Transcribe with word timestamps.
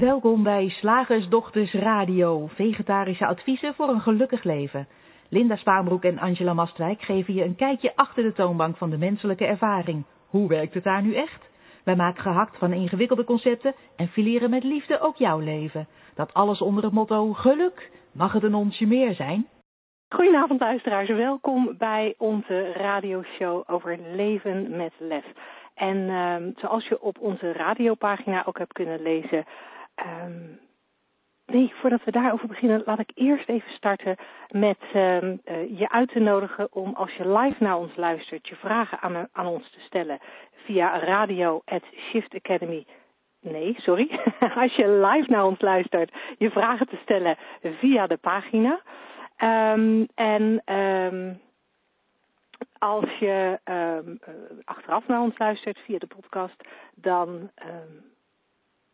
Welkom 0.00 0.42
bij 0.42 0.68
Slagersdochters 0.68 1.72
Radio, 1.72 2.46
vegetarische 2.46 3.26
adviezen 3.26 3.74
voor 3.74 3.88
een 3.88 4.00
gelukkig 4.00 4.42
leven. 4.42 4.88
Linda 5.28 5.56
Spaanbroek 5.56 6.04
en 6.04 6.18
Angela 6.18 6.52
Mastwijk 6.52 7.02
geven 7.02 7.34
je 7.34 7.44
een 7.44 7.56
kijkje 7.56 7.96
achter 7.96 8.22
de 8.22 8.32
toonbank 8.32 8.76
van 8.76 8.90
de 8.90 8.98
menselijke 8.98 9.44
ervaring. 9.44 10.04
Hoe 10.26 10.48
werkt 10.48 10.74
het 10.74 10.84
daar 10.84 11.02
nu 11.02 11.14
echt? 11.14 11.50
Wij 11.84 11.96
maken 11.96 12.22
gehakt 12.22 12.58
van 12.58 12.72
ingewikkelde 12.72 13.24
concepten 13.24 13.74
en 13.96 14.08
fileren 14.08 14.50
met 14.50 14.64
liefde 14.64 15.00
ook 15.00 15.16
jouw 15.16 15.38
leven. 15.38 15.88
Dat 16.14 16.34
alles 16.34 16.60
onder 16.60 16.84
het 16.84 16.92
motto 16.92 17.32
geluk. 17.32 17.90
Mag 18.12 18.32
het 18.32 18.42
een 18.42 18.54
onsje 18.54 18.86
meer 18.86 19.14
zijn? 19.14 19.46
Goedenavond 20.08 20.60
luisteraars, 20.60 21.08
welkom 21.08 21.74
bij 21.78 22.14
onze 22.18 22.72
radioshow 22.72 23.62
over 23.66 23.98
leven 24.14 24.76
met 24.76 24.92
lef. 24.98 25.24
En 25.74 25.96
um, 25.96 26.52
zoals 26.56 26.88
je 26.88 27.02
op 27.02 27.18
onze 27.18 27.52
radiopagina 27.52 28.46
ook 28.46 28.58
hebt 28.58 28.72
kunnen 28.72 29.02
lezen, 29.02 29.44
um, 30.06 30.60
nee, 31.46 31.72
voordat 31.74 32.04
we 32.04 32.10
daarover 32.10 32.48
beginnen, 32.48 32.82
laat 32.84 32.98
ik 32.98 33.10
eerst 33.14 33.48
even 33.48 33.72
starten 33.72 34.16
met 34.48 34.78
um, 34.94 35.40
uh, 35.44 35.78
je 35.78 35.90
uit 35.90 36.08
te 36.08 36.18
nodigen 36.18 36.72
om 36.72 36.94
als 36.94 37.14
je 37.14 37.32
live 37.32 37.62
naar 37.64 37.76
ons 37.76 37.96
luistert, 37.96 38.48
je 38.48 38.56
vragen 38.56 39.28
aan, 39.32 39.46
ons 39.46 39.70
te 39.70 39.80
stellen 39.80 40.18
via 40.64 40.98
radio 40.98 41.62
at 41.64 41.82
Shift 42.10 42.34
Academy. 42.34 42.86
Nee, 43.40 43.74
sorry. 43.78 44.20
als 44.62 44.74
je 44.74 44.88
live 44.88 45.30
naar 45.30 45.44
ons 45.44 45.60
luistert, 45.60 46.12
je 46.38 46.50
vragen 46.50 46.86
te 46.86 46.98
stellen 47.02 47.36
via 47.60 48.06
de 48.06 48.16
pagina. 48.16 48.80
Um, 49.74 50.08
en 50.14 50.62
als 52.78 53.18
je 53.18 53.58
um, 53.64 54.18
achteraf 54.64 55.06
naar 55.06 55.20
ons 55.20 55.38
luistert 55.38 55.78
via 55.78 55.98
de 55.98 56.06
podcast, 56.06 56.68
dan 56.94 57.50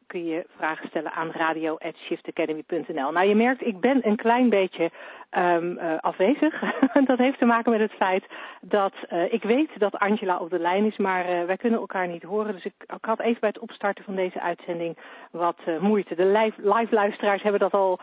kun 0.07 0.25
je 0.25 0.47
vragen 0.57 0.89
stellen 0.89 1.13
aan 1.13 1.31
radio.shiftacademy.nl. 1.31 3.11
Nou, 3.13 3.27
je 3.27 3.35
merkt, 3.35 3.67
ik 3.67 3.81
ben 3.81 4.07
een 4.07 4.17
klein 4.17 4.49
beetje 4.49 4.91
um, 5.31 5.79
uh, 5.79 5.99
afwezig. 6.01 6.63
dat 7.11 7.19
heeft 7.19 7.39
te 7.39 7.45
maken 7.45 7.71
met 7.71 7.81
het 7.81 7.93
feit 7.93 8.25
dat 8.61 8.93
uh, 9.13 9.33
ik 9.33 9.43
weet 9.43 9.71
dat 9.79 9.99
Angela 9.99 10.39
op 10.39 10.51
de 10.51 10.59
lijn 10.59 10.85
is, 10.85 10.97
maar 10.97 11.31
uh, 11.31 11.45
wij 11.45 11.57
kunnen 11.57 11.81
elkaar 11.81 12.09
niet 12.09 12.23
horen. 12.23 12.53
Dus 12.53 12.65
ik, 12.65 12.73
had 13.01 13.21
even 13.21 13.41
bij 13.41 13.49
het 13.49 13.59
opstarten 13.59 14.05
van 14.05 14.15
deze 14.15 14.41
uitzending 14.41 14.97
wat 15.31 15.59
moeite. 15.81 16.15
De 16.15 16.25
live, 16.63 16.95
luisteraars 16.95 17.43
hebben 17.43 17.61
dat 17.61 17.73
al 17.73 17.99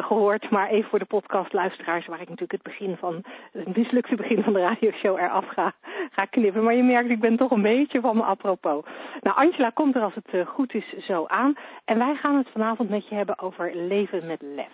gehoord, 0.00 0.50
maar 0.50 0.68
even 0.68 0.90
voor 0.90 0.98
de 0.98 1.04
podcastluisteraars, 1.04 2.06
waar 2.06 2.20
ik 2.20 2.28
natuurlijk 2.28 2.52
het 2.52 2.62
begin 2.62 2.96
van, 2.96 3.24
het 3.52 3.76
mislukte 3.76 4.14
begin 4.14 4.42
van 4.42 4.52
de 4.52 4.60
radioshow 4.60 5.18
eraf 5.18 5.46
ga, 5.46 5.72
ga 6.10 6.24
knippen. 6.24 6.64
Maar 6.64 6.74
je 6.74 6.82
merkt, 6.82 7.10
ik 7.10 7.20
ben 7.20 7.36
toch 7.36 7.50
een 7.50 7.62
beetje 7.62 8.00
van 8.00 8.16
me 8.16 8.22
apropos. 8.22 8.84
Nou, 9.20 9.36
Angela 9.36 9.70
komt 9.70 9.94
er 9.94 10.02
als 10.02 10.14
het 10.14 10.48
goed 10.48 10.74
is 10.74 10.94
zo 10.98 11.26
aan. 11.26 11.39
En 11.84 11.98
wij 11.98 12.14
gaan 12.14 12.36
het 12.36 12.48
vanavond 12.48 12.88
met 12.88 13.08
je 13.08 13.14
hebben 13.14 13.38
over 13.38 13.76
leven 13.76 14.26
met 14.26 14.42
lef. 14.42 14.72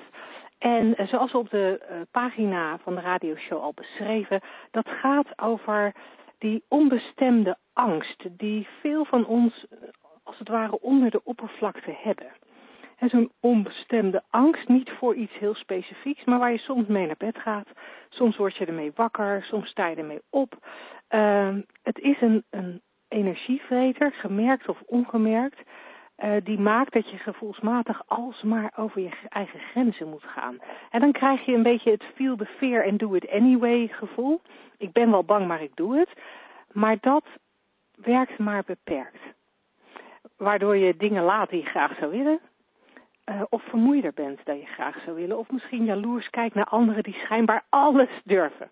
En 0.59 0.97
eh, 0.97 1.07
zoals 1.07 1.33
we 1.33 1.39
op 1.39 1.51
de 1.51 1.87
uh, 1.91 1.97
pagina 2.11 2.79
van 2.79 2.95
de 2.95 3.01
radioshow 3.01 3.63
al 3.63 3.73
beschreven, 3.75 4.41
dat 4.71 4.89
gaat 4.89 5.39
over 5.39 5.95
die 6.39 6.65
onbestemde 6.69 7.57
angst 7.73 8.25
die 8.31 8.69
veel 8.81 9.05
van 9.05 9.27
ons 9.27 9.67
eh, 9.71 9.79
als 10.23 10.39
het 10.39 10.49
ware 10.49 10.81
onder 10.81 11.11
de 11.11 11.21
oppervlakte 11.25 11.97
hebben. 12.03 12.33
Zo'n 13.01 13.33
onbestemde 13.41 14.23
angst, 14.31 14.69
niet 14.69 14.91
voor 14.91 15.15
iets 15.15 15.39
heel 15.39 15.55
specifieks, 15.55 16.25
maar 16.25 16.39
waar 16.39 16.53
je 16.53 16.59
soms 16.59 16.87
mee 16.87 17.07
naar 17.07 17.17
bed 17.19 17.39
gaat. 17.39 17.69
Soms 18.09 18.37
word 18.37 18.57
je 18.57 18.67
ermee 18.67 18.93
wakker, 18.95 19.43
soms 19.43 19.69
sta 19.69 19.87
je 19.87 19.97
ermee 19.97 20.23
op. 20.31 20.55
Uh, 21.11 21.55
het 21.83 21.99
is 21.99 22.21
een, 22.21 22.45
een 22.51 22.83
energievreter, 23.09 24.13
gemerkt 24.13 24.69
of 24.69 24.83
ongemerkt 24.87 25.61
uh, 26.25 26.31
die 26.45 26.59
maakt 26.59 26.93
dat 26.93 27.11
je 27.11 27.17
gevoelsmatig 27.17 28.03
alsmaar 28.07 28.73
over 28.77 29.01
je 29.01 29.11
eigen 29.29 29.61
grenzen 29.61 30.09
moet 30.09 30.23
gaan. 30.23 30.59
En 30.91 31.01
dan 31.01 31.13
krijg 31.13 31.45
je 31.45 31.55
een 31.55 31.63
beetje 31.63 31.91
het 31.91 32.05
feel 32.15 32.37
the 32.37 32.47
fear 32.47 32.87
and 32.87 32.99
do 32.99 33.15
it 33.15 33.31
anyway 33.31 33.89
gevoel. 33.89 34.41
Ik 34.79 34.93
ben 34.93 35.11
wel 35.11 35.25
bang, 35.25 35.47
maar 35.47 35.63
ik 35.63 35.77
doe 35.77 35.99
het. 35.99 36.09
Maar 36.73 36.97
dat 37.01 37.25
werkt 37.95 38.39
maar 38.39 38.63
beperkt. 38.67 39.21
Waardoor 40.37 40.77
je 40.77 40.97
dingen 40.97 41.23
laat 41.23 41.51
die 41.51 41.63
je 41.63 41.69
graag 41.69 41.99
zou 41.99 42.11
willen. 42.11 42.41
Uh, 43.31 43.43
of 43.49 43.63
vermoeider 43.63 44.13
bent 44.15 44.41
dan 44.45 44.59
je 44.59 44.67
graag 44.67 45.03
zou 45.05 45.17
willen. 45.17 45.39
Of 45.39 45.51
misschien 45.51 45.85
jaloers 45.85 46.31
kijkt 46.31 46.55
naar 46.55 46.65
anderen 46.65 47.03
die 47.03 47.15
schijnbaar 47.15 47.65
alles 47.69 48.11
durven. 48.25 48.71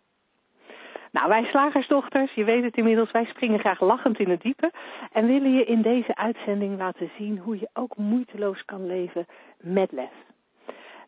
Nou, 1.14 1.28
wij 1.28 1.44
slagersdochters, 1.44 2.32
je 2.32 2.44
weet 2.44 2.62
het 2.62 2.76
inmiddels, 2.76 3.10
wij 3.10 3.24
springen 3.24 3.58
graag 3.58 3.80
lachend 3.80 4.18
in 4.18 4.30
het 4.30 4.42
diepe 4.42 4.72
en 5.12 5.26
willen 5.26 5.52
je 5.52 5.64
in 5.64 5.82
deze 5.82 6.14
uitzending 6.14 6.78
laten 6.78 7.10
zien 7.18 7.38
hoe 7.38 7.58
je 7.58 7.68
ook 7.72 7.96
moeiteloos 7.96 8.64
kan 8.64 8.86
leven 8.86 9.26
met 9.60 9.92
lef. 9.92 10.12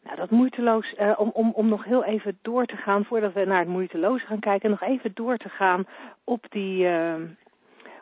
Nou, 0.03 0.17
dat 0.17 0.31
moeiteloos, 0.31 0.95
uh, 1.01 1.13
om, 1.17 1.31
om, 1.33 1.51
om 1.55 1.69
nog 1.69 1.85
heel 1.85 2.05
even 2.05 2.39
door 2.43 2.67
te 2.67 2.77
gaan, 2.77 3.05
voordat 3.05 3.33
we 3.33 3.45
naar 3.45 3.59
het 3.59 3.69
moeiteloos 3.69 4.25
gaan 4.25 4.39
kijken, 4.39 4.71
nog 4.71 4.83
even 4.83 5.11
door 5.15 5.37
te 5.37 5.49
gaan 5.49 5.85
op 6.25 6.47
die, 6.49 6.85
uh, 6.85 7.15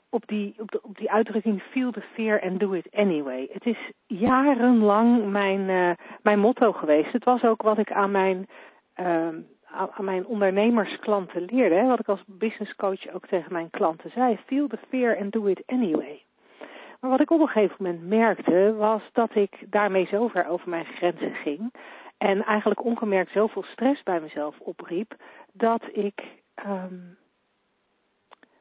op 0.09 0.26
die, 0.26 0.54
op, 0.82 0.97
die 0.97 1.10
uitdrukking 1.10 1.62
feel 1.62 1.91
the 1.91 2.03
fear 2.12 2.42
and 2.42 2.60
do 2.60 2.72
it 2.72 2.88
anyway. 2.92 3.48
Het 3.53 3.66
is 3.66 3.78
jarenlang 4.06 5.31
mijn, 5.31 5.60
uh, 5.60 5.91
mijn 6.22 6.38
motto 6.38 6.72
geweest. 6.72 7.12
Het 7.12 7.25
was 7.25 7.42
ook 7.42 7.62
wat 7.62 7.78
ik 7.78 7.92
aan 7.92 8.10
mijn 8.10 8.48
aan 9.74 10.04
mijn 10.04 10.26
ondernemersklanten 10.26 11.44
leerde, 11.44 11.82
wat 11.82 12.00
ik 12.00 12.08
als 12.08 12.22
business 12.26 12.74
coach 12.76 13.14
ook 13.14 13.26
tegen 13.26 13.52
mijn 13.52 13.70
klanten 13.70 14.10
zei, 14.10 14.38
feel 14.46 14.66
the 14.66 14.78
fear 14.88 15.18
and 15.18 15.32
do 15.32 15.46
it 15.46 15.62
anyway. 15.66 16.22
Maar 17.00 17.10
wat 17.10 17.20
ik 17.20 17.30
op 17.30 17.40
een 17.40 17.48
gegeven 17.48 17.76
moment 17.78 18.08
merkte, 18.08 18.74
was 18.76 19.02
dat 19.12 19.34
ik 19.34 19.56
daarmee 19.66 20.06
zo 20.06 20.28
ver 20.28 20.48
over 20.48 20.68
mijn 20.68 20.84
grenzen 20.84 21.34
ging 21.34 21.72
en 22.18 22.44
eigenlijk 22.44 22.84
ongemerkt 22.84 23.32
zoveel 23.32 23.62
stress 23.62 24.02
bij 24.02 24.20
mezelf 24.20 24.58
opriep, 24.58 25.14
dat 25.52 25.82
ik, 25.92 26.22
um, 26.66 27.16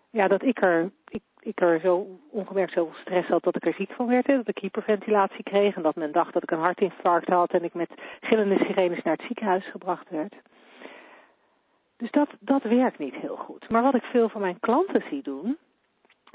ja, 0.09 0.27
dat 0.27 0.43
ik 0.43 0.61
er, 0.61 0.91
ik, 1.07 1.21
ik 1.39 1.61
er 1.61 1.79
zo 1.79 2.19
ongemerkt 2.31 2.73
zoveel 2.73 2.99
stress 3.01 3.27
had 3.27 3.43
dat 3.43 3.55
ik 3.55 3.65
er 3.65 3.73
ziek 3.73 3.91
van 3.91 4.07
werd. 4.07 4.27
Hè, 4.27 4.35
dat 4.35 4.47
ik 4.47 4.57
hyperventilatie 4.57 5.43
kreeg 5.43 5.75
en 5.75 5.81
dat 5.81 5.95
men 5.95 6.11
dacht 6.11 6.33
dat 6.33 6.43
ik 6.43 6.51
een 6.51 6.59
hartinfarct 6.59 7.27
had 7.27 7.51
en 7.51 7.63
ik 7.63 7.73
met 7.73 7.89
gillende 8.21 8.57
sirenes 8.57 9.03
naar 9.03 9.15
het 9.15 9.25
ziekenhuis 9.27 9.69
gebracht 9.69 10.09
werd. 10.09 10.35
Dus 12.03 12.11
dat, 12.11 12.29
dat 12.39 12.63
werkt 12.63 12.97
niet 12.97 13.15
heel 13.15 13.35
goed. 13.35 13.69
Maar 13.69 13.81
wat 13.81 13.95
ik 13.95 14.03
veel 14.03 14.29
van 14.29 14.41
mijn 14.41 14.59
klanten 14.59 15.03
zie 15.09 15.23
doen, 15.23 15.57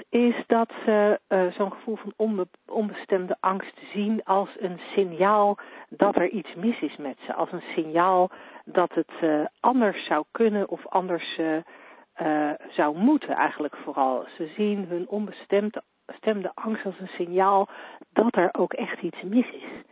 is 0.09 0.35
dat 0.47 0.69
ze 0.85 1.19
uh, 1.29 1.51
zo'n 1.51 1.71
gevoel 1.71 1.95
van 1.95 2.13
onbe 2.15 2.47
onbestemde 2.67 3.37
angst 3.39 3.79
zien 3.93 4.23
als 4.23 4.49
een 4.59 4.79
signaal 4.95 5.57
dat 5.89 6.15
er 6.15 6.29
iets 6.29 6.55
mis 6.55 6.79
is 6.81 6.97
met 6.97 7.17
ze. 7.25 7.33
Als 7.33 7.51
een 7.51 7.63
signaal 7.75 8.29
dat 8.65 8.93
het 8.93 9.11
uh, 9.21 9.45
anders 9.59 10.05
zou 10.05 10.23
kunnen 10.31 10.69
of 10.69 10.87
anders 10.87 11.37
uh, 11.37 12.51
zou 12.69 12.97
moeten 12.97 13.35
eigenlijk 13.35 13.75
vooral. 13.75 14.25
Ze 14.37 14.51
zien 14.55 14.85
hun 14.85 15.07
onbestemde 15.09 15.83
stemde 16.05 16.51
angst 16.53 16.85
als 16.85 16.99
een 16.99 17.07
signaal 17.17 17.69
dat 18.13 18.35
er 18.35 18.49
ook 18.51 18.73
echt 18.73 19.01
iets 19.01 19.21
mis 19.21 19.51
is. 19.51 19.83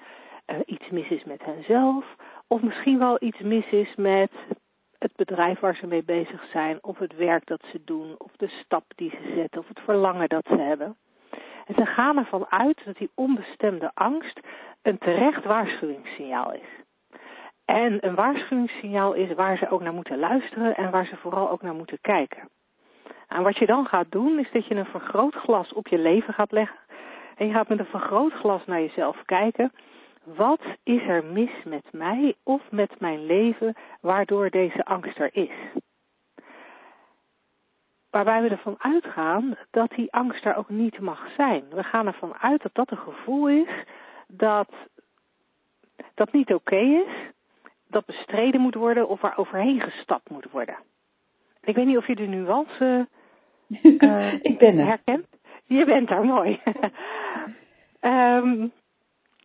iets 0.66 0.90
mis 0.90 1.10
is 1.10 1.24
met 1.24 1.44
henzelf 1.44 2.16
of 2.48 2.62
misschien 2.62 3.00
wel 3.00 3.18
iets 3.20 3.40
mis 3.40 3.70
is 3.72 3.96
met 3.96 4.32
bedrijf 5.18 5.60
waar 5.60 5.76
ze 5.76 5.88
mee 5.88 6.04
bezig 6.04 6.46
zijn, 6.52 6.80
of 6.82 6.98
het 6.98 7.16
werk 7.16 7.46
dat 7.46 7.64
ze 7.72 7.82
doen, 7.86 8.16
of 8.18 8.32
de 8.36 8.48
stap 8.48 8.84
die 8.96 9.10
ze 9.10 9.34
zetten, 9.36 9.62
of 9.62 9.68
het 9.68 9.80
verlangen 9.80 10.30
dat 10.30 10.46
ze 10.48 10.58
hebben. 10.58 10.96
En 11.66 11.76
ze 11.76 11.86
gaan 11.86 12.18
ervan 12.18 12.46
uit 12.50 12.82
dat 12.86 12.98
die 12.98 13.12
onbestemde 13.16 13.92
angst 13.94 14.40
een 14.82 14.98
terecht 14.98 15.44
waarschuwingssignaal 15.44 16.54
is. 16.54 16.86
En 17.66 18.06
een 18.06 18.16
waarschuwingssignaal 18.16 19.14
is 19.14 19.34
waar 19.34 19.58
ze 19.58 19.70
ook 19.70 19.82
naar 19.82 19.94
moeten 19.94 20.20
luisteren 20.20 20.76
en 20.76 20.92
waar 20.92 21.06
ze 21.06 21.16
vooral 21.16 21.50
ook 21.50 21.62
naar 21.62 21.76
moeten 21.76 22.02
kijken. 22.02 22.50
En 23.28 23.44
wat 23.44 23.58
je 23.58 23.66
dan 23.66 23.86
gaat 23.86 24.12
doen, 24.12 24.40
is 24.40 24.52
dat 24.52 24.66
je 24.66 24.76
een 24.76 24.86
vergrootglas 24.86 25.74
op 25.74 25.88
je 25.88 25.98
leven 25.98 26.34
gaat 26.34 26.52
leggen. 26.52 26.80
En 27.36 27.48
je 27.48 27.54
gaat 27.54 27.68
met 27.68 27.80
een 27.80 27.86
vergrootglas 27.86 28.66
naar 28.66 28.82
jezelf 28.82 29.22
kijken 29.26 29.72
wat 30.36 30.62
is 30.84 31.02
er 31.08 31.26
mis 31.26 31.64
met 31.64 31.86
mij 31.92 32.36
of 32.44 32.62
met 32.72 33.00
mijn 33.00 33.26
leven 33.26 33.76
waardoor 34.02 34.50
deze 34.50 34.86
angst 34.86 35.20
er 35.20 35.36
is? 35.36 35.56
Waarbij 38.10 38.42
we 38.42 38.50
ervan 38.50 38.76
uitgaan 38.78 39.58
dat 39.72 39.90
die 39.90 40.14
angst 40.14 40.46
er 40.46 40.56
ook 40.56 40.70
niet 40.70 41.00
mag 41.00 41.34
zijn. 41.36 41.64
We 41.70 41.84
gaan 41.84 42.08
ervan 42.08 42.36
uit 42.38 42.62
dat 42.62 42.74
dat 42.74 42.92
een 42.92 42.98
gevoel 42.98 43.50
is 43.50 43.70
dat, 44.28 44.70
dat 46.14 46.32
niet 46.32 46.54
oké 46.54 46.76
okay 46.76 46.94
is, 46.94 47.32
dat 47.88 48.06
bestreden 48.06 48.62
moet 48.62 48.76
worden 48.76 49.08
of 49.08 49.22
waar 49.22 49.38
overheen 49.38 49.82
gestapt 49.82 50.30
moet 50.30 50.52
worden. 50.52 50.78
Ik 51.62 51.76
weet 51.76 51.86
niet 51.86 51.98
of 51.98 52.08
je 52.08 52.16
de 52.16 52.28
nuance 52.28 53.08
uh, 53.68 54.34
Ik 54.52 54.58
ben 54.58 54.78
er. 54.78 54.86
herkent. 54.86 55.28
Je 55.66 55.86
bent 55.86 56.08
daar, 56.08 56.26
mooi. 56.26 56.62
um, 58.02 58.72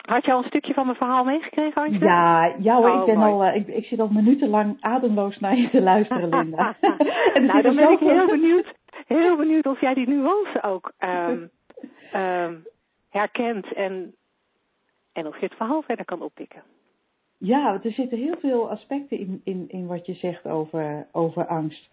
Had 0.02 0.24
je 0.24 0.32
al 0.32 0.38
een 0.38 0.48
stukje 0.48 0.74
van 0.74 0.86
mijn 0.86 0.96
verhaal 0.96 1.24
meegekregen, 1.24 1.82
Antje? 1.82 2.04
Ja, 2.04 2.54
ja 2.58 2.76
hoor, 2.76 2.90
oh, 2.90 3.00
ik, 3.00 3.06
ben 3.06 3.22
al, 3.22 3.44
uh, 3.44 3.54
ik, 3.54 3.66
ik, 3.66 3.84
zit 3.84 4.00
al 4.00 4.08
minutenlang 4.08 4.76
ademloos 4.80 5.38
naar 5.38 5.56
je 5.56 5.70
te 5.70 5.82
luisteren, 5.82 6.28
Linda. 6.38 6.76
nou, 7.46 7.62
dan 7.62 7.76
ben 7.76 7.90
ik 7.90 7.98
heel 7.98 8.26
benieuwd, 8.26 8.74
heel 9.06 9.36
benieuwd 9.36 9.66
of 9.66 9.80
jij 9.80 9.94
die 9.94 10.08
nuance 10.08 10.62
ook 10.62 10.92
um, 10.98 11.50
um, 12.14 12.66
herkent 13.10 13.72
en 13.72 14.14
En 15.12 15.26
of 15.26 15.40
je 15.40 15.46
het 15.46 15.54
verhaal 15.54 15.82
verder 15.82 16.04
kan 16.04 16.22
oppikken. 16.22 16.62
Ja, 17.38 17.80
er 17.82 17.92
zitten 17.92 18.18
heel 18.18 18.36
veel 18.40 18.70
aspecten 18.70 19.18
in, 19.18 19.40
in, 19.44 19.64
in 19.68 19.86
wat 19.86 20.06
je 20.06 20.14
zegt 20.14 20.46
over, 20.46 21.06
over 21.12 21.46
angst. 21.46 21.88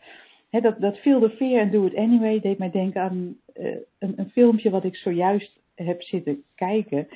dat, 0.50 0.82
dat 0.82 0.98
Feel 0.98 1.20
the 1.20 1.30
Fear 1.30 1.62
and 1.62 1.72
Do 1.72 1.86
It 1.86 1.96
Anyway 1.96 2.40
deed 2.40 2.58
mij 2.58 2.72
denken 2.72 3.02
aan 3.02 3.38
uh, 3.56 3.76
een, 4.00 4.14
een 4.16 4.30
filmpje 4.30 4.70
wat 4.70 4.84
ik 4.84 4.96
zojuist 4.96 5.60
heb 5.76 6.02
zitten 6.02 6.44
kijken 6.56 7.08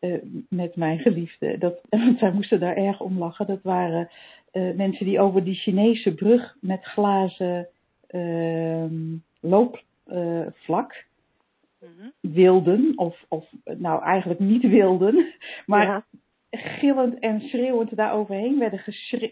uh, 0.00 0.14
met 0.48 0.76
mijn 0.76 0.98
geliefde. 0.98 1.58
Dat, 1.58 1.80
zij 2.18 2.32
moesten 2.32 2.60
daar 2.60 2.76
erg 2.76 3.00
om 3.00 3.18
lachen. 3.18 3.46
Dat 3.46 3.62
waren 3.62 4.08
uh, 4.52 4.74
mensen 4.74 5.06
die 5.06 5.20
over 5.20 5.44
die 5.44 5.54
Chinese 5.54 6.14
brug 6.14 6.56
met 6.60 6.84
glazen 6.84 7.68
ehm, 8.06 9.16
loopvlak 9.40 11.04
mm 11.78 12.12
wilden. 12.20 12.92
Of, 12.96 13.24
of 13.28 13.46
nou 13.64 14.02
eigenlijk 14.02 14.40
niet 14.40 14.68
wilden. 14.68 15.26
Maar 15.66 15.86
ja 15.86 16.04
gillend 16.50 17.18
en 17.18 17.40
schreeuwend 17.40 17.96
daar 17.96 18.12
overheen 18.12 18.58
werden 18.58 18.82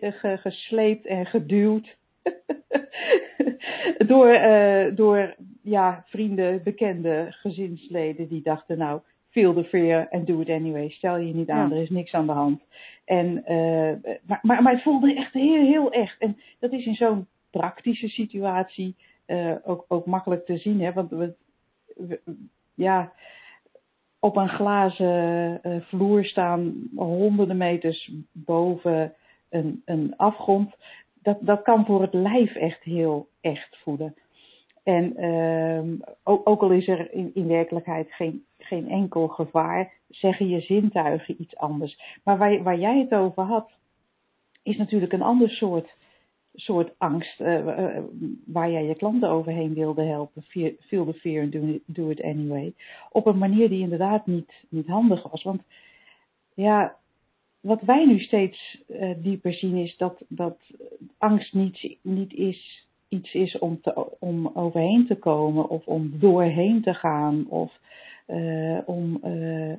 eh, 0.00 0.38
gesleept 0.38 1.06
en 1.06 1.26
geduwd. 1.26 1.96
door, 4.06 4.34
uh, 4.34 4.96
door 4.96 5.34
ja, 5.62 6.04
vrienden, 6.06 6.62
bekende 6.62 7.26
gezinsleden 7.30 8.28
die 8.28 8.42
dachten, 8.42 8.78
nou, 8.78 9.00
feel 9.30 9.54
the 9.54 9.64
fear 9.64 10.08
and 10.10 10.26
do 10.26 10.40
it 10.40 10.48
anyway. 10.48 10.88
Stel 10.88 11.16
je 11.16 11.34
niet 11.34 11.50
aan, 11.50 11.72
er 11.72 11.82
is 11.82 11.90
niks 11.90 12.12
aan 12.12 12.26
de 12.26 12.32
hand. 12.32 12.62
En, 13.04 13.44
uh, 13.48 14.16
maar, 14.22 14.38
maar, 14.42 14.62
maar 14.62 14.72
het 14.72 14.82
voelde 14.82 15.14
echt 15.14 15.32
heel, 15.32 15.66
heel 15.66 15.90
echt. 15.90 16.18
En 16.18 16.36
dat 16.58 16.72
is 16.72 16.86
in 16.86 16.94
zo'n 16.94 17.26
praktische 17.50 18.08
situatie 18.08 18.96
uh, 19.26 19.54
ook, 19.64 19.84
ook 19.88 20.06
makkelijk 20.06 20.46
te 20.46 20.56
zien. 20.56 20.80
Hè? 20.80 20.92
Want 20.92 21.10
we, 21.10 21.34
we 21.96 22.20
ja, 22.74 23.12
op 24.18 24.36
een 24.36 24.48
glazen 24.48 25.60
uh, 25.62 25.80
vloer 25.80 26.24
staan, 26.24 26.88
honderden 26.96 27.56
meters 27.56 28.12
boven 28.32 29.14
een, 29.48 29.82
een 29.84 30.16
afgrond. 30.16 30.74
Dat, 31.22 31.38
dat 31.40 31.62
kan 31.62 31.84
voor 31.86 32.02
het 32.02 32.14
lijf 32.14 32.54
echt 32.54 32.82
heel 32.82 33.28
echt 33.40 33.78
voelen. 33.82 34.14
En 34.88 35.24
uh, 35.24 36.06
ook, 36.22 36.48
ook, 36.48 36.62
al 36.62 36.70
is 36.70 36.88
er 36.88 37.12
in, 37.12 37.30
in 37.34 37.46
werkelijkheid 37.46 38.12
geen, 38.12 38.44
geen 38.58 38.88
enkel 38.88 39.28
gevaar, 39.28 39.92
zeggen 40.08 40.48
je 40.48 40.60
zintuigen 40.60 41.40
iets 41.40 41.56
anders. 41.56 42.18
Maar 42.24 42.38
waar, 42.38 42.62
waar 42.62 42.78
jij 42.78 42.98
het 42.98 43.12
over 43.12 43.42
had, 43.42 43.70
is 44.62 44.76
natuurlijk 44.76 45.12
een 45.12 45.22
ander 45.22 45.50
soort 45.50 45.96
soort 46.54 46.92
angst 46.98 47.40
uh, 47.40 47.66
uh, 47.66 47.98
waar 48.46 48.70
jij 48.70 48.84
je 48.84 48.94
klanten 48.94 49.28
overheen 49.28 49.74
wilde 49.74 50.02
helpen. 50.02 50.42
Feel 50.80 51.04
the 51.04 51.18
fear 51.20 51.42
and 51.42 51.80
do 51.86 52.08
it, 52.08 52.22
anyway. 52.22 52.74
Op 53.10 53.26
een 53.26 53.38
manier 53.38 53.68
die 53.68 53.82
inderdaad 53.82 54.26
niet, 54.26 54.52
niet 54.68 54.86
handig 54.86 55.30
was. 55.30 55.42
Want 55.42 55.62
ja, 56.54 56.96
wat 57.60 57.80
wij 57.80 58.04
nu 58.04 58.18
steeds 58.18 58.82
uh, 58.88 59.14
dieper 59.18 59.52
zien 59.52 59.76
is 59.76 59.96
dat, 59.96 60.22
dat 60.28 60.58
angst 61.18 61.54
niet, 61.54 61.96
niet 62.02 62.32
is, 62.32 62.87
iets 63.08 63.34
is 63.34 63.58
om, 63.58 63.80
te, 63.80 64.18
om 64.18 64.50
overheen 64.54 65.06
te 65.06 65.14
komen 65.14 65.68
of 65.68 65.86
om 65.86 66.12
doorheen 66.18 66.82
te 66.82 66.94
gaan 66.94 67.46
of 67.48 67.72
om, 68.84 69.20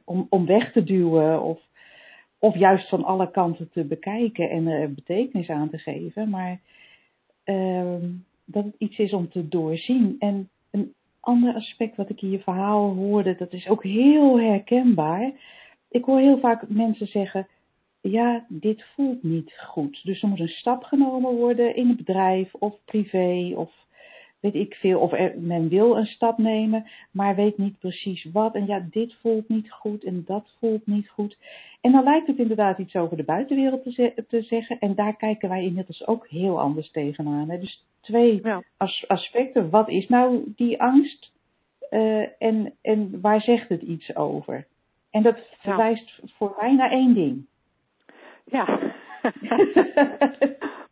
om, 0.06 0.28
om 0.30 0.46
weg 0.46 0.72
te 0.72 0.84
duwen 0.84 1.42
of 1.42 1.60
of 2.40 2.56
juist 2.56 2.90
van 2.90 3.04
alle 3.04 3.32
kanten 3.32 3.70
te 3.72 3.84
bekijken 3.84 4.50
en 4.50 4.68
er 4.68 4.94
betekenis 4.94 5.50
aan 5.50 5.70
te 5.70 5.78
geven, 5.78 6.30
maar 6.30 6.60
uh, 7.46 7.96
dat 8.46 8.64
het 8.64 8.76
iets 8.78 8.98
is 8.98 9.14
om 9.14 9.30
te 9.30 9.48
doorzien. 9.48 10.16
En 10.20 10.50
een 10.72 10.94
ander 11.20 11.54
aspect 11.54 11.96
wat 11.96 12.10
ik 12.10 12.22
in 12.22 12.30
je 12.30 12.40
verhaal 12.40 12.94
hoorde, 12.94 13.36
dat 13.36 13.54
is 13.54 13.68
ook 13.68 13.84
heel 13.84 14.40
herkenbaar. 14.40 15.32
Ik 15.90 16.04
hoor 16.04 16.20
heel 16.20 16.40
vaak 16.40 16.70
mensen 16.70 17.08
zeggen, 17.08 17.48
ja, 18.02 18.46
dit 18.48 18.86
voelt 18.96 19.24
niet 19.24 19.54
goed. 19.68 20.02
Dus 20.04 20.22
er 20.22 20.28
moet 20.28 20.40
een 20.40 20.48
stap 20.48 20.84
genomen 20.84 21.36
worden 21.36 21.76
in 21.76 21.88
het 21.88 21.98
bedrijf 21.98 22.54
of 22.54 22.76
privé 22.86 23.54
of 23.56 23.72
weet 24.40 24.56
ik 24.56 24.76
veel, 24.76 25.00
of 25.00 25.12
men 25.36 25.70
wil 25.70 25.98
een 25.98 26.06
stap 26.06 26.38
nemen, 26.38 26.90
maar 27.12 27.36
weet 27.36 27.58
niet 27.58 27.80
precies 27.80 28.28
wat. 28.34 28.56
En 28.56 28.66
ja, 28.66 28.86
dit 28.92 29.16
voelt 29.22 29.50
niet 29.50 29.72
goed 29.72 30.04
en 30.04 30.24
dat 30.26 30.56
voelt 30.60 30.88
niet 30.88 31.10
goed. 31.10 31.38
En 31.82 31.92
dan 31.92 32.04
lijkt 32.04 32.28
het 32.28 32.38
inderdaad 32.38 32.78
iets 32.78 32.96
over 32.96 33.18
de 33.18 33.24
buitenwereld 33.24 33.84
te, 33.84 34.26
te 34.28 34.42
zeggen. 34.42 34.80
En 34.80 34.96
daar 34.96 35.16
kijken 35.16 35.50
wij 35.50 35.64
inmiddels 35.64 36.08
ook 36.08 36.28
heel 36.28 36.60
anders 36.60 36.92
tegenaan. 36.92 37.50
Hè. 37.50 37.60
Dus 37.60 37.86
twee 38.02 38.42
aspecten. 39.08 39.70
Wat 39.70 39.90
is 39.90 40.08
nou 40.08 40.54
die 40.56 40.82
angst? 40.82 41.32
Uh, 41.92 42.42
en, 42.42 42.74
en 42.82 43.22
waar 43.22 43.42
zegt 43.42 43.70
het 43.70 43.82
iets 43.82 44.16
over? 44.16 44.68
En 45.12 45.24
dat 45.24 45.38
verwijst 45.60 46.20
voor 46.26 46.56
mij 46.60 46.76
naar 46.76 46.92
één 46.92 47.14
ding. 47.14 47.46
Ja. 48.50 48.80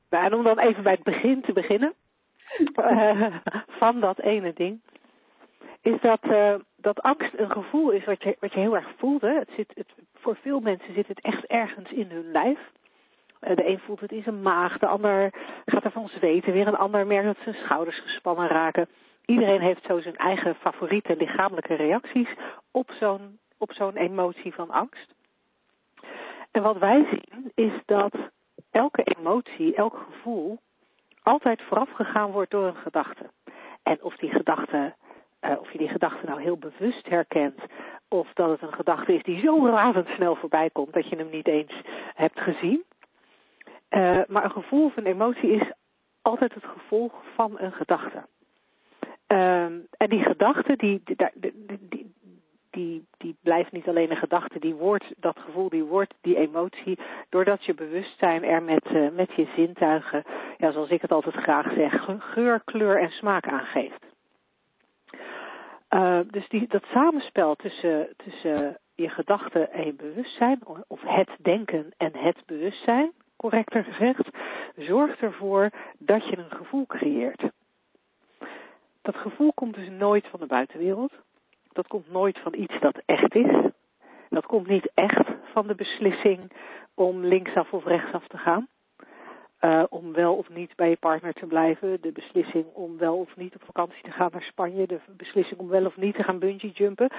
en 0.25 0.33
om 0.33 0.44
dan 0.44 0.59
even 0.59 0.83
bij 0.83 0.94
het 0.94 1.04
begin 1.04 1.42
te 1.42 1.54
beginnen. 1.54 1.94
Eh, 2.74 3.36
van 3.68 4.00
dat 4.00 4.19
ene 4.19 4.54
ding. 4.54 4.81
Is 5.81 6.01
dat, 6.01 6.19
uh, 6.24 6.56
dat 6.75 7.01
angst 7.01 7.33
een 7.36 7.51
gevoel 7.51 7.92
is 7.92 8.06
wat 8.06 8.24
je, 8.24 8.38
wat 8.39 8.54
je 8.54 8.59
heel 8.59 8.75
erg 8.75 8.89
voelt. 8.98 9.21
Hè? 9.21 9.33
Het 9.33 9.50
zit, 9.56 9.71
het, 9.74 9.94
voor 10.13 10.38
veel 10.42 10.59
mensen 10.59 10.94
zit 10.94 11.07
het 11.07 11.21
echt 11.21 11.45
ergens 11.45 11.92
in 11.92 12.09
hun 12.09 12.31
lijf. 12.31 12.59
Uh, 13.42 13.56
de 13.56 13.68
een 13.68 13.80
voelt 13.80 14.00
het 14.00 14.12
in 14.12 14.24
zijn 14.24 14.42
maag, 14.42 14.77
de 14.77 14.88
ander 14.88 15.33
gaat 15.65 15.83
ervan 15.83 16.07
zweten. 16.07 16.54
Weer 16.54 16.68
een 16.68 16.77
ander 16.77 17.07
merkt 17.07 17.25
dat 17.25 17.44
zijn 17.44 17.63
schouders 17.65 18.00
gespannen 18.00 18.48
raken. 18.48 18.88
Iedereen 19.25 19.62
heeft 19.62 19.86
zo 19.86 20.01
zijn 20.01 20.15
eigen 20.15 20.56
favoriete 20.56 21.15
lichamelijke 21.18 21.74
reacties 21.74 22.30
op 22.71 22.92
zo'n 23.00 23.39
op 23.57 23.74
zo'n 23.74 23.95
emotie 23.95 24.54
van 24.54 24.71
angst. 24.71 25.15
En 26.52 26.62
wat 26.62 26.78
wij 26.78 27.08
zien 27.10 27.52
is 27.56 27.82
dat 27.86 28.14
elke 28.72 29.04
emotie, 29.04 29.76
elk 29.76 30.06
gevoel 30.12 30.58
altijd 31.24 31.62
voorafgegaan 31.62 32.32
wordt 32.32 32.52
door 32.52 32.66
een 32.66 32.76
gedachte. 32.76 33.30
En 33.84 34.04
of 34.04 34.16
die 34.16 34.30
gedachte, 34.30 34.94
uh, 35.42 35.60
of 35.60 35.72
je 35.72 35.78
die 35.78 35.88
gedachte 35.88 36.26
nou 36.26 36.42
heel 36.42 36.58
bewust 36.58 37.10
herkent, 37.10 37.60
of 38.08 38.34
dat 38.34 38.50
het 38.50 38.62
een 38.62 38.74
gedachte 38.74 39.14
is 39.14 39.24
die 39.24 39.40
zo 39.40 39.66
razendsnel 39.66 40.36
voorbij 40.36 40.70
komt 40.70 40.94
dat 40.94 41.10
je 41.10 41.16
hem 41.16 41.30
niet 41.30 41.48
eens 41.48 41.82
hebt 42.14 42.40
gezien. 42.40 42.84
Uh, 43.90 44.20
maar 44.28 44.44
een 44.44 44.52
gevoel 44.52 44.86
of 44.86 44.98
een 44.98 45.06
emotie 45.06 45.52
is 45.52 45.72
altijd 46.22 46.54
het 46.54 46.66
gevolg 46.66 47.14
van 47.36 47.60
een 47.60 47.72
gedachte. 47.72 48.26
Uh, 49.28 49.64
en 49.98 50.10
die 50.10 50.24
gedachte, 50.24 50.76
die, 50.76 51.02
die, 51.04 51.16
die, 51.80 52.06
die, 52.78 53.07
die 53.18 53.36
blijft 53.42 53.72
niet 53.72 53.88
alleen 53.88 54.12
een 54.12 54.18
gedachte, 54.18 54.60
die 54.60 54.76
wordt, 54.76 55.06
dat 55.18 55.40
gevoel, 55.40 55.69
die 55.69 55.84
wordt 55.84 56.14
die 56.22 56.38
emotie, 56.38 57.00
doordat 57.30 57.66
je 57.66 57.74
bewustzijn 57.74 58.44
er 58.44 58.64
met, 58.64 58.86
uh, 58.92 59.10
met 59.12 59.34
je 59.36 59.48
zintuigen, 59.56 60.24
ja, 60.57 60.72
zoals 60.72 60.90
ik 60.90 61.02
het 61.02 61.12
altijd 61.12 61.36
graag 61.36 61.74
zeg, 61.74 62.07
geur, 62.19 62.62
kleur 62.66 63.02
en 63.02 63.10
smaak 63.10 63.48
aangeeft. 63.48 64.06
Uh, 65.90 66.19
dus 66.28 66.50
die, 66.50 66.68
dat 66.68 66.84
samenspel 66.84 67.56
tussen, 67.56 68.07
tussen 68.18 68.78
je 68.96 69.10
gedachten 69.10 69.72
en 69.72 69.86
je 69.86 69.94
bewustzijn, 69.94 70.60
of 70.88 71.02
het 71.02 71.30
denken 71.42 71.94
en 71.98 72.12
het 72.14 72.38
bewustzijn, 72.46 73.12
correcter 73.36 73.84
gezegd, 73.84 74.30
zorgt 74.76 75.19
ervoor 75.22 75.69
dat 75.98 76.28
je 76.28 76.38
een 76.38 76.57
gevoel 76.57 76.86
creëert. 76.86 77.44
Dat 79.02 79.16
gevoel 79.16 79.54
komt 79.54 79.76
dus 79.76 79.90
nooit 79.90 80.28
van 80.28 80.40
de 80.40 80.46
buitenwereld. 80.46 81.14
Dat 81.78 81.88
komt 81.88 82.12
nooit 82.12 82.40
van 82.40 82.54
iets 82.54 82.80
dat 82.80 83.02
echt 83.06 83.36
is. 83.36 83.72
Dat 84.30 84.46
komt 84.46 84.68
niet 84.68 84.92
echt 84.94 85.28
van 85.54 85.68
de 85.68 85.76
beslissing 85.76 86.52
om 86.94 87.26
linksaf 87.26 87.74
of 87.74 87.86
rechtsaf 87.86 88.28
te 88.28 88.38
gaan. 88.38 88.68
Uh, 89.62 89.84
om 89.90 90.14
wel 90.14 90.36
of 90.36 90.50
niet 90.50 90.76
bij 90.76 90.90
je 90.90 90.98
partner 90.98 91.34
te 91.34 91.46
blijven. 91.46 92.02
De 92.02 92.12
beslissing 92.12 92.66
om 92.74 92.98
wel 92.98 93.18
of 93.18 93.36
niet 93.36 93.56
op 93.56 93.64
vakantie 93.66 94.04
te 94.04 94.12
gaan 94.12 94.30
naar 94.31 94.42
Spanje. 94.42 94.88
De 94.88 95.00
beslissing 95.18 95.60
om 95.60 95.68
wel 95.68 95.86
of 95.86 95.98
niet 95.98 96.16
te 96.16 96.24
gaan 96.24 96.40
bungee 96.40 96.72
jumpen. 96.72 97.12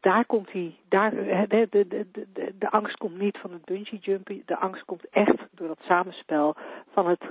Daar 0.00 0.24
komt 0.24 0.52
die, 0.52 0.78
daar, 0.88 1.10
de, 1.48 1.66
de, 1.70 1.86
de, 1.88 2.06
de, 2.32 2.54
de 2.58 2.70
angst 2.70 2.96
komt 2.96 3.18
niet 3.18 3.38
van 3.38 3.52
het 3.52 3.64
bungee 3.64 3.98
jumpen. 3.98 4.42
De 4.46 4.56
angst 4.56 4.84
komt 4.84 5.08
echt 5.08 5.38
door 5.50 5.68
dat 5.68 5.80
samenspel 5.82 6.56
van 6.92 7.08
het, 7.08 7.22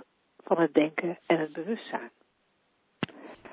van 0.44 0.60
het 0.60 0.74
denken 0.74 1.18
en 1.26 1.40
het 1.40 1.54
bewustzijn. 1.54 2.12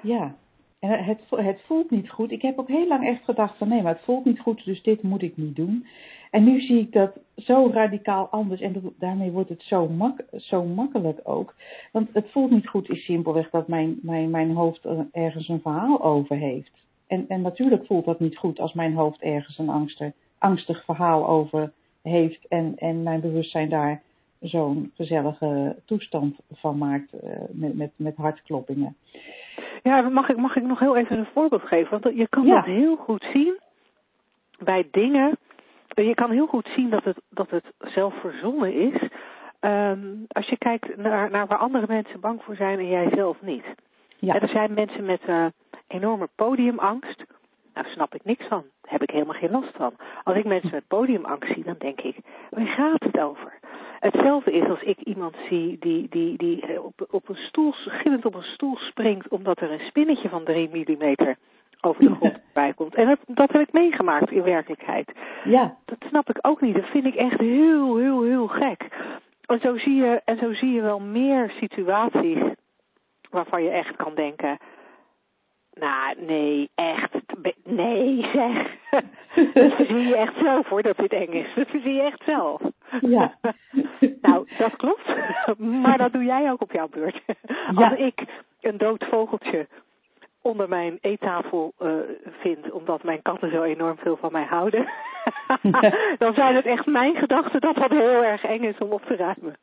Ja, 0.00 0.34
het, 0.80 1.20
het 1.28 1.60
voelt 1.66 1.90
niet 1.90 2.10
goed. 2.10 2.30
Ik 2.30 2.42
heb 2.42 2.58
ook 2.58 2.68
heel 2.68 2.86
lang 2.86 3.06
echt 3.06 3.24
gedacht 3.24 3.58
van 3.58 3.68
nee, 3.68 3.82
maar 3.82 3.94
het 3.94 4.04
voelt 4.04 4.24
niet 4.24 4.40
goed, 4.40 4.64
dus 4.64 4.82
dit 4.82 5.02
moet 5.02 5.22
ik 5.22 5.36
niet 5.36 5.56
doen. 5.56 5.86
En 6.30 6.44
nu 6.44 6.60
zie 6.60 6.78
ik 6.78 6.92
dat 6.92 7.18
zo 7.36 7.70
radicaal 7.72 8.28
anders 8.28 8.60
en 8.60 8.94
daarmee 8.98 9.30
wordt 9.30 9.48
het 9.48 9.62
zo, 9.62 9.88
mak, 9.88 10.24
zo 10.36 10.64
makkelijk 10.64 11.20
ook. 11.22 11.54
Want 11.92 12.08
het 12.12 12.30
voelt 12.30 12.50
niet 12.50 12.68
goed 12.68 12.90
is 12.90 13.04
simpelweg 13.04 13.50
dat 13.50 13.68
mijn, 13.68 13.98
mijn, 14.02 14.30
mijn 14.30 14.50
hoofd 14.50 14.86
ergens 15.12 15.48
een 15.48 15.60
verhaal 15.60 16.02
over 16.02 16.36
heeft. 16.36 16.72
En, 17.06 17.24
en 17.28 17.40
natuurlijk 17.40 17.86
voelt 17.86 18.04
dat 18.04 18.20
niet 18.20 18.36
goed 18.36 18.60
als 18.60 18.72
mijn 18.72 18.94
hoofd 18.94 19.22
ergens 19.22 19.58
een 19.58 20.14
angstig, 20.38 20.84
verhaal 20.84 21.28
over 21.28 21.72
heeft 22.02 22.48
en, 22.48 22.72
en 22.76 23.02
mijn 23.02 23.20
bewustzijn 23.20 23.68
daar 23.68 24.02
zo'n 24.40 24.92
gezellige 24.94 25.76
toestand 25.84 26.36
van 26.52 26.78
maakt 26.78 27.14
uh, 27.14 27.30
met, 27.50 27.76
met, 27.76 27.90
met 27.96 28.16
hartkloppingen. 28.16 28.96
Ja, 29.82 30.00
mag 30.00 30.28
ik, 30.28 30.36
mag 30.36 30.56
ik 30.56 30.62
nog 30.62 30.78
heel 30.78 30.96
even 30.96 31.18
een 31.18 31.28
voorbeeld 31.32 31.62
geven? 31.62 32.00
Want 32.00 32.16
je 32.16 32.28
kan 32.28 32.46
dat 32.46 32.64
heel 32.64 32.96
goed 32.96 33.26
zien 33.32 33.58
bij 34.58 34.88
dingen 34.90 35.38
je 35.94 36.14
kan 36.14 36.30
heel 36.30 36.46
goed 36.46 36.68
zien 36.76 36.90
dat 36.90 37.04
het, 37.04 37.20
dat 37.28 37.50
het 37.50 37.64
zelf 37.78 38.14
verzonnen 38.20 38.74
is. 38.74 39.08
Um, 39.60 40.24
als 40.28 40.48
je 40.48 40.58
kijkt 40.58 40.96
naar, 40.96 41.30
naar 41.30 41.46
waar 41.46 41.58
andere 41.58 41.86
mensen 41.88 42.20
bang 42.20 42.42
voor 42.42 42.56
zijn 42.56 42.78
en 42.78 42.88
jij 42.88 43.10
zelf 43.14 43.36
niet. 43.40 43.64
Ja. 44.18 44.40
er 44.40 44.48
zijn 44.48 44.74
mensen 44.74 45.04
met 45.04 45.20
uh, 45.28 45.46
enorme 45.86 46.28
podiumangst. 46.34 47.24
Nou, 47.74 47.86
snap 47.88 48.14
ik 48.14 48.24
niks 48.24 48.46
van. 48.48 48.64
Daar 48.80 48.92
heb 48.92 49.02
ik 49.02 49.10
helemaal 49.10 49.34
geen 49.34 49.50
last 49.50 49.76
van. 49.76 49.92
Als 50.24 50.36
ik 50.36 50.44
mensen 50.44 50.70
met 50.70 50.88
podiumangst 50.88 51.54
zie, 51.54 51.64
dan 51.64 51.76
denk 51.78 52.00
ik, 52.00 52.16
waar 52.50 52.66
gaat 52.66 53.02
het 53.02 53.20
over? 53.20 53.58
Hetzelfde 54.00 54.52
is 54.52 54.68
als 54.68 54.82
ik 54.82 54.98
iemand 54.98 55.36
zie 55.48 55.76
die, 55.80 56.06
die, 56.10 56.36
die 56.36 56.60
eh, 56.60 56.84
op, 56.84 57.06
op 57.10 57.28
een 57.28 57.36
stoel, 57.36 57.72
gillend 57.72 58.24
op 58.24 58.34
een 58.34 58.42
stoel 58.42 58.76
springt 58.76 59.28
omdat 59.28 59.60
er 59.60 59.70
een 59.70 59.86
spinnetje 59.86 60.28
van 60.28 60.44
3 60.44 60.68
millimeter 60.72 61.36
over 61.80 62.04
de 62.04 62.14
grond 62.14 62.38
bij 62.52 62.72
komt. 62.72 62.94
En 62.94 63.06
dat, 63.06 63.18
dat 63.26 63.52
heb 63.52 63.60
ik 63.60 63.72
meegemaakt 63.72 64.30
in 64.30 64.42
werkelijkheid. 64.42 65.12
Ja. 65.44 65.76
Dat 65.84 65.98
snap 66.08 66.28
ik 66.28 66.38
ook 66.40 66.60
niet. 66.60 66.74
Dat 66.74 66.90
vind 66.90 67.06
ik 67.06 67.14
echt 67.14 67.40
heel, 67.40 67.96
heel, 67.96 68.22
heel 68.22 68.46
gek. 68.46 68.88
En 69.46 69.60
zo 69.60 69.78
zie 69.78 69.94
je, 69.94 70.20
en 70.24 70.38
zo 70.38 70.52
zie 70.52 70.72
je 70.72 70.80
wel 70.80 71.00
meer 71.00 71.52
situaties 71.60 72.38
waarvan 73.30 73.62
je 73.62 73.70
echt 73.70 73.96
kan 73.96 74.14
denken, 74.14 74.58
nou, 75.80 76.14
nee, 76.26 76.70
echt. 76.74 77.12
Nee, 77.64 78.28
zeg. 78.32 78.76
dat 79.54 79.72
zie 79.86 80.06
je 80.06 80.16
echt 80.16 80.34
zelf 80.42 80.68
hoor, 80.68 80.82
dat 80.82 80.96
dit 80.96 81.12
eng 81.12 81.32
is. 81.32 81.54
Dat 81.54 81.68
zie 81.70 81.92
je 81.92 82.02
echt 82.02 82.22
zelf. 82.24 82.62
Ja. 83.00 83.34
nou, 84.22 84.48
dat 84.58 84.76
klopt. 84.76 85.06
maar 85.58 85.98
dat 85.98 86.12
doe 86.12 86.24
jij 86.24 86.50
ook 86.50 86.60
op 86.60 86.72
jouw 86.72 86.88
beurt. 86.88 87.20
Als 87.74 87.98
ik 87.98 88.24
een 88.60 88.78
dood 88.78 89.04
vogeltje 89.04 89.66
onder 90.42 90.68
mijn 90.68 90.98
eettafel 91.00 91.72
uh, 91.82 91.92
vind, 92.24 92.70
omdat 92.70 93.02
mijn 93.02 93.22
katten 93.22 93.50
zo 93.50 93.62
enorm 93.62 93.96
veel 93.96 94.16
van 94.16 94.32
mij 94.32 94.44
houden, 94.44 94.88
dan 96.18 96.34
zijn 96.34 96.54
het 96.54 96.66
echt 96.66 96.86
mijn 96.86 97.14
gedachten 97.14 97.60
dat 97.60 97.74
dat 97.74 97.90
heel 97.90 98.24
erg 98.24 98.44
eng 98.44 98.62
is 98.62 98.78
om 98.78 98.92
op 98.92 99.02
te 99.02 99.16
ruimen. 99.16 99.56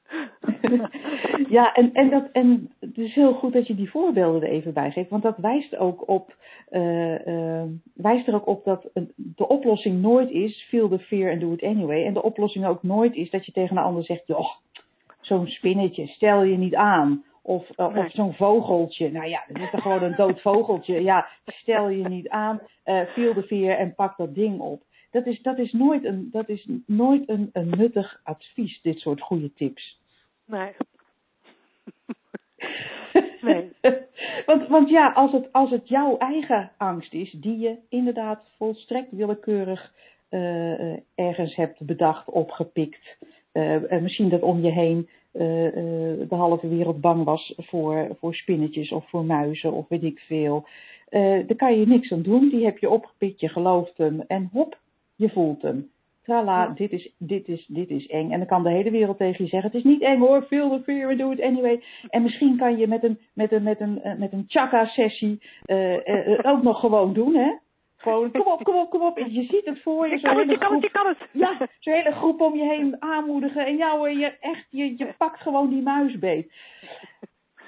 ja, 1.57 1.73
en, 1.73 1.93
en, 1.93 2.09
dat, 2.09 2.29
en 2.31 2.71
het 2.79 2.97
is 2.97 3.15
heel 3.15 3.33
goed 3.33 3.53
dat 3.53 3.67
je 3.67 3.75
die 3.75 3.89
voorbeelden 3.89 4.41
er 4.41 4.49
even 4.49 4.73
bij 4.73 4.91
geeft, 4.91 5.09
want 5.09 5.23
dat 5.23 5.37
wijst 5.37 5.77
ook 5.77 6.07
op, 6.09 6.35
uh, 6.71 7.25
uh, 7.27 7.63
wijst 7.93 8.27
er 8.27 8.35
ook 8.35 8.47
op 8.47 8.63
dat 8.65 8.89
de 9.15 9.47
oplossing 9.47 10.01
nooit 10.01 10.29
is 10.29 10.65
feel 10.69 10.89
the 10.89 10.99
fear 10.99 11.31
and 11.31 11.41
do 11.41 11.51
it 11.51 11.63
anyway. 11.63 12.05
En 12.05 12.13
de 12.13 12.23
oplossing 12.23 12.65
ook 12.65 12.83
nooit 12.83 13.15
is 13.15 13.29
dat 13.29 13.45
je 13.45 13.51
tegen 13.51 13.77
een 13.77 13.83
ander 13.83 14.03
zegt, 14.03 14.27
joh, 14.27 14.49
zo'n 15.21 15.47
spinnetje, 15.47 16.07
stel 16.07 16.43
je 16.43 16.57
niet 16.57 16.75
aan. 16.75 17.23
Of, 17.47 17.69
uh, 17.77 17.95
of 17.95 18.11
zo'n 18.11 18.33
vogeltje. 18.33 19.11
Nou 19.11 19.27
ja, 19.27 19.43
dat 19.47 19.61
is 19.61 19.71
toch 19.71 19.81
gewoon 19.81 20.03
een 20.03 20.15
dood 20.15 20.41
vogeltje. 20.41 21.01
Ja, 21.01 21.27
stel 21.45 21.89
je 21.89 22.07
niet 22.07 22.29
aan, 22.29 22.61
uh, 22.85 23.01
feel 23.01 23.33
the 23.33 23.43
fear 23.43 23.77
en 23.77 23.95
pak 23.95 24.17
dat 24.17 24.35
ding 24.35 24.59
op. 24.59 24.81
Dat 25.11 25.25
is, 25.25 25.41
dat 25.41 25.57
is 25.57 25.71
nooit, 25.71 26.05
een, 26.05 26.29
dat 26.31 26.49
is 26.49 26.67
nooit 26.85 27.29
een, 27.29 27.49
een 27.53 27.69
nuttig 27.69 28.19
advies, 28.23 28.81
dit 28.81 28.99
soort 28.99 29.21
goede 29.21 29.53
tips. 29.53 29.99
Nee. 30.45 30.71
nee. 33.41 33.71
want, 34.45 34.67
want 34.67 34.89
ja, 34.89 35.11
als 35.11 35.31
het, 35.31 35.53
als 35.53 35.69
het 35.69 35.87
jouw 35.87 36.17
eigen 36.17 36.71
angst 36.77 37.13
is, 37.13 37.31
die 37.31 37.57
je 37.57 37.77
inderdaad 37.89 38.49
volstrekt 38.57 39.11
willekeurig 39.11 39.93
uh, 40.29 40.97
ergens 41.15 41.55
hebt 41.55 41.85
bedacht, 41.85 42.29
opgepikt, 42.29 43.17
uh, 43.57 44.01
misschien 44.01 44.29
dat 44.29 44.41
om 44.41 44.61
je 44.61 44.71
heen 44.71 45.09
de 45.31 46.25
halve 46.29 46.67
wereld 46.67 47.01
bang 47.01 47.23
was 47.23 47.53
voor, 47.57 48.07
voor 48.19 48.35
spinnetjes 48.35 48.91
of 48.91 49.09
voor 49.09 49.25
muizen 49.25 49.73
of 49.73 49.87
weet 49.87 50.03
ik 50.03 50.19
veel. 50.19 50.67
daar 51.09 51.55
kan 51.55 51.79
je 51.79 51.87
niks 51.87 52.11
aan 52.11 52.21
doen. 52.21 52.49
Die 52.49 52.65
heb 52.65 52.77
je 52.77 52.89
opgepikt, 52.89 53.39
je 53.39 53.49
gelooft 53.49 53.97
hem 53.97 54.23
en 54.27 54.49
hop, 54.51 54.77
je 55.15 55.29
voelt 55.29 55.61
hem. 55.61 55.89
Trala, 56.27 56.67
dit, 56.67 56.91
is, 56.91 57.13
dit, 57.17 57.47
is, 57.47 57.65
dit 57.67 57.89
is 57.89 58.07
eng. 58.07 58.31
En 58.31 58.37
dan 58.37 58.47
kan 58.47 58.63
de 58.63 58.69
hele 58.69 58.91
wereld 58.91 59.17
tegen 59.17 59.43
je 59.43 59.49
zeggen: 59.49 59.71
Het 59.71 59.79
is 59.79 59.91
niet 59.91 60.01
eng 60.01 60.19
hoor, 60.19 60.41
feel 60.41 60.69
the 60.69 60.83
fear, 60.83 61.07
we 61.07 61.15
do 61.15 61.31
it 61.31 61.41
anyway. 61.41 61.83
En 62.09 62.21
misschien 62.21 62.57
kan 62.57 62.77
je 62.77 62.87
met 62.87 63.03
een, 63.03 63.19
met 63.33 63.51
een, 63.51 63.63
met 63.63 63.79
een, 63.79 64.01
met 64.17 64.33
een 64.33 64.45
chakra-sessie 64.47 65.41
uh, 65.65 65.93
uh, 65.93 66.39
ook 66.41 66.63
nog 66.63 66.79
gewoon 66.79 67.13
doen, 67.13 67.35
hè? 67.35 67.51
Gewoon, 67.97 68.31
kom 68.31 68.41
op, 68.41 68.63
kom 68.63 68.75
op, 68.75 68.89
kom 68.89 69.01
op. 69.01 69.17
Je 69.17 69.43
ziet 69.43 69.65
het 69.65 69.81
voor 69.81 70.07
je. 70.07 70.15
Je 70.15 70.21
kan 70.21 70.37
het, 70.37 70.49
je 70.49 70.57
kan 70.57 70.73
het, 70.73 70.81
je 70.83 70.91
kan 70.91 71.07
het. 71.07 71.17
Ja, 71.31 71.57
zo'n 71.79 71.93
hele 71.93 72.11
groep 72.11 72.41
om 72.41 72.55
je 72.55 72.63
heen 72.63 72.95
aanmoedigen. 72.99 73.65
En 73.65 73.77
jou, 73.77 74.09
je, 74.09 74.37
echt, 74.39 74.65
je, 74.69 74.97
je 74.97 75.13
pakt 75.17 75.41
gewoon 75.41 75.69
die 75.69 75.81
muisbeet. 75.81 76.53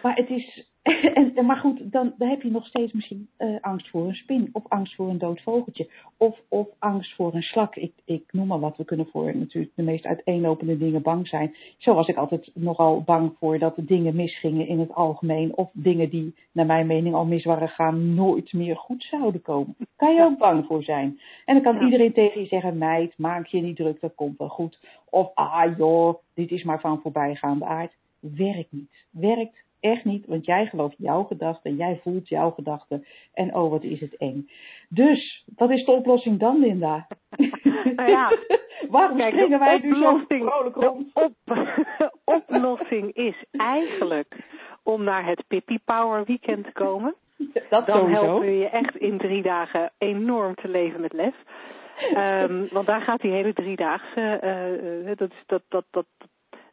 Maar 0.01 0.15
het 0.15 0.29
is, 0.29 0.69
en, 1.35 1.45
maar 1.45 1.57
goed, 1.57 1.91
dan, 1.91 2.13
dan 2.17 2.29
heb 2.29 2.41
je 2.41 2.51
nog 2.51 2.67
steeds 2.67 2.93
misschien 2.93 3.29
uh, 3.37 3.55
angst 3.61 3.89
voor 3.89 4.07
een 4.07 4.15
spin, 4.15 4.49
of 4.51 4.63
angst 4.67 4.95
voor 4.95 5.09
een 5.09 5.17
dood 5.17 5.41
vogeltje, 5.41 5.89
of, 6.17 6.39
of 6.47 6.67
angst 6.79 7.15
voor 7.15 7.33
een 7.33 7.41
slak. 7.41 7.75
Ik, 7.75 7.93
ik 8.05 8.23
noem 8.31 8.47
maar 8.47 8.59
wat, 8.59 8.77
we 8.77 8.85
kunnen 8.85 9.07
voor 9.11 9.37
natuurlijk 9.37 9.75
de 9.75 9.83
meest 9.83 10.05
uiteenlopende 10.05 10.77
dingen 10.77 11.01
bang 11.01 11.27
zijn. 11.27 11.55
Zo 11.77 11.93
was 11.93 12.07
ik 12.07 12.15
altijd 12.15 12.51
nogal 12.53 13.01
bang 13.01 13.31
voor 13.39 13.59
dat 13.59 13.75
dingen 13.77 14.15
misgingen 14.15 14.67
in 14.67 14.79
het 14.79 14.93
algemeen, 14.93 15.55
of 15.55 15.69
dingen 15.73 16.09
die 16.09 16.35
naar 16.51 16.65
mijn 16.65 16.87
mening 16.87 17.15
al 17.15 17.25
mis 17.25 17.45
waren 17.45 17.69
gaan, 17.69 18.13
nooit 18.13 18.53
meer 18.53 18.75
goed 18.75 19.03
zouden 19.03 19.41
komen. 19.41 19.75
Kan 19.95 20.13
je 20.13 20.23
ook 20.23 20.37
bang 20.37 20.65
voor 20.65 20.83
zijn. 20.83 21.19
En 21.45 21.53
dan 21.53 21.63
kan 21.63 21.75
ja. 21.75 21.83
iedereen 21.85 22.13
tegen 22.13 22.41
je 22.41 22.47
zeggen, 22.47 22.77
meid, 22.77 23.17
maak 23.17 23.45
je 23.45 23.61
niet 23.61 23.75
druk, 23.75 24.01
dat 24.01 24.15
komt 24.15 24.37
wel 24.37 24.49
goed. 24.49 24.79
Of, 25.09 25.31
ah 25.33 25.77
joh, 25.77 26.15
dit 26.33 26.51
is 26.51 26.63
maar 26.63 26.79
van 26.79 27.01
voorbijgaande 27.01 27.65
aard. 27.65 27.97
Werkt 28.19 28.71
niet. 28.71 29.05
Werkt 29.11 29.67
Echt 29.79 30.05
niet, 30.05 30.25
want 30.25 30.45
jij 30.45 30.65
gelooft 30.65 30.95
jouw 30.97 31.23
gedachten 31.23 31.71
en 31.71 31.77
jij 31.77 31.99
voelt 32.03 32.29
jouw 32.29 32.51
gedachten. 32.51 33.05
En 33.33 33.55
oh, 33.55 33.69
wat 33.69 33.83
is 33.83 33.99
het 33.99 34.17
eng. 34.17 34.49
Dus, 34.89 35.45
wat 35.55 35.69
is 35.69 35.85
de 35.85 35.91
oplossing 35.91 36.39
dan, 36.39 36.59
Linda? 36.59 37.07
Nou 37.95 38.09
ja, 38.09 38.31
Waarom 38.89 39.17
kijk, 39.17 39.33
springen 39.33 39.59
wij 39.59 39.79
nu 39.81 39.95
zo 39.95 40.21
vrolijk 40.27 40.75
rond? 40.75 41.13
De 41.13 41.21
op, 41.23 41.33
oplossing 42.37 43.13
is 43.13 43.43
eigenlijk 43.51 44.35
om 44.83 45.03
naar 45.03 45.25
het 45.25 45.43
Pippi 45.47 45.79
Power 45.85 46.25
Weekend 46.25 46.65
te 46.65 46.71
komen. 46.71 47.15
Dat 47.69 47.85
dan 47.85 47.97
sowieso. 47.97 48.23
helpen 48.23 48.45
we 48.45 48.57
je 48.57 48.69
echt 48.69 48.95
in 48.95 49.17
drie 49.17 49.41
dagen 49.41 49.91
enorm 49.97 50.55
te 50.55 50.67
leven 50.67 51.01
met 51.01 51.13
lef. 51.13 51.35
um, 52.15 52.67
want 52.75 52.87
daar 52.87 53.01
gaat 53.01 53.21
die 53.21 53.31
hele 53.31 53.53
driedaagse, 53.53 54.39
uh, 54.43 55.17
dat, 55.17 55.31
is, 55.31 55.43
dat, 55.45 55.61
dat, 55.67 55.85
dat, 55.91 56.05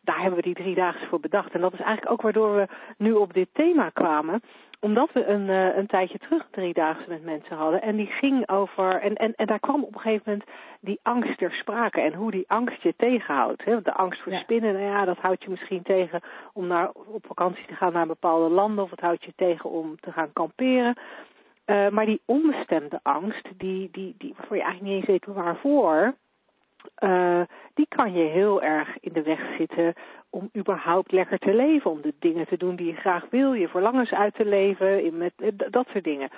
daar 0.07 0.21
hebben 0.21 0.37
we 0.37 0.43
die 0.43 0.55
drie 0.55 0.75
dagen 0.75 1.09
voor 1.09 1.21
bedacht. 1.21 1.53
En 1.53 1.61
dat 1.61 1.73
is 1.73 1.81
eigenlijk 1.81 2.11
ook 2.11 2.23
waardoor 2.23 2.55
we 2.55 2.67
nu 2.99 3.13
op 3.13 3.33
dit 3.33 3.49
thema 3.53 3.91
kwamen. 3.91 4.43
Omdat 4.81 5.13
we 5.13 5.25
een, 5.27 5.49
uh, 5.49 5.77
een 5.77 5.87
tijdje 5.87 6.19
terug 6.19 6.47
drie 6.51 6.75
dagen 6.75 7.05
met 7.09 7.25
mensen 7.25 7.57
hadden. 7.57 7.83
En 7.83 7.97
die 7.97 8.07
ging 8.07 8.49
over. 8.49 9.01
En, 9.01 9.15
en, 9.15 9.35
en 9.35 9.47
daar 9.47 9.61
kwam 9.61 9.85
op 9.85 9.95
een 9.95 10.01
gegeven 10.01 10.23
moment 10.25 10.49
die 10.81 11.01
angst 11.03 11.39
ter 11.39 11.53
sprake. 11.53 12.01
En 12.01 12.15
hoe 12.15 12.31
die 12.31 12.45
angst 12.47 12.83
je 12.83 12.95
tegenhoudt. 12.97 13.65
Hè? 13.65 13.83
De 13.83 13.95
angst 13.95 14.23
voor 14.23 14.33
ja. 14.33 14.39
spinnen, 14.39 14.73
nou 14.73 14.85
ja, 14.85 15.05
dat 15.05 15.19
houdt 15.19 15.43
je 15.43 15.51
misschien 15.51 15.83
tegen 15.83 16.21
om 16.53 16.67
naar, 16.67 16.91
op 16.91 17.27
vakantie 17.27 17.67
te 17.67 17.75
gaan 17.75 17.93
naar 17.93 18.07
bepaalde 18.07 18.55
landen. 18.55 18.85
Of 18.85 18.91
het 18.91 19.01
houdt 19.01 19.25
je 19.25 19.33
tegen 19.37 19.71
om 19.71 19.97
te 20.01 20.13
gaan 20.13 20.33
kamperen. 20.33 20.97
Uh, 21.67 21.89
maar 21.89 22.07
die 22.07 22.21
onbestemde 22.25 23.01
angst, 23.03 23.49
die, 23.57 23.89
die, 23.93 24.15
die, 24.19 24.35
waarvoor 24.37 24.57
je 24.57 24.63
eigenlijk 24.63 24.95
niet 24.95 25.09
eens 25.09 25.25
weet 25.25 25.35
waarvoor 25.35 26.15
uh, 26.99 27.41
die 27.75 27.87
kan 27.89 28.13
je 28.13 28.25
heel 28.25 28.63
erg 28.63 28.89
in 29.01 29.13
de 29.13 29.23
weg 29.23 29.41
zitten 29.59 29.95
om 30.31 30.51
überhaupt 30.57 31.13
lekker 31.13 31.39
te 31.39 31.55
leven, 31.55 31.91
om 31.91 32.01
de 32.01 32.15
dingen 32.19 32.47
te 32.47 32.57
doen 32.57 32.77
die 32.77 32.87
je 32.87 33.01
graag 33.01 33.25
wil, 33.31 33.53
je 33.53 33.69
verlangens 33.69 34.13
uit 34.13 34.35
te 34.35 34.45
leven, 34.45 35.05
in 35.05 35.17
met, 35.17 35.33
dat 35.71 35.87
soort 35.93 36.05
dingen. 36.05 36.31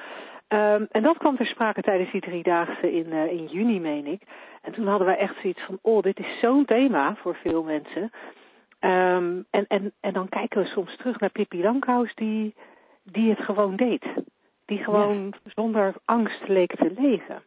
Um, 0.48 0.86
en 0.90 1.02
dat 1.02 1.18
kwam 1.18 1.36
ter 1.36 1.46
sprake 1.46 1.82
tijdens 1.82 2.10
die 2.10 2.20
driedaagse 2.20 2.92
in, 2.92 3.06
uh, 3.06 3.32
in 3.32 3.46
juni, 3.46 3.80
meen 3.80 4.06
ik. 4.06 4.22
En 4.62 4.72
toen 4.72 4.86
hadden 4.86 5.06
wij 5.06 5.16
echt 5.16 5.34
zoiets 5.40 5.62
van, 5.62 5.78
oh, 5.82 6.02
dit 6.02 6.18
is 6.18 6.38
zo'n 6.40 6.64
thema 6.64 7.14
voor 7.14 7.34
veel 7.34 7.62
mensen. 7.62 8.02
Um, 8.80 9.46
en, 9.50 9.64
en, 9.68 9.92
en 10.00 10.12
dan 10.12 10.28
kijken 10.28 10.62
we 10.62 10.68
soms 10.68 10.96
terug 10.96 11.20
naar 11.20 11.30
Pippi 11.30 11.62
Lankhuis, 11.62 12.14
die, 12.14 12.54
die 13.02 13.30
het 13.30 13.40
gewoon 13.40 13.76
deed. 13.76 14.04
Die 14.66 14.84
gewoon 14.84 15.24
ja. 15.24 15.50
zonder 15.54 15.94
angst 16.04 16.48
leek 16.48 16.76
te 16.76 16.92
leven. 16.96 17.42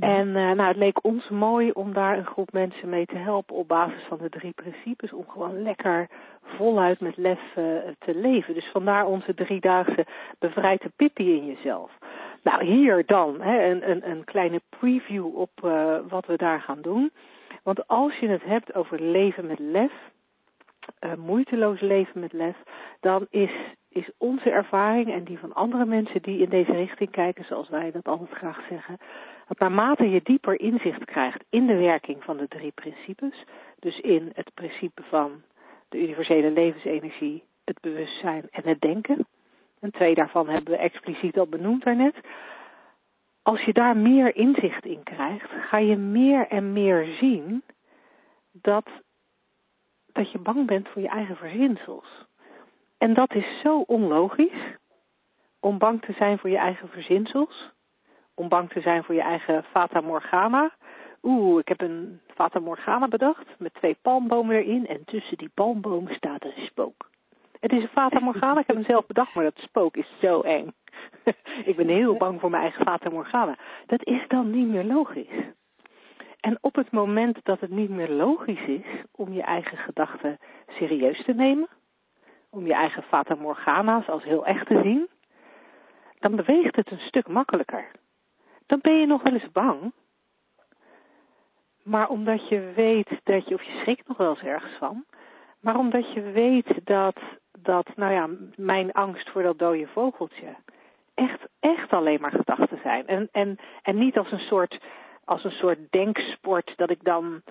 En 0.00 0.26
uh, 0.26 0.34
nou, 0.34 0.62
het 0.62 0.76
leek 0.76 1.04
ons 1.04 1.28
mooi 1.28 1.70
om 1.70 1.92
daar 1.92 2.18
een 2.18 2.26
groep 2.26 2.52
mensen 2.52 2.88
mee 2.88 3.06
te 3.06 3.16
helpen 3.16 3.56
op 3.56 3.68
basis 3.68 4.02
van 4.08 4.18
de 4.18 4.28
drie 4.28 4.52
principes. 4.52 5.12
Om 5.12 5.28
gewoon 5.28 5.62
lekker 5.62 6.08
voluit 6.42 7.00
met 7.00 7.16
lef 7.16 7.40
uh, 7.56 7.64
te 7.98 8.14
leven. 8.14 8.54
Dus 8.54 8.70
vandaar 8.72 9.06
onze 9.06 9.34
driedaagse 9.34 10.06
bevrijd 10.38 10.82
de 10.82 10.90
Pippi 10.96 11.36
in 11.36 11.46
jezelf. 11.46 11.90
Nou, 12.42 12.64
hier 12.64 13.06
dan 13.06 13.40
hè, 13.40 13.70
een, 13.70 13.90
een, 13.90 14.10
een 14.10 14.24
kleine 14.24 14.60
preview 14.68 15.36
op 15.36 15.50
uh, 15.64 15.96
wat 16.08 16.26
we 16.26 16.36
daar 16.36 16.60
gaan 16.60 16.82
doen. 16.82 17.10
Want 17.62 17.86
als 17.86 18.18
je 18.18 18.28
het 18.28 18.44
hebt 18.44 18.74
over 18.74 19.02
leven 19.02 19.46
met 19.46 19.58
lef, 19.58 19.92
moeiteloos 21.16 21.80
leven 21.80 22.20
met 22.20 22.32
lef, 22.32 22.56
dan 23.00 23.26
is 23.30 23.50
is 23.88 24.10
onze 24.18 24.50
ervaring 24.50 25.12
en 25.12 25.24
die 25.24 25.38
van 25.38 25.52
andere 25.52 25.84
mensen 25.84 26.22
die 26.22 26.38
in 26.38 26.48
deze 26.48 26.72
richting 26.72 27.10
kijken, 27.10 27.44
zoals 27.44 27.68
wij 27.68 27.90
dat 27.90 28.08
altijd 28.08 28.30
graag 28.30 28.60
zeggen, 28.68 28.98
dat 29.48 29.58
naarmate 29.58 30.10
je 30.10 30.20
dieper 30.22 30.60
inzicht 30.60 31.04
krijgt 31.04 31.44
in 31.48 31.66
de 31.66 31.76
werking 31.76 32.24
van 32.24 32.36
de 32.36 32.48
drie 32.48 32.72
principes, 32.72 33.44
dus 33.78 34.00
in 34.00 34.30
het 34.34 34.50
principe 34.54 35.02
van 35.02 35.42
de 35.88 36.02
universele 36.02 36.50
levensenergie, 36.50 37.42
het 37.64 37.80
bewustzijn 37.80 38.48
en 38.50 38.62
het 38.64 38.80
denken, 38.80 39.26
en 39.80 39.90
twee 39.90 40.14
daarvan 40.14 40.48
hebben 40.48 40.72
we 40.72 40.78
expliciet 40.78 41.38
al 41.38 41.46
benoemd 41.46 41.84
daarnet, 41.84 42.14
als 43.42 43.62
je 43.62 43.72
daar 43.72 43.96
meer 43.96 44.36
inzicht 44.36 44.84
in 44.84 45.02
krijgt, 45.02 45.50
ga 45.50 45.78
je 45.78 45.96
meer 45.96 46.46
en 46.48 46.72
meer 46.72 47.16
zien 47.20 47.62
dat, 48.52 48.88
dat 50.12 50.32
je 50.32 50.38
bang 50.38 50.66
bent 50.66 50.88
voor 50.88 51.02
je 51.02 51.08
eigen 51.08 51.36
verzinsels. 51.36 52.26
En 52.98 53.14
dat 53.14 53.34
is 53.34 53.60
zo 53.62 53.80
onlogisch 53.80 54.76
om 55.60 55.78
bang 55.78 56.02
te 56.02 56.12
zijn 56.12 56.38
voor 56.38 56.50
je 56.50 56.58
eigen 56.58 56.88
verzinsels, 56.88 57.70
om 58.38 58.48
bang 58.48 58.70
te 58.70 58.80
zijn 58.80 59.04
voor 59.04 59.14
je 59.14 59.22
eigen 59.22 59.64
fata 59.64 60.00
morgana. 60.00 60.70
Oeh, 61.22 61.58
ik 61.58 61.68
heb 61.68 61.80
een 61.80 62.20
fata 62.34 62.58
morgana 62.58 63.08
bedacht 63.08 63.46
met 63.58 63.74
twee 63.74 63.96
palmbomen 64.02 64.56
erin 64.56 64.86
en 64.86 65.04
tussen 65.04 65.36
die 65.36 65.50
palmbomen 65.54 66.14
staat 66.14 66.44
een 66.44 66.66
spook. 66.66 67.10
Het 67.60 67.72
is 67.72 67.82
een 67.82 67.88
fata 67.88 68.20
morgana, 68.20 68.60
ik 68.60 68.66
heb 68.66 68.76
hem 68.76 68.84
zelf 68.84 69.06
bedacht, 69.06 69.34
maar 69.34 69.44
dat 69.44 69.58
spook 69.58 69.96
is 69.96 70.08
zo 70.20 70.40
eng. 70.40 70.74
ik 71.70 71.76
ben 71.76 71.88
heel 71.88 72.16
bang 72.16 72.40
voor 72.40 72.50
mijn 72.50 72.62
eigen 72.62 72.84
fata 72.84 73.10
morgana. 73.10 73.56
Dat 73.86 74.06
is 74.06 74.24
dan 74.28 74.50
niet 74.50 74.68
meer 74.68 74.84
logisch. 74.84 75.44
En 76.40 76.58
op 76.60 76.74
het 76.74 76.90
moment 76.90 77.38
dat 77.42 77.60
het 77.60 77.70
niet 77.70 77.90
meer 77.90 78.10
logisch 78.10 78.66
is 78.66 78.86
om 79.12 79.32
je 79.32 79.42
eigen 79.42 79.78
gedachten 79.78 80.38
serieus 80.68 81.24
te 81.24 81.32
nemen, 81.32 81.68
om 82.50 82.66
je 82.66 82.74
eigen 82.74 83.02
fata 83.02 83.34
morgana's 83.34 84.08
als 84.08 84.24
heel 84.24 84.46
echt 84.46 84.66
te 84.66 84.80
zien, 84.82 85.08
dan 86.18 86.36
beweegt 86.36 86.76
het 86.76 86.90
een 86.90 87.06
stuk 87.06 87.28
makkelijker. 87.28 87.90
Dan 88.68 88.78
ben 88.82 89.00
je 89.00 89.06
nog 89.06 89.22
wel 89.22 89.32
eens 89.32 89.52
bang, 89.52 89.92
maar 91.82 92.08
omdat 92.08 92.48
je 92.48 92.72
weet 92.74 93.08
dat 93.24 93.48
je, 93.48 93.54
of 93.54 93.62
je 93.62 93.78
schrikt 93.80 94.08
nog 94.08 94.16
wel 94.16 94.30
eens 94.30 94.42
ergens 94.42 94.78
van, 94.78 95.04
maar 95.60 95.76
omdat 95.78 96.12
je 96.12 96.20
weet 96.20 96.80
dat, 96.84 97.16
dat 97.58 97.96
nou 97.96 98.12
ja, 98.12 98.28
mijn 98.56 98.92
angst 98.92 99.30
voor 99.30 99.42
dat 99.42 99.58
dode 99.58 99.86
vogeltje 99.86 100.56
echt, 101.14 101.48
echt 101.60 101.90
alleen 101.92 102.20
maar 102.20 102.30
gedachten 102.30 102.78
zijn. 102.82 103.06
En, 103.06 103.28
en, 103.32 103.58
en 103.82 103.98
niet 103.98 104.18
als 104.18 104.32
een 104.32 104.46
soort, 104.48 104.78
als 105.24 105.44
een 105.44 105.50
soort 105.50 105.78
denksport 105.90 106.72
dat 106.76 106.90
ik 106.90 107.04
dan 107.04 107.42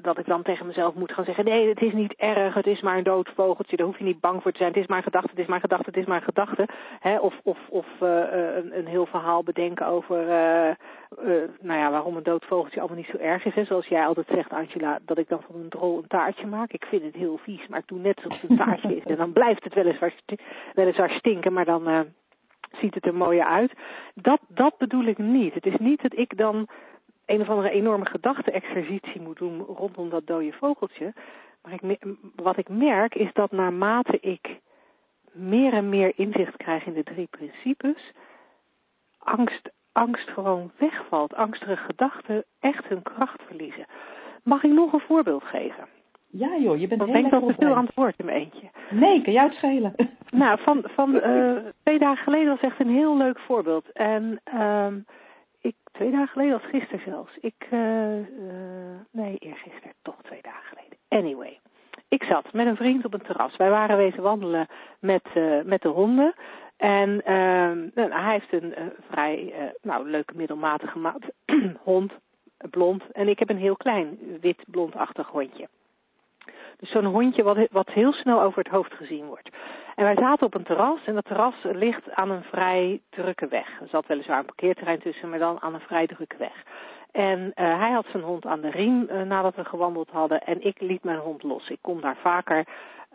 dat 0.00 0.18
ik 0.18 0.26
dan 0.26 0.42
tegen 0.42 0.66
mezelf 0.66 0.94
moet 0.94 1.12
gaan 1.12 1.24
zeggen: 1.24 1.44
nee, 1.44 1.68
het 1.68 1.82
is 1.82 1.92
niet 1.92 2.14
erg, 2.14 2.54
het 2.54 2.66
is 2.66 2.80
maar 2.80 2.96
een 2.96 3.04
dood 3.04 3.30
vogeltje, 3.34 3.76
daar 3.76 3.86
hoef 3.86 3.98
je 3.98 4.04
niet 4.04 4.20
bang 4.20 4.42
voor 4.42 4.50
te 4.50 4.58
zijn. 4.58 4.72
Het 4.72 4.82
is 4.82 4.86
maar 4.86 4.96
een 4.96 5.02
gedachte, 5.02 5.30
het 5.30 5.38
is 5.38 5.46
maar 5.46 5.54
een 5.54 5.60
gedachte, 5.60 5.90
het 5.90 5.96
is 5.96 6.06
maar 6.06 6.16
een 6.16 6.22
gedachte. 6.22 6.68
Hè? 7.00 7.18
Of, 7.18 7.34
of, 7.42 7.58
of 7.68 7.86
uh, 8.02 8.08
een, 8.56 8.78
een 8.78 8.86
heel 8.86 9.06
verhaal 9.06 9.42
bedenken 9.42 9.86
over, 9.86 10.26
nou 11.60 11.78
ja, 11.78 11.90
waarom 11.90 12.16
een 12.16 12.22
dood 12.22 12.44
vogeltje 12.44 12.80
allemaal 12.80 12.98
niet 12.98 13.10
zo 13.10 13.16
erg 13.16 13.44
is. 13.44 13.54
Hè? 13.54 13.64
Zoals 13.64 13.86
jij 13.86 14.06
altijd 14.06 14.26
zegt, 14.26 14.50
Angela, 14.50 14.98
dat 15.02 15.18
ik 15.18 15.28
dan 15.28 15.42
van 15.42 15.60
een 15.60 15.68
drol 15.68 15.98
een 15.98 16.08
taartje 16.08 16.46
maak. 16.46 16.72
Ik 16.72 16.84
vind 16.84 17.02
het 17.02 17.14
heel 17.14 17.38
vies, 17.38 17.66
maar 17.68 17.78
ik 17.78 17.88
doe 17.88 17.98
net 17.98 18.16
alsof 18.16 18.40
het 18.40 18.50
een 18.50 18.56
taartje 18.56 18.96
is. 18.96 19.04
En 19.04 19.16
dan 19.16 19.32
blijft 19.32 19.64
het 19.64 19.74
weliswaar, 19.74 20.14
weliswaar 20.74 21.10
stinken, 21.10 21.52
maar 21.52 21.64
dan 21.64 22.06
ziet 22.80 22.94
het 22.94 23.06
er 23.06 23.14
mooier 23.14 23.44
uit. 23.44 23.72
Dat, 24.14 24.40
dat 24.48 24.78
bedoel 24.78 25.04
ik 25.04 25.18
niet. 25.18 25.54
Het 25.54 25.66
is 25.66 25.76
niet 25.78 26.02
dat 26.02 26.18
ik 26.18 26.36
dan 26.36 26.68
een 27.28 27.40
of 27.40 27.48
andere 27.48 27.70
enorme 27.70 28.06
gedachte-exercitie 28.06 29.20
moet 29.20 29.38
doen 29.38 29.60
rondom 29.60 30.10
dat 30.10 30.26
dode 30.26 30.52
vogeltje. 30.52 31.12
Maar 31.62 31.72
ik, 31.72 31.98
wat 32.36 32.56
ik 32.56 32.68
merk 32.68 33.14
is 33.14 33.32
dat 33.32 33.52
naarmate 33.52 34.18
ik 34.20 34.60
meer 35.32 35.72
en 35.72 35.88
meer 35.88 36.12
inzicht 36.16 36.56
krijg 36.56 36.86
in 36.86 36.92
de 36.92 37.02
drie 37.02 37.28
principes, 37.30 38.12
angst, 39.18 39.70
angst 39.92 40.28
gewoon 40.28 40.70
wegvalt. 40.78 41.34
Angstige 41.34 41.76
gedachten 41.76 42.44
echt 42.60 42.84
hun 42.84 43.02
kracht 43.02 43.42
verliezen. 43.46 43.86
Mag 44.42 44.62
ik 44.62 44.72
nog 44.72 44.92
een 44.92 45.00
voorbeeld 45.00 45.44
geven? 45.44 45.88
Ja 46.30 46.56
joh, 46.56 46.78
je 46.80 46.88
bent 46.88 47.00
Want 47.00 47.12
heel 47.12 47.20
denk 47.20 47.30
dat 47.30 47.46
te 47.48 47.64
veel 47.64 47.74
aan 47.74 47.84
het 47.84 47.94
woord 47.94 48.18
in 48.18 48.24
mijn 48.24 48.38
eentje. 48.38 48.70
Nee, 48.90 49.22
kan 49.22 49.32
jou 49.32 49.48
het 49.48 49.56
schelen. 49.56 49.94
Nou, 50.30 50.58
van, 50.60 50.84
van 50.84 51.14
uh, 51.14 51.56
twee 51.82 51.98
dagen 51.98 52.22
geleden 52.24 52.48
was 52.48 52.60
echt 52.60 52.80
een 52.80 52.94
heel 52.94 53.16
leuk 53.16 53.38
voorbeeld. 53.38 53.92
En 53.92 54.40
um, 54.54 54.94
ik, 54.96 55.04
twee 55.98 56.10
dagen 56.10 56.28
geleden 56.28 56.54
of 56.54 56.62
gisteren 56.62 57.00
zelfs. 57.04 57.36
Ik, 57.40 57.66
uh, 57.70 58.18
uh, 58.18 58.24
nee, 59.10 59.36
eergisteren, 59.38 59.92
toch 60.02 60.22
twee 60.22 60.42
dagen 60.42 60.64
geleden. 60.68 60.98
Anyway, 61.08 61.58
ik 62.08 62.22
zat 62.22 62.52
met 62.52 62.66
een 62.66 62.76
vriend 62.76 63.04
op 63.04 63.14
een 63.14 63.22
terras. 63.22 63.56
Wij 63.56 63.70
waren 63.70 63.96
wezen 63.96 64.22
wandelen 64.22 64.66
met, 65.00 65.24
uh, 65.34 65.62
met 65.62 65.82
de 65.82 65.88
honden. 65.88 66.34
En 66.76 67.22
nou, 67.94 68.12
hij 68.12 68.32
heeft 68.32 68.62
een 68.62 68.74
vrij 69.10 69.52
nou, 69.82 70.10
leuke 70.10 70.32
middelmatige 70.36 70.98
maat, 70.98 71.22
hond, 71.90 72.12
blond. 72.70 73.02
En 73.12 73.28
ik 73.28 73.38
heb 73.38 73.48
een 73.48 73.58
heel 73.58 73.76
klein 73.76 74.18
wit-blondachtig 74.40 75.26
hondje. 75.26 75.68
Dus 76.76 76.90
zo'n 76.90 77.04
hondje 77.04 77.42
wat, 77.42 77.58
wat 77.70 77.88
heel 77.90 78.12
snel 78.12 78.42
over 78.42 78.58
het 78.58 78.72
hoofd 78.72 78.92
gezien 78.92 79.26
wordt. 79.26 79.48
En 79.98 80.04
wij 80.04 80.16
zaten 80.16 80.46
op 80.46 80.54
een 80.54 80.62
terras 80.62 81.04
en 81.04 81.14
dat 81.14 81.24
terras 81.24 81.54
ligt 81.62 82.10
aan 82.14 82.30
een 82.30 82.42
vrij 82.42 83.00
drukke 83.10 83.46
weg. 83.48 83.80
Er 83.80 83.88
zat 83.88 84.06
weliswaar 84.06 84.38
een 84.38 84.44
parkeerterrein 84.44 84.98
tussen, 84.98 85.28
maar 85.28 85.38
dan 85.38 85.60
aan 85.60 85.74
een 85.74 85.80
vrij 85.80 86.06
drukke 86.06 86.36
weg. 86.36 86.62
En 87.12 87.38
uh, 87.38 87.78
hij 87.78 87.90
had 87.90 88.06
zijn 88.10 88.22
hond 88.22 88.46
aan 88.46 88.60
de 88.60 88.70
riem 88.70 89.08
uh, 89.10 89.22
nadat 89.22 89.54
we 89.54 89.64
gewandeld 89.64 90.10
hadden 90.10 90.40
en 90.40 90.64
ik 90.64 90.80
liet 90.80 91.04
mijn 91.04 91.18
hond 91.18 91.42
los. 91.42 91.68
Ik 91.68 91.78
kom 91.80 92.00
daar 92.00 92.16
vaker, 92.16 92.66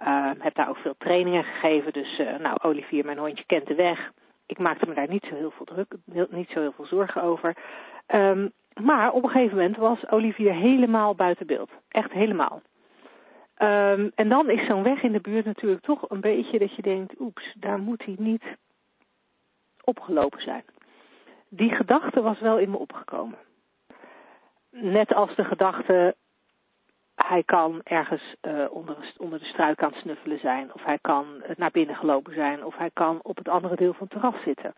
uh, 0.01 0.31
heb 0.39 0.55
daar 0.55 0.69
ook 0.69 0.77
veel 0.77 0.95
trainingen 0.97 1.43
gegeven. 1.43 1.93
Dus 1.93 2.21
nou, 2.39 2.57
Olivier, 2.61 3.05
mijn 3.05 3.17
hondje, 3.17 3.45
kent 3.45 3.67
de 3.67 3.75
weg. 3.75 4.11
Ik 4.45 4.59
maakte 4.59 4.87
me 4.87 4.93
daar 4.93 5.09
niet 5.09 5.25
zo 5.29 5.35
heel 5.35 5.51
veel 5.51 5.65
druk, 5.65 5.95
niet 6.29 6.49
zo 6.49 6.59
heel 6.59 6.73
veel 6.75 6.85
zorgen 6.85 7.23
over. 7.23 7.55
Um, 8.07 8.51
maar 8.81 9.11
op 9.11 9.23
een 9.23 9.29
gegeven 9.29 9.57
moment 9.57 9.77
was 9.77 10.09
Olivier 10.09 10.53
helemaal 10.53 11.15
buiten 11.15 11.47
beeld. 11.47 11.69
Echt 11.89 12.11
helemaal. 12.11 12.61
Um, 13.63 14.11
en 14.15 14.29
dan 14.29 14.49
is 14.49 14.67
zo'n 14.67 14.83
weg 14.83 15.03
in 15.03 15.11
de 15.11 15.19
buurt 15.19 15.45
natuurlijk 15.45 15.83
toch 15.83 16.09
een 16.09 16.21
beetje 16.21 16.59
dat 16.59 16.75
je 16.75 16.81
denkt, 16.81 17.19
oeps, 17.19 17.53
daar 17.59 17.79
moet 17.79 18.05
hij 18.05 18.15
niet 18.17 18.43
opgelopen 19.83 20.41
zijn. 20.41 20.63
Die 21.49 21.75
gedachte 21.75 22.21
was 22.21 22.39
wel 22.39 22.57
in 22.57 22.69
me 22.69 22.77
opgekomen. 22.77 23.37
Net 24.69 25.13
als 25.13 25.35
de 25.35 25.43
gedachte, 25.43 26.15
hij 27.15 27.43
kan 27.43 27.81
ergens 27.83 28.35
uh, 28.41 28.65
onder, 28.69 29.13
onder 29.17 29.39
de 29.39 29.45
struik 29.45 29.83
aan 29.83 29.91
het 29.91 29.99
snuffelen 29.99 30.39
zijn, 30.39 30.73
of 30.73 30.83
hij 30.83 30.97
kan 31.01 31.25
naar 31.55 31.71
binnen 31.71 31.95
gelopen 31.95 32.33
zijn, 32.33 32.65
of 32.65 32.77
hij 32.77 32.89
kan 32.93 33.19
op 33.21 33.37
het 33.37 33.49
andere 33.49 33.75
deel 33.75 33.93
van 33.93 34.07
het 34.09 34.21
terras 34.21 34.43
zitten. 34.43 34.73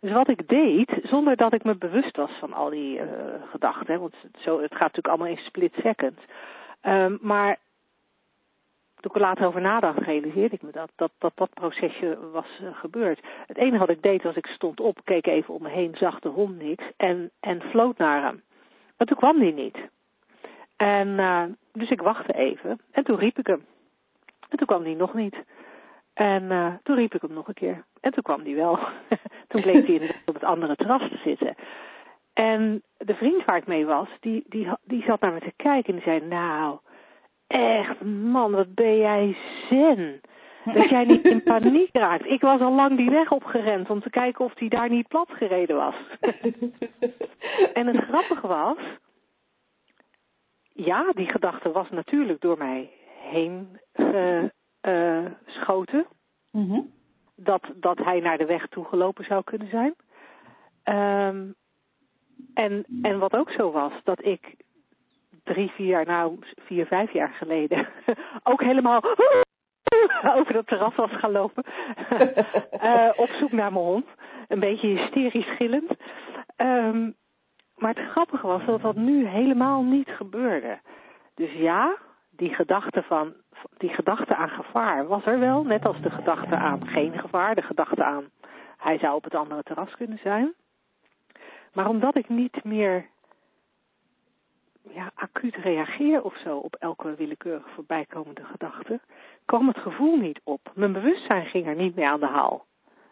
Dus 0.00 0.12
wat 0.12 0.28
ik 0.28 0.48
deed, 0.48 0.98
zonder 1.02 1.36
dat 1.36 1.52
ik 1.52 1.64
me 1.64 1.74
bewust 1.74 2.16
was 2.16 2.30
van 2.38 2.52
al 2.52 2.70
die 2.70 2.98
uh, 2.98 3.06
gedachten, 3.50 4.00
want 4.00 4.14
zo, 4.38 4.60
het 4.60 4.72
gaat 4.72 4.80
natuurlijk 4.80 5.08
allemaal 5.08 5.36
in 5.36 5.42
split 5.44 5.74
seconds. 5.82 6.20
Um, 6.82 7.18
maar 7.20 7.58
toen 9.04 9.14
ik 9.14 9.20
er 9.20 9.28
later 9.28 9.46
over 9.46 9.60
nadacht, 9.60 9.98
realiseerde 9.98 10.54
ik 10.54 10.62
me 10.62 10.70
dat 10.70 10.90
dat, 10.96 11.10
dat, 11.18 11.32
dat 11.34 11.54
procesje 11.54 12.18
was 12.32 12.46
uh, 12.62 12.68
gebeurd. 12.72 13.20
Het 13.46 13.56
enige 13.56 13.78
wat 13.78 13.88
ik 13.88 14.02
deed 14.02 14.22
was, 14.22 14.36
ik 14.36 14.46
stond 14.46 14.80
op, 14.80 14.98
keek 15.04 15.26
even 15.26 15.54
om 15.54 15.62
me 15.62 15.68
heen, 15.68 15.94
zag 15.96 16.20
de 16.20 16.28
hond 16.28 16.62
niks 16.62 16.84
en, 16.96 17.30
en 17.40 17.62
floot 17.62 17.98
naar 17.98 18.22
hem. 18.22 18.42
Maar 18.96 19.06
toen 19.06 19.16
kwam 19.16 19.38
die 19.38 19.52
niet. 19.52 19.78
En 20.76 21.08
uh, 21.08 21.42
dus 21.72 21.90
ik 21.90 22.00
wachtte 22.00 22.32
even 22.32 22.80
en 22.90 23.04
toen 23.04 23.18
riep 23.18 23.38
ik 23.38 23.46
hem. 23.46 23.64
En 24.48 24.58
toen 24.58 24.66
kwam 24.66 24.82
die 24.82 24.96
nog 24.96 25.14
niet. 25.14 25.36
En 26.14 26.42
uh, 26.42 26.74
toen 26.82 26.96
riep 26.96 27.14
ik 27.14 27.22
hem 27.22 27.32
nog 27.32 27.48
een 27.48 27.54
keer. 27.54 27.84
En 28.00 28.12
toen 28.12 28.22
kwam 28.22 28.42
die 28.42 28.56
wel. 28.56 28.78
toen 29.48 29.62
bleek 29.62 29.86
hij 29.86 29.94
inderdaad 29.94 30.22
op 30.24 30.34
het 30.34 30.44
andere 30.44 30.76
terras 30.76 31.08
te 31.08 31.20
zitten. 31.24 31.54
En 32.32 32.82
de 32.98 33.14
vriend 33.14 33.44
waar 33.44 33.56
ik 33.56 33.66
mee 33.66 33.86
was, 33.86 34.08
die, 34.20 34.44
die, 34.48 34.68
die 34.84 35.02
zat 35.02 35.20
naar 35.20 35.32
me 35.32 35.40
te 35.40 35.52
kijken 35.56 35.94
en 35.94 36.00
die 36.00 36.10
zei, 36.10 36.28
nou, 36.28 36.78
echt 37.54 38.04
man, 38.04 38.52
wat 38.52 38.74
ben 38.74 38.96
jij 38.96 39.36
zen. 39.68 40.20
Dat 40.64 40.88
jij 40.88 41.04
niet 41.04 41.24
in 41.24 41.42
paniek 41.42 41.88
raakt. 42.06 42.26
Ik 42.26 42.40
was 42.40 42.60
al 42.60 42.72
lang 42.72 42.96
die 42.96 43.10
weg 43.10 43.32
opgerend 43.32 43.90
om 43.90 44.00
te 44.00 44.10
kijken 44.10 44.44
of 44.44 44.58
hij 44.58 44.68
daar 44.68 44.90
niet 44.90 45.08
plat 45.08 45.30
gereden 45.30 45.76
was. 45.76 45.94
en 47.78 47.86
het 47.86 48.04
grappige 48.04 48.46
was, 48.46 48.78
ja, 50.72 51.12
die 51.12 51.28
gedachte 51.28 51.72
was 51.72 51.90
natuurlijk 51.90 52.40
door 52.40 52.58
mij 52.58 52.90
heen 53.20 53.80
geschoten. 54.82 56.06
Uh, 56.52 56.62
mm 56.62 56.70
-hmm. 56.70 56.92
dat, 57.36 57.62
dat 57.74 57.98
hij 57.98 58.20
naar 58.20 58.38
de 58.38 58.46
weg 58.46 58.66
toegelopen 58.68 59.24
zou 59.24 59.44
kunnen 59.44 59.68
zijn. 59.68 59.94
Um, 60.84 61.54
en, 62.54 62.84
en 63.02 63.18
wat 63.18 63.36
ook 63.36 63.50
zo 63.50 63.70
was, 63.70 63.92
dat 64.04 64.24
ik 64.24 64.54
drie, 65.44 65.70
vier 65.70 65.86
jaar, 65.86 66.06
nou 66.06 66.38
vier, 66.64 66.86
vijf 66.86 67.12
jaar 67.12 67.32
geleden 67.32 67.88
ook 68.50 68.62
helemaal 68.62 69.02
over 70.38 70.52
dat 70.52 70.66
terras 70.66 70.94
was 70.94 71.10
gaan 71.10 71.30
lopen. 71.30 71.64
uh, 72.82 73.10
op 73.24 73.28
zoek 73.28 73.52
naar 73.52 73.72
mijn 73.72 73.84
hond. 73.84 74.06
Een 74.48 74.60
beetje 74.60 74.88
hysterisch 74.88 75.56
gillend. 75.56 75.90
Um, 76.56 77.14
maar 77.76 77.94
het 77.94 78.10
grappige 78.10 78.46
was 78.46 78.64
dat 78.64 78.82
dat 78.82 78.96
nu 78.96 79.26
helemaal 79.26 79.82
niet 79.82 80.08
gebeurde. 80.08 80.78
Dus 81.34 81.52
ja, 81.52 81.96
die 82.30 82.54
gedachte 82.54 83.02
van 83.02 83.34
die 83.76 83.88
gedachte 83.88 84.34
aan 84.34 84.48
gevaar 84.48 85.06
was 85.06 85.26
er 85.26 85.38
wel, 85.38 85.64
net 85.64 85.86
als 85.86 86.00
de 86.00 86.10
gedachte 86.10 86.56
aan 86.56 86.86
geen 86.86 87.18
gevaar, 87.18 87.54
de 87.54 87.62
gedachte 87.62 88.04
aan 88.04 88.30
hij 88.84 88.98
zou 88.98 89.14
op 89.14 89.24
het 89.24 89.34
andere 89.34 89.62
terras 89.62 89.96
kunnen 89.96 90.18
zijn. 90.22 90.54
Maar 91.72 91.88
omdat 91.88 92.16
ik 92.16 92.28
niet 92.28 92.64
meer 92.64 93.06
ja, 94.92 95.12
acuut 95.14 95.54
reageer 95.54 96.22
of 96.22 96.36
zo 96.36 96.56
op 96.56 96.74
elke 96.74 97.14
willekeurig 97.14 97.70
voorbijkomende 97.74 98.44
gedachte, 98.44 99.00
kwam 99.44 99.68
het 99.68 99.78
gevoel 99.78 100.16
niet 100.16 100.40
op. 100.44 100.72
Mijn 100.74 100.92
bewustzijn 100.92 101.46
ging 101.46 101.66
er 101.66 101.76
niet 101.76 101.94
meer 101.94 102.08
aan 102.08 102.20
de 102.20 102.26
haal. 102.26 102.64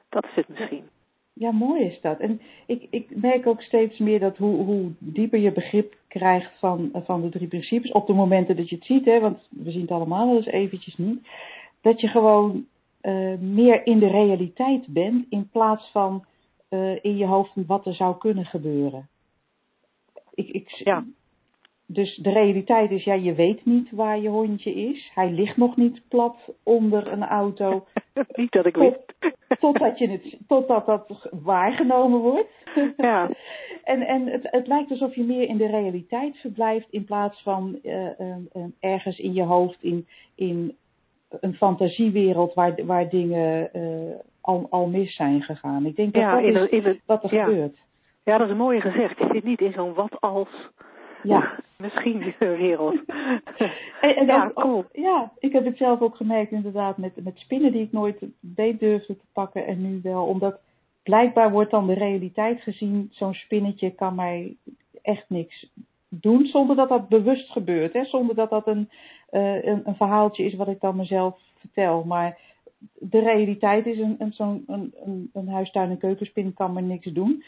Dat 0.09 0.25
is 0.25 0.35
het 0.35 0.49
misschien. 0.49 0.85
Ja, 1.33 1.51
mooi 1.51 1.85
is 1.85 2.01
dat. 2.01 2.19
En 2.19 2.41
ik, 2.67 2.87
ik 2.91 3.17
merk 3.17 3.47
ook 3.47 3.63
steeds 3.63 3.99
meer 3.99 4.21
dat 4.21 4.37
hoe, 4.37 4.65
hoe 4.65 4.91
dieper 4.99 5.39
je 5.39 5.53
begrip 5.53 5.95
krijgt 6.09 6.59
van, 6.59 6.91
van 7.05 7.23
de 7.23 7.29
drie 7.29 7.49
principes, 7.49 7.93
op 7.93 8.07
de 8.07 8.13
momenten 8.13 8.57
dat 8.57 8.69
je 8.69 8.75
het 8.77 8.85
ziet, 8.85 9.05
hè, 9.05 9.21
want 9.21 9.49
we 9.51 9.71
zien 9.71 9.81
het 9.81 9.91
allemaal 9.91 10.27
wel 10.27 10.37
eens 10.37 10.47
eventjes 10.47 10.97
niet, 10.97 11.29
dat 11.81 12.01
je 12.01 12.09
gewoon 12.09 12.67
uh, 13.03 13.39
meer 13.39 13.87
in 13.87 13.99
de 13.99 14.09
realiteit 14.09 14.87
bent 14.87 15.27
in 15.29 15.49
plaats 15.49 15.91
van 15.91 16.25
uh, 16.71 17.05
in 17.05 17.17
je 17.17 17.27
hoofd 17.27 17.53
wat 17.67 17.87
er 17.87 17.95
zou 17.95 18.19
kunnen 18.19 18.45
gebeuren. 18.45 19.09
Ik, 20.35 20.49
ik, 20.49 20.69
ja. 20.69 21.05
Dus 21.87 22.17
de 22.17 22.31
realiteit 22.31 22.91
is, 22.91 23.05
ja, 23.05 23.15
je 23.15 23.35
weet 23.35 23.65
niet 23.65 23.91
waar 23.91 24.21
je 24.21 24.29
hondje 24.29 24.75
is. 24.75 25.11
Hij 25.15 25.31
ligt 25.31 25.57
nog 25.57 25.77
niet 25.77 26.03
plat 26.09 26.37
onder 26.63 27.13
een 27.13 27.25
auto. 27.25 27.85
niet 28.33 28.53
dat 28.53 28.67
ik 28.67 28.77
weet. 28.77 29.15
totdat, 29.61 29.99
je 29.99 30.09
het, 30.09 30.39
totdat 30.47 30.87
dat 30.87 31.29
waargenomen 31.31 32.21
wordt. 32.21 32.53
ja. 32.97 33.31
en 33.85 34.01
en 34.03 34.27
het, 34.27 34.49
het 34.51 34.67
lijkt 34.67 34.91
alsof 34.91 35.15
je 35.15 35.25
meer 35.25 35.49
in 35.49 35.57
de 35.57 35.67
realiteit 35.67 36.37
verblijft 36.37 36.87
in 36.91 37.05
plaats 37.05 37.43
van 37.43 37.79
uh, 37.83 37.93
uh, 38.19 38.37
ergens 38.81 39.19
in 39.19 39.33
je 39.33 39.43
hoofd 39.43 39.83
in, 39.83 40.07
in 40.35 40.77
een 41.41 41.55
fantasiewereld 41.55 42.55
waar, 42.55 42.85
waar 42.85 43.09
dingen 43.09 43.71
uh, 43.73 44.15
al, 44.41 44.67
al 44.71 44.87
mis 44.87 45.15
zijn 45.15 45.43
gegaan. 45.43 45.87
Ik 45.87 45.97
denk 45.97 46.13
dat 46.13 46.23
ja, 46.23 46.35
dat 46.35 46.43
in 46.43 46.55
is 46.55 46.85
in 46.85 47.01
wat 47.07 47.25
er 47.25 47.35
ja. 47.35 47.45
gebeurt. 47.45 47.77
Ja, 48.25 48.39
dat 48.39 48.47
is 48.47 48.53
een 48.53 48.59
mooie 48.59 48.81
gezegd. 48.81 49.19
Je 49.19 49.29
zit 49.33 49.45
niet 49.45 49.61
in 49.61 49.73
zo'n 49.73 49.95
wat 49.95 50.21
als 50.21 50.71
Ja. 51.23 51.59
Misschien 51.83 52.35
wereld. 52.39 53.01
En, 54.01 54.17
en 54.17 54.27
ja, 54.27 54.45
ook- 54.45 54.55
cool. 54.55 54.85
ja, 54.93 55.33
ik 55.39 55.53
heb 55.53 55.65
het 55.65 55.77
zelf 55.77 56.01
ook 56.01 56.17
gemerkt 56.17 56.53
inderdaad 56.53 56.97
met, 56.97 57.25
met 57.25 57.39
spinnen 57.39 57.73
die 57.73 57.83
ik 57.83 57.93
nooit 57.93 58.19
beet 58.41 58.81
durfde 58.81 59.17
te 59.17 59.25
pakken 59.33 59.67
en 59.67 59.83
nu 59.83 60.01
wel. 60.03 60.25
Omdat 60.25 60.61
blijkbaar 61.03 61.51
wordt 61.51 61.71
dan 61.71 61.87
de 61.87 61.93
realiteit 61.95 62.61
gezien, 62.61 63.09
zo'n 63.11 63.35
spinnetje 63.35 63.91
kan 63.91 64.15
mij 64.15 64.57
echt 65.03 65.25
niks 65.29 65.71
doen 66.09 66.47
zonder 66.47 66.77
dat 66.77 66.89
dat 66.89 67.09
bewust 67.09 67.51
gebeurt. 67.51 67.93
Hè? 67.93 68.05
Zonder 68.05 68.35
dat 68.35 68.51
dat 68.51 68.67
een, 68.67 68.89
eh, 69.31 69.65
een, 69.65 69.83
een 69.85 69.97
verhaaltje 69.97 70.45
is 70.45 70.55
wat 70.55 70.69
ik 70.69 70.81
dan 70.81 70.97
mezelf 70.97 71.39
vertel. 71.59 72.05
Maar 72.05 72.39
de 72.95 73.21
realiteit 73.21 73.87
is 73.87 73.99
een, 73.99 74.17
een, 74.19 74.33
zo'n, 74.33 74.65
een, 74.67 74.95
een, 75.05 75.31
een 75.33 75.49
huistuin- 75.49 75.91
en 75.91 75.99
keukenspin 75.99 76.55
kan 76.55 76.73
me 76.73 76.81
niks 76.81 77.07
doen. 77.13 77.45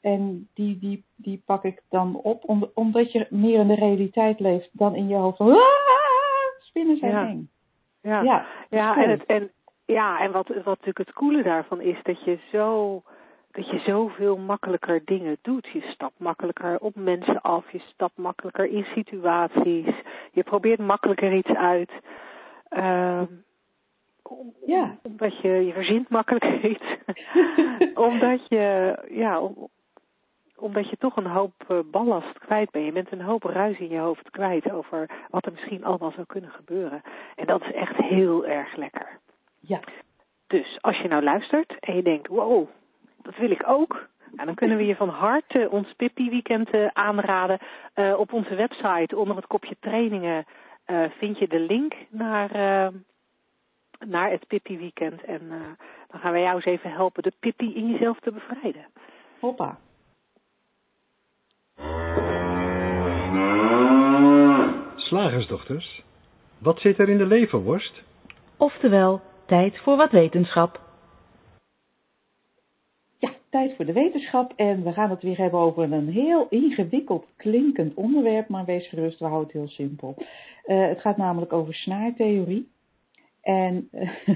En 0.00 0.48
die, 0.54 0.78
die, 0.78 1.04
die 1.16 1.42
pak 1.46 1.64
ik 1.64 1.82
dan 1.90 2.14
op, 2.22 2.48
om- 2.48 2.70
omdat 2.74 3.12
je 3.12 3.26
meer 3.30 3.60
in 3.60 3.68
de 3.68 3.74
realiteit 3.74 4.40
leeft 4.40 4.68
dan 4.72 4.94
in 4.94 5.08
je 5.08 5.14
hoofd 5.16 5.36
van, 5.36 5.52
"Ah, 5.52 5.58
spinnen 6.60 6.96
zijn 6.96 7.12
Ja. 7.12 7.26
eng. 7.28 7.48
Ja, 8.02 8.22
Ja, 8.22 8.46
ja, 8.70 8.92
cool. 8.92 9.04
en, 9.04 9.10
het, 9.10 9.26
en, 9.26 9.50
ja 9.84 10.20
en 10.20 10.32
wat, 10.32 10.48
wat 10.48 10.64
natuurlijk 10.64 10.98
het 10.98 11.12
coole 11.12 11.42
daarvan 11.42 11.80
is, 11.80 11.96
dat 12.02 12.24
je 12.24 12.38
zo 12.52 13.02
dat 13.52 13.70
je 13.70 13.78
zoveel 13.78 14.36
makkelijker 14.36 15.04
dingen 15.04 15.36
doet. 15.42 15.66
Je 15.66 15.80
stapt 15.80 16.18
makkelijker 16.18 16.78
op 16.80 16.94
mensen 16.94 17.40
af, 17.40 17.72
je 17.72 17.78
stapt 17.78 18.16
makkelijker 18.16 18.64
in 18.64 18.84
situaties, 18.94 19.86
je 20.32 20.42
probeert 20.42 20.78
makkelijker 20.78 21.32
iets 21.32 21.48
uit. 21.50 21.90
Ehm, 22.68 23.24
Ja. 24.66 24.98
Omdat 25.02 25.40
je, 25.40 25.48
je 25.48 25.72
verzint 25.72 26.08
makkelijker 26.08 26.64
iets. 26.70 26.84
omdat 28.08 28.48
je, 28.48 28.96
ja, 29.10 29.40
om- 29.40 29.68
omdat 30.58 30.90
je 30.90 30.96
toch 30.96 31.16
een 31.16 31.26
hoop 31.26 31.52
eh, 31.68 31.78
ballast 31.90 32.38
kwijt 32.38 32.70
bent. 32.70 32.84
Je 32.84 32.92
bent 32.92 33.12
een 33.12 33.20
hoop 33.20 33.42
ruis 33.42 33.78
in 33.78 33.88
je 33.88 33.98
hoofd 33.98 34.30
kwijt 34.30 34.70
over 34.70 35.10
wat 35.30 35.46
er 35.46 35.52
misschien 35.52 35.84
allemaal 35.84 36.10
zou 36.10 36.26
kunnen 36.26 36.50
gebeuren. 36.50 37.02
En 37.36 37.46
dat 37.46 37.62
is 37.62 37.72
echt 37.72 37.96
heel 37.96 38.46
erg 38.46 38.76
lekker. 38.76 39.18
Ja, 39.60 39.80
Dus 40.46 40.78
als 40.80 40.98
je 40.98 41.08
nou 41.08 41.22
luistert 41.22 41.78
en 41.80 41.96
je 41.96 42.02
denkt, 42.02 42.26
wow, 42.26 42.68
dat 43.22 43.36
wil 43.36 43.50
ik 43.50 43.62
ook. 43.66 44.08
Nou, 44.32 44.46
dan 44.46 44.54
kunnen 44.54 44.76
we 44.76 44.86
je 44.86 44.96
van 44.96 45.08
harte 45.08 45.68
ons 45.70 45.92
Pippi 45.96 46.30
weekend 46.30 46.70
eh, 46.70 46.86
aanraden. 46.92 47.58
Eh, 47.94 48.18
op 48.18 48.32
onze 48.32 48.54
website 48.54 49.16
onder 49.16 49.36
het 49.36 49.46
kopje 49.46 49.76
trainingen 49.80 50.46
vind 51.18 51.38
je 51.38 51.48
de 51.48 51.60
link 51.60 51.94
naar, 52.08 52.50
naar 54.06 54.30
het 54.30 54.46
Pippi 54.46 54.78
weekend. 54.78 55.24
En 55.24 55.48
dan 56.08 56.20
gaan 56.20 56.32
wij 56.32 56.42
jou 56.42 56.54
eens 56.54 56.64
even 56.64 56.90
helpen 56.90 57.22
de 57.22 57.32
Pippi 57.40 57.74
in 57.74 57.90
jezelf 57.90 58.20
te 58.20 58.32
bevrijden. 58.32 58.86
hoppa. 59.40 59.78
Slagersdochters, 65.08 66.02
wat 66.58 66.80
zit 66.80 66.98
er 66.98 67.08
in 67.08 67.18
de 67.18 67.26
leverworst? 67.26 68.02
Oftewel, 68.56 69.20
tijd 69.46 69.78
voor 69.78 69.96
wat 69.96 70.10
wetenschap. 70.10 70.80
Ja, 73.18 73.30
tijd 73.50 73.76
voor 73.76 73.84
de 73.84 73.92
wetenschap 73.92 74.52
en 74.56 74.82
we 74.82 74.92
gaan 74.92 75.10
het 75.10 75.22
weer 75.22 75.36
hebben 75.36 75.60
over 75.60 75.92
een 75.92 76.08
heel 76.08 76.46
ingewikkeld 76.50 77.26
klinkend 77.36 77.94
onderwerp, 77.94 78.48
maar 78.48 78.64
wees 78.64 78.88
gerust, 78.88 79.18
we 79.18 79.24
houden 79.24 79.46
het 79.46 79.56
heel 79.56 79.68
simpel. 79.68 80.14
Eh, 80.64 80.88
het 80.88 81.00
gaat 81.00 81.16
namelijk 81.16 81.52
over 81.52 81.74
snaartheorie. 81.74 82.68
En 83.42 83.88
eh, 83.92 84.10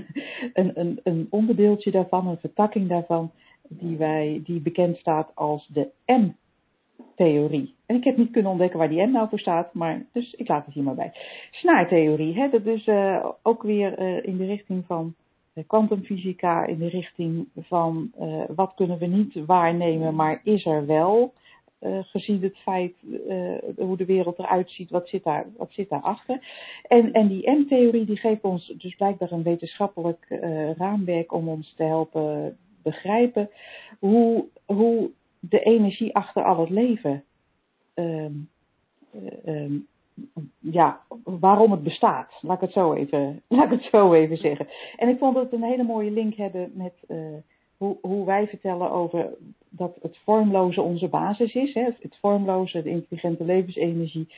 een, 0.53 0.81
een, 0.81 1.01
een 1.03 1.27
onderdeeltje 1.31 1.91
daarvan, 1.91 2.27
een 2.27 2.39
vertakking 2.39 2.89
daarvan, 2.89 3.31
die, 3.69 3.97
wij, 3.97 4.41
die 4.45 4.61
bekend 4.61 4.97
staat 4.97 5.31
als 5.35 5.69
de 5.73 5.91
M-theorie. 7.11 7.75
En 7.87 7.97
ik 7.97 8.05
heb 8.05 8.17
niet 8.17 8.31
kunnen 8.31 8.51
ontdekken 8.51 8.79
waar 8.79 8.89
die 8.89 9.03
M 9.07 9.11
nou 9.13 9.29
voor 9.29 9.39
staat, 9.39 9.75
maar 9.75 10.05
dus 10.13 10.33
ik 10.35 10.49
laat 10.49 10.65
het 10.65 10.75
hier 10.75 10.83
maar 10.85 10.95
bij. 10.95 11.13
Snaartheorie, 11.51 12.35
hè, 12.35 12.49
dat 12.49 12.67
is 12.67 12.87
eh, 12.87 13.27
ook 13.43 13.63
weer 13.63 13.99
eh, 13.99 14.25
in 14.27 14.37
de 14.37 14.47
richting 14.47 14.85
van 14.87 15.15
de 15.53 15.65
kwantumfysica, 15.65 16.67
in 16.67 16.79
de 16.79 16.89
richting 16.89 17.49
van 17.57 18.13
eh, 18.19 18.43
wat 18.55 18.73
kunnen 18.75 18.99
we 18.99 19.07
niet 19.07 19.45
waarnemen, 19.47 20.15
maar 20.15 20.41
is 20.45 20.67
er 20.67 20.87
wel. 20.87 21.33
eh, 21.79 21.99
gezien 22.03 22.43
het 22.43 22.57
feit 22.59 22.95
eh, 23.29 23.55
hoe 23.77 23.97
de 23.97 24.05
wereld 24.05 24.39
eruit 24.39 24.71
ziet, 24.71 24.91
wat 24.91 25.09
zit, 25.09 25.25
daar, 25.25 25.47
wat 25.57 25.73
zit 25.73 25.89
daarachter. 25.89 26.41
En, 26.89 27.13
en 27.13 27.29
die 27.29 27.51
M-theorie 27.51 28.05
die 28.05 28.17
geeft 28.17 28.43
ons 28.45 28.67
dus 28.79 28.95
blijkbaar 28.95 29.33
een 29.33 29.43
wetenschappelijk 29.43 30.27
eh, 30.29 30.73
raamwerk 30.73 31.33
om 31.33 31.49
ons 31.49 31.75
te 31.77 31.83
helpen 31.83 32.57
begrijpen 32.83 33.51
hoe, 33.99 34.45
hoe 34.67 35.11
de 35.49 35.61
energie 35.61 36.15
achter 36.15 36.45
al 36.45 36.61
het 36.61 36.71
leven, 36.71 37.25
ehm, 37.95 38.33
eh, 39.11 39.55
ehm, 39.55 39.75
ja, 40.59 41.01
waarom 41.25 41.71
het 41.71 41.83
bestaat. 41.83 42.33
Laat 42.41 42.57
ik 42.57 42.61
het 42.63 42.73
zo 42.73 42.93
even, 42.93 43.43
laat 43.49 43.65
ik 43.65 43.71
het 43.71 43.89
zo 43.91 44.13
even 44.13 44.37
zeggen. 44.37 44.69
En 44.97 45.09
ik 45.09 45.19
vond 45.19 45.37
het 45.37 45.53
een 45.53 45.63
hele 45.63 45.83
mooie 45.83 46.11
link 46.11 46.35
hebben 46.35 46.71
met 46.75 46.95
eh, 47.09 47.17
hoe, 47.77 47.97
hoe 48.01 48.27
wij 48.27 48.47
vertellen 48.47 48.91
over 48.91 49.31
dat 49.69 49.97
het 50.03 50.19
vormloze 50.25 50.83
onze 50.83 51.09
basis 51.09 51.55
is. 51.55 51.75
Hè? 51.75 51.83
Het 52.01 52.17
vormloze, 52.21 52.83
de 52.83 52.91
intelligente 52.91 53.45
levensenergie, 53.45 54.29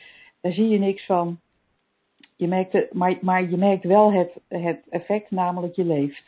daar 0.41 0.53
zie 0.53 0.67
je 0.67 0.79
niks 0.79 1.05
van. 1.05 1.39
Je 2.35 2.47
merkt 2.47 2.73
het, 2.73 2.93
maar, 2.93 3.17
maar 3.21 3.49
je 3.49 3.57
merkt 3.57 3.83
wel 3.83 4.11
het, 4.11 4.31
het 4.47 4.81
effect, 4.89 5.31
namelijk 5.31 5.75
je 5.75 5.85
leeft. 5.85 6.25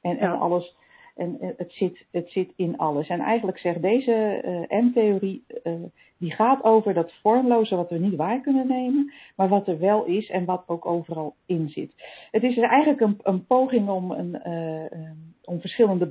En, 0.00 0.16
Ja. 0.16 0.20
en 0.20 0.38
alles. 0.38 0.76
En 1.18 1.40
eh, 1.40 1.48
het 1.56 1.72
zit, 1.72 2.06
het 2.10 2.30
zit 2.30 2.52
in 2.56 2.76
alles. 2.76 3.08
En 3.08 3.20
eigenlijk 3.20 3.58
zegt 3.58 3.82
deze 3.82 4.12
eh, 4.12 4.80
M-theorie, 4.80 5.44
eh, 5.62 5.72
die 6.18 6.32
gaat 6.32 6.64
over 6.64 6.94
dat 6.94 7.12
vormloze 7.22 7.76
wat 7.76 7.90
we 7.90 7.98
niet 7.98 8.16
waar 8.16 8.40
kunnen 8.40 8.66
nemen, 8.66 9.12
maar 9.36 9.48
wat 9.48 9.68
er 9.68 9.78
wel 9.78 10.04
is 10.04 10.30
en 10.30 10.44
wat 10.44 10.62
ook 10.66 10.86
overal 10.86 11.34
in 11.46 11.68
zit. 11.68 11.92
Het 12.30 12.42
is 12.42 12.54
dus 12.54 12.64
eigenlijk 12.64 13.00
een, 13.00 13.18
een 13.22 13.46
poging 13.46 13.88
om, 13.88 14.10
een, 14.10 14.42
eh, 14.42 14.84
eh, 14.84 15.10
om 15.44 15.60
verschillende 15.60 16.06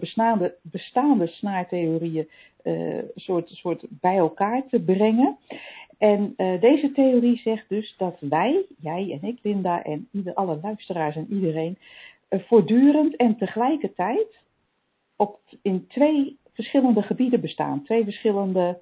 bestaande, 0.61 1.27
snaartheorieën 1.27 2.29
soort, 3.15 3.49
soort 3.49 3.85
bij 3.89 4.17
elkaar 4.17 4.63
te 4.69 4.79
brengen. 4.79 5.37
En 5.97 6.33
deze 6.59 6.91
theorie 6.91 7.37
zegt 7.37 7.69
dus 7.69 7.95
dat 7.97 8.17
wij, 8.19 8.65
jij 8.81 9.19
en 9.21 9.27
ik, 9.27 9.39
Linda, 9.41 9.83
en 9.83 10.07
ieder, 10.11 10.33
alle 10.33 10.59
luisteraars 10.61 11.15
en 11.15 11.27
iedereen, 11.29 11.77
voortdurend 12.29 13.15
en 13.15 13.37
tegelijkertijd 13.37 14.27
op, 15.17 15.39
in 15.61 15.87
twee 15.87 16.37
verschillende 16.53 17.01
gebieden 17.01 17.41
bestaan. 17.41 17.83
Twee 17.83 18.03
verschillende 18.03 18.79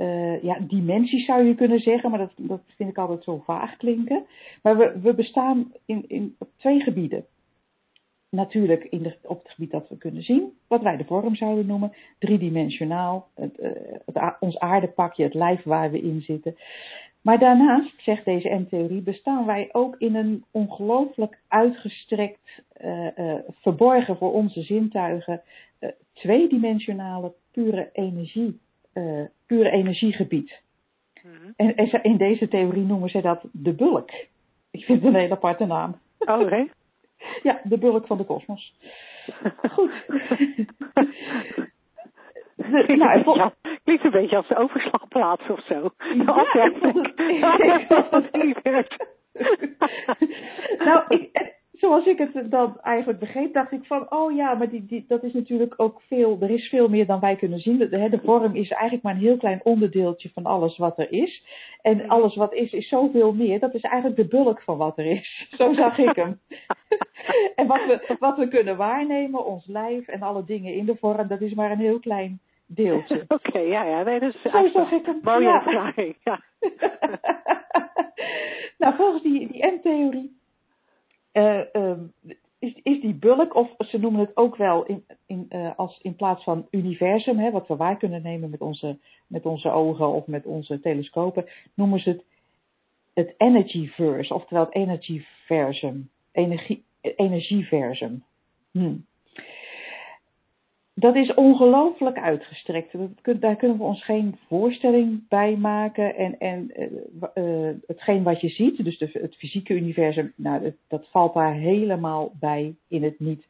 eh, 0.00 0.42
ja, 0.42 0.58
dimensies 0.60 1.24
zou 1.24 1.44
je 1.44 1.54
kunnen 1.54 1.80
zeggen, 1.80 2.10
maar 2.10 2.18
dat, 2.18 2.32
dat 2.36 2.62
vind 2.76 2.90
ik 2.90 2.98
altijd 2.98 3.24
zo 3.24 3.42
vaag 3.44 3.76
klinken. 3.76 4.26
Maar 4.62 4.76
we, 4.76 5.00
we 5.02 5.14
bestaan 5.14 5.72
in, 5.84 6.04
in, 6.08 6.36
op 6.38 6.48
twee 6.56 6.80
gebieden. 6.80 7.24
Natuurlijk 8.30 8.84
in 8.84 9.02
de, 9.02 9.16
op 9.22 9.42
het 9.42 9.52
gebied 9.52 9.70
dat 9.70 9.88
we 9.88 9.96
kunnen 9.96 10.22
zien, 10.22 10.52
wat 10.66 10.82
wij 10.82 10.96
de 10.96 11.04
vorm 11.04 11.34
zouden 11.34 11.66
noemen, 11.66 11.92
driedimensionaal, 12.18 13.28
het, 13.34 13.58
eh, 13.58 13.70
het, 14.06 14.36
ons 14.40 14.58
aardepakje, 14.58 15.22
het 15.22 15.34
lijf 15.34 15.62
waar 15.62 15.90
we 15.90 16.00
in 16.00 16.20
zitten. 16.20 16.56
Maar 17.22 17.38
daarnaast, 17.38 18.02
zegt 18.02 18.24
deze 18.24 18.48
M-theorie, 18.48 19.02
bestaan 19.02 19.46
wij 19.46 19.68
ook 19.72 19.94
in 19.98 20.14
een 20.14 20.44
ongelooflijk 20.50 21.38
uitgestrekt, 21.48 22.62
eh, 22.72 23.18
eh, 23.18 23.38
verborgen 23.60 24.16
voor 24.16 24.32
onze 24.32 24.62
zintuigen, 24.62 25.42
eh, 25.78 25.90
tweedimensionale 26.12 27.32
pure 27.52 27.90
energie, 27.92 28.60
pure 29.46 29.70
energiegebied. 29.70 30.62
Mhm. 31.22 31.52
En, 31.56 32.02
in 32.02 32.16
deze 32.16 32.48
theorie 32.48 32.84
noemen 32.84 33.10
ze 33.10 33.20
dat 33.20 33.44
de 33.52 33.72
bulk. 33.72 34.10
Ik 34.70 34.84
vind 34.84 35.02
het 35.02 35.14
een 35.14 35.20
hele 35.20 35.34
aparte 35.34 35.66
naam. 35.66 35.98
Oh, 36.18 36.40
oké. 36.40 36.66
Ja, 37.42 37.60
de 37.64 37.78
bulk 37.78 38.06
van 38.06 38.18
de 38.18 38.24
kosmos. 38.24 38.74
Goed. 39.74 39.92
Nou, 42.86 43.18
een 43.18 43.24
beetje, 43.24 43.52
klinkt 43.84 44.04
een 44.04 44.10
beetje 44.10 44.36
als 44.36 44.48
de 44.48 44.56
overslagplaats 44.56 45.48
of 45.48 45.64
zo. 45.64 45.90
Ja, 46.26 46.64
ik 46.64 46.76
vond 46.80 46.96
het... 46.96 47.14
nou, 50.86 51.04
ik, 51.08 51.54
zoals 51.72 52.06
ik 52.06 52.18
het 52.18 52.50
dan 52.50 52.80
eigenlijk 52.80 53.18
begreep, 53.18 53.52
dacht 53.52 53.72
ik 53.72 53.84
van, 53.84 54.12
oh 54.12 54.36
ja, 54.36 54.54
maar 54.54 54.68
die, 54.68 54.86
die, 54.86 55.04
dat 55.08 55.22
is 55.22 55.32
natuurlijk 55.32 55.74
ook 55.76 56.00
veel, 56.06 56.38
er 56.40 56.50
is 56.50 56.68
veel 56.68 56.88
meer 56.88 57.06
dan 57.06 57.20
wij 57.20 57.36
kunnen 57.36 57.58
zien. 57.58 57.78
De, 57.78 57.88
de, 57.88 58.08
de 58.08 58.20
vorm 58.24 58.54
is 58.54 58.70
eigenlijk 58.70 59.02
maar 59.02 59.14
een 59.14 59.20
heel 59.20 59.36
klein 59.36 59.60
onderdeeltje 59.62 60.30
van 60.34 60.44
alles 60.44 60.76
wat 60.76 60.98
er 60.98 61.12
is. 61.12 61.44
En 61.82 62.08
alles 62.08 62.36
wat 62.36 62.52
is, 62.52 62.72
is 62.72 62.88
zoveel 62.88 63.32
meer. 63.32 63.60
Dat 63.60 63.74
is 63.74 63.82
eigenlijk 63.82 64.16
de 64.16 64.36
bulk 64.36 64.62
van 64.62 64.76
wat 64.76 64.98
er 64.98 65.06
is. 65.06 65.48
Zo 65.58 65.72
zag 65.72 65.98
ik 65.98 66.16
hem. 66.16 66.40
en 67.54 67.66
wat 67.66 67.86
we, 67.86 68.16
wat 68.18 68.36
we 68.36 68.48
kunnen 68.48 68.76
waarnemen, 68.76 69.46
ons 69.46 69.66
lijf 69.66 70.08
en 70.08 70.22
alle 70.22 70.44
dingen 70.44 70.74
in 70.74 70.84
de 70.84 70.96
vorm, 70.96 71.28
dat 71.28 71.40
is 71.40 71.54
maar 71.54 71.70
een 71.70 71.78
heel 71.78 72.00
klein 72.00 72.40
deeltje. 72.74 73.24
Oké, 73.28 73.58
ja, 73.58 73.84
ja. 73.84 74.02
Nee, 74.02 74.20
dat 74.20 74.34
is 74.34 74.42
Zo 74.42 74.68
zag 74.68 74.90
ik 74.90 75.06
hem. 75.06 75.20
mooie 75.22 75.44
ja. 75.44 75.62
verklaring. 75.62 76.16
Ja. 76.24 76.40
nou, 78.78 78.94
volgens 78.96 79.22
die, 79.22 79.52
die 79.52 79.66
M-theorie 79.66 80.38
uh, 81.32 81.60
um, 81.72 82.12
is, 82.58 82.74
is 82.82 83.00
die 83.00 83.14
bulk, 83.14 83.54
of 83.54 83.70
ze 83.78 83.98
noemen 83.98 84.20
het 84.20 84.36
ook 84.36 84.56
wel 84.56 84.84
in, 84.84 85.04
in, 85.26 85.46
uh, 85.48 85.70
als 85.76 85.98
in 86.02 86.16
plaats 86.16 86.44
van 86.44 86.66
universum, 86.70 87.38
hè, 87.38 87.50
wat 87.50 87.68
we 87.68 87.76
waar 87.76 87.96
kunnen 87.96 88.22
nemen 88.22 88.50
met 88.50 88.60
onze, 88.60 88.98
met 89.26 89.46
onze 89.46 89.70
ogen 89.70 90.08
of 90.08 90.26
met 90.26 90.46
onze 90.46 90.80
telescopen, 90.80 91.48
noemen 91.74 92.00
ze 92.00 92.10
het 92.10 92.24
het 93.14 93.34
energyverse, 93.36 94.34
oftewel 94.34 94.64
het 94.64 94.74
energiversum. 94.74 96.10
Energie, 96.32 96.84
energieversum. 97.00 98.24
Hm. 98.70 98.96
Dat 101.00 101.16
is 101.16 101.34
ongelooflijk 101.34 102.18
uitgestrekt. 102.18 102.94
Daar 103.40 103.56
kunnen 103.56 103.76
we 103.76 103.82
ons 103.82 104.04
geen 104.04 104.38
voorstelling 104.46 105.28
bij 105.28 105.56
maken. 105.56 106.16
En, 106.16 106.38
en 106.38 106.70
uh, 106.76 106.88
uh, 107.34 107.74
hetgeen 107.86 108.22
wat 108.22 108.40
je 108.40 108.48
ziet, 108.48 108.84
dus 108.84 108.98
de, 108.98 109.10
het 109.12 109.36
fysieke 109.36 109.74
universum, 109.74 110.32
nou, 110.36 110.62
dat, 110.62 110.74
dat, 110.88 111.08
valt 111.10 111.34
daar 111.34 111.54
helemaal 111.54 112.32
bij 112.40 112.74
in 112.88 113.02
het 113.02 113.20
niet. 113.20 113.46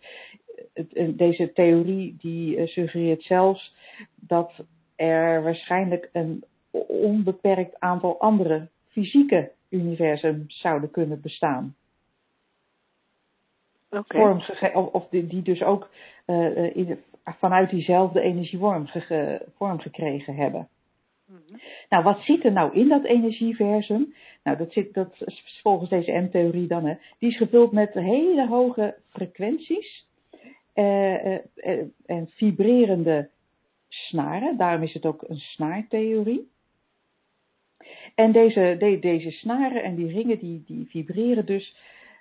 Het, 0.73 1.19
deze 1.19 1.53
theorie 1.53 2.17
die 2.19 2.67
suggereert 2.67 3.23
zelfs 3.23 3.75
dat 4.15 4.53
er 4.97 5.43
waarschijnlijk 5.43 6.09
een 6.13 6.45
onbeperkt 6.89 7.81
aantal 7.81 8.21
andere 8.21 8.69
fysieke 8.89 9.51
universum 9.69 10.45
zouden 10.47 10.91
kunnen 10.91 11.21
bestaan. 11.21 11.75
Okay. 13.91 14.43
Of, 14.73 14.87
of 14.87 15.09
die, 15.09 15.27
die, 15.27 15.43
dus 15.43 15.63
ook 15.63 15.91
uh, 16.27 16.77
in, 16.77 16.99
vanuit 17.39 17.71
diezelfde 17.71 18.21
energievorm 18.21 18.87
ge, 18.87 19.47
vorm 19.57 19.79
gekregen 19.79 20.35
hebben. 20.35 20.69
Mm-hmm. 21.27 21.61
Nou, 21.89 22.05
wat 22.05 22.21
zit 22.21 22.45
er 22.45 22.53
nou 22.53 22.75
in 22.75 22.89
dat 22.89 23.05
energieversum? 23.05 24.15
Nou, 24.43 24.57
dat, 24.57 24.73
zit, 24.73 24.95
dat 24.95 25.15
is 25.25 25.61
volgens 25.63 25.91
deze 25.91 26.13
M-theorie 26.13 26.67
dan, 26.67 26.85
hè, 26.85 26.95
die 27.19 27.31
is 27.31 27.37
gevuld 27.37 27.73
met 27.73 27.93
hele 27.93 28.47
hoge 28.47 28.97
frequenties 29.09 30.07
uh, 30.75 31.35
uh, 31.35 31.41
en 32.07 32.29
vibrerende 32.29 33.29
snaren. 33.89 34.57
Daarom 34.57 34.83
is 34.83 34.93
het 34.93 35.07
ook 35.07 35.25
een 35.29 35.41
snaartheorie. 35.41 36.49
En 38.15 38.33
deze, 38.33 38.77
de, 38.79 38.99
deze 38.99 39.31
snaren 39.31 39.83
en 39.83 39.95
die 39.95 40.13
ringen 40.13 40.39
die, 40.39 40.63
die 40.67 40.87
vibreren 40.89 41.47
dus 41.47 41.77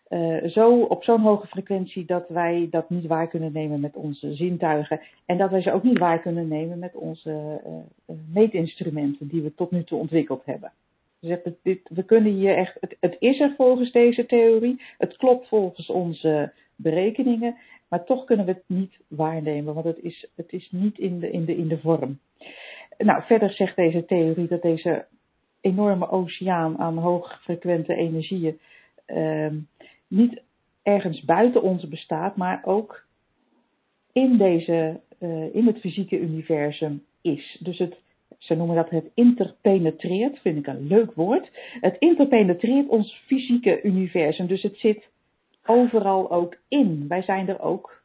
uh, 0.09 0.43
zo, 0.43 0.81
op 0.81 1.03
zo'n 1.03 1.21
hoge 1.21 1.47
frequentie 1.47 2.05
dat 2.05 2.29
wij 2.29 2.67
dat 2.71 2.89
niet 2.89 3.07
waar 3.07 3.27
kunnen 3.27 3.51
nemen 3.51 3.79
met 3.79 3.95
onze 3.95 4.33
zintuigen. 4.33 5.01
En 5.25 5.37
dat 5.37 5.49
wij 5.49 5.61
ze 5.61 5.71
ook 5.71 5.83
niet 5.83 5.97
waar 5.97 6.21
kunnen 6.21 6.47
nemen 6.47 6.79
met 6.79 6.95
onze 6.95 7.61
uh, 7.67 8.15
meetinstrumenten 8.33 9.27
die 9.27 9.41
we 9.41 9.53
tot 9.55 9.71
nu 9.71 9.83
toe 9.83 9.99
ontwikkeld 9.99 10.45
hebben. 10.45 10.71
Dus 11.19 11.37
dit, 11.63 11.79
we 11.83 12.03
kunnen 12.03 12.31
hier 12.31 12.57
echt, 12.57 12.77
het, 12.79 12.95
het 12.99 13.15
is 13.19 13.39
er 13.39 13.53
volgens 13.57 13.91
deze 13.91 14.25
theorie, 14.25 14.81
het 14.97 15.17
klopt 15.17 15.47
volgens 15.47 15.89
onze 15.89 16.51
berekeningen, 16.75 17.55
maar 17.87 18.03
toch 18.03 18.25
kunnen 18.25 18.45
we 18.45 18.51
het 18.51 18.63
niet 18.67 18.99
waarnemen, 19.07 19.73
want 19.73 19.85
het 19.85 19.99
is, 19.99 20.29
het 20.35 20.51
is 20.51 20.69
niet 20.71 20.97
in 20.97 21.19
de, 21.19 21.31
in, 21.31 21.45
de, 21.45 21.55
in 21.55 21.67
de 21.67 21.79
vorm. 21.79 22.19
Nou, 22.97 23.23
verder 23.23 23.51
zegt 23.51 23.75
deze 23.75 24.05
theorie 24.05 24.47
dat 24.47 24.61
deze 24.61 25.05
enorme 25.61 26.09
oceaan 26.09 26.77
aan 26.77 26.97
hoogfrequente 26.97 27.95
energieën 27.95 28.59
uh, 29.07 29.51
niet 30.09 30.41
ergens 30.83 31.21
buiten 31.21 31.61
ons 31.61 31.87
bestaat, 31.87 32.35
maar 32.35 32.61
ook 32.63 33.05
in, 34.11 34.37
deze, 34.37 34.99
uh, 35.19 35.55
in 35.55 35.67
het 35.67 35.79
fysieke 35.79 36.19
universum 36.19 37.03
is. 37.21 37.57
Dus 37.63 37.77
het, 37.77 37.97
ze 38.37 38.55
noemen 38.55 38.75
dat 38.75 38.89
het 38.89 39.11
interpenetreert, 39.13 40.39
vind 40.39 40.57
ik 40.57 40.67
een 40.67 40.87
leuk 40.87 41.13
woord. 41.13 41.49
Het 41.81 41.95
interpenetreert 41.99 42.87
ons 42.87 43.23
fysieke 43.25 43.81
universum, 43.81 44.47
dus 44.47 44.61
het 44.61 44.77
zit 44.77 45.09
overal 45.65 46.31
ook 46.31 46.57
in. 46.67 47.05
Wij 47.07 47.21
zijn 47.21 47.47
er 47.47 47.61
ook 47.61 48.01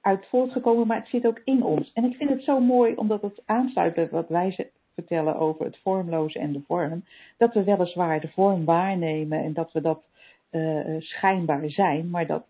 uit 0.00 0.26
voortgekomen, 0.26 0.86
maar 0.86 0.98
het 0.98 1.08
zit 1.08 1.26
ook 1.26 1.40
in 1.44 1.62
ons. 1.62 1.90
En 1.92 2.04
ik 2.04 2.16
vind 2.16 2.30
het 2.30 2.42
zo 2.42 2.60
mooi, 2.60 2.94
omdat 2.94 3.22
het 3.22 3.42
aansluit 3.44 3.94
bij 3.94 4.08
wat 4.08 4.28
wij 4.28 4.70
vertellen 4.94 5.36
over 5.36 5.64
het 5.64 5.78
vormloze 5.82 6.38
en 6.38 6.52
de 6.52 6.62
vorm, 6.66 7.04
dat 7.36 7.54
we 7.54 7.64
weliswaar 7.64 8.20
de 8.20 8.28
vorm 8.28 8.64
waarnemen 8.64 9.42
en 9.42 9.52
dat 9.52 9.72
we 9.72 9.80
dat 9.80 10.02
uh, 10.50 11.00
schijnbaar 11.00 11.70
zijn, 11.70 12.10
maar 12.10 12.26
dat 12.26 12.46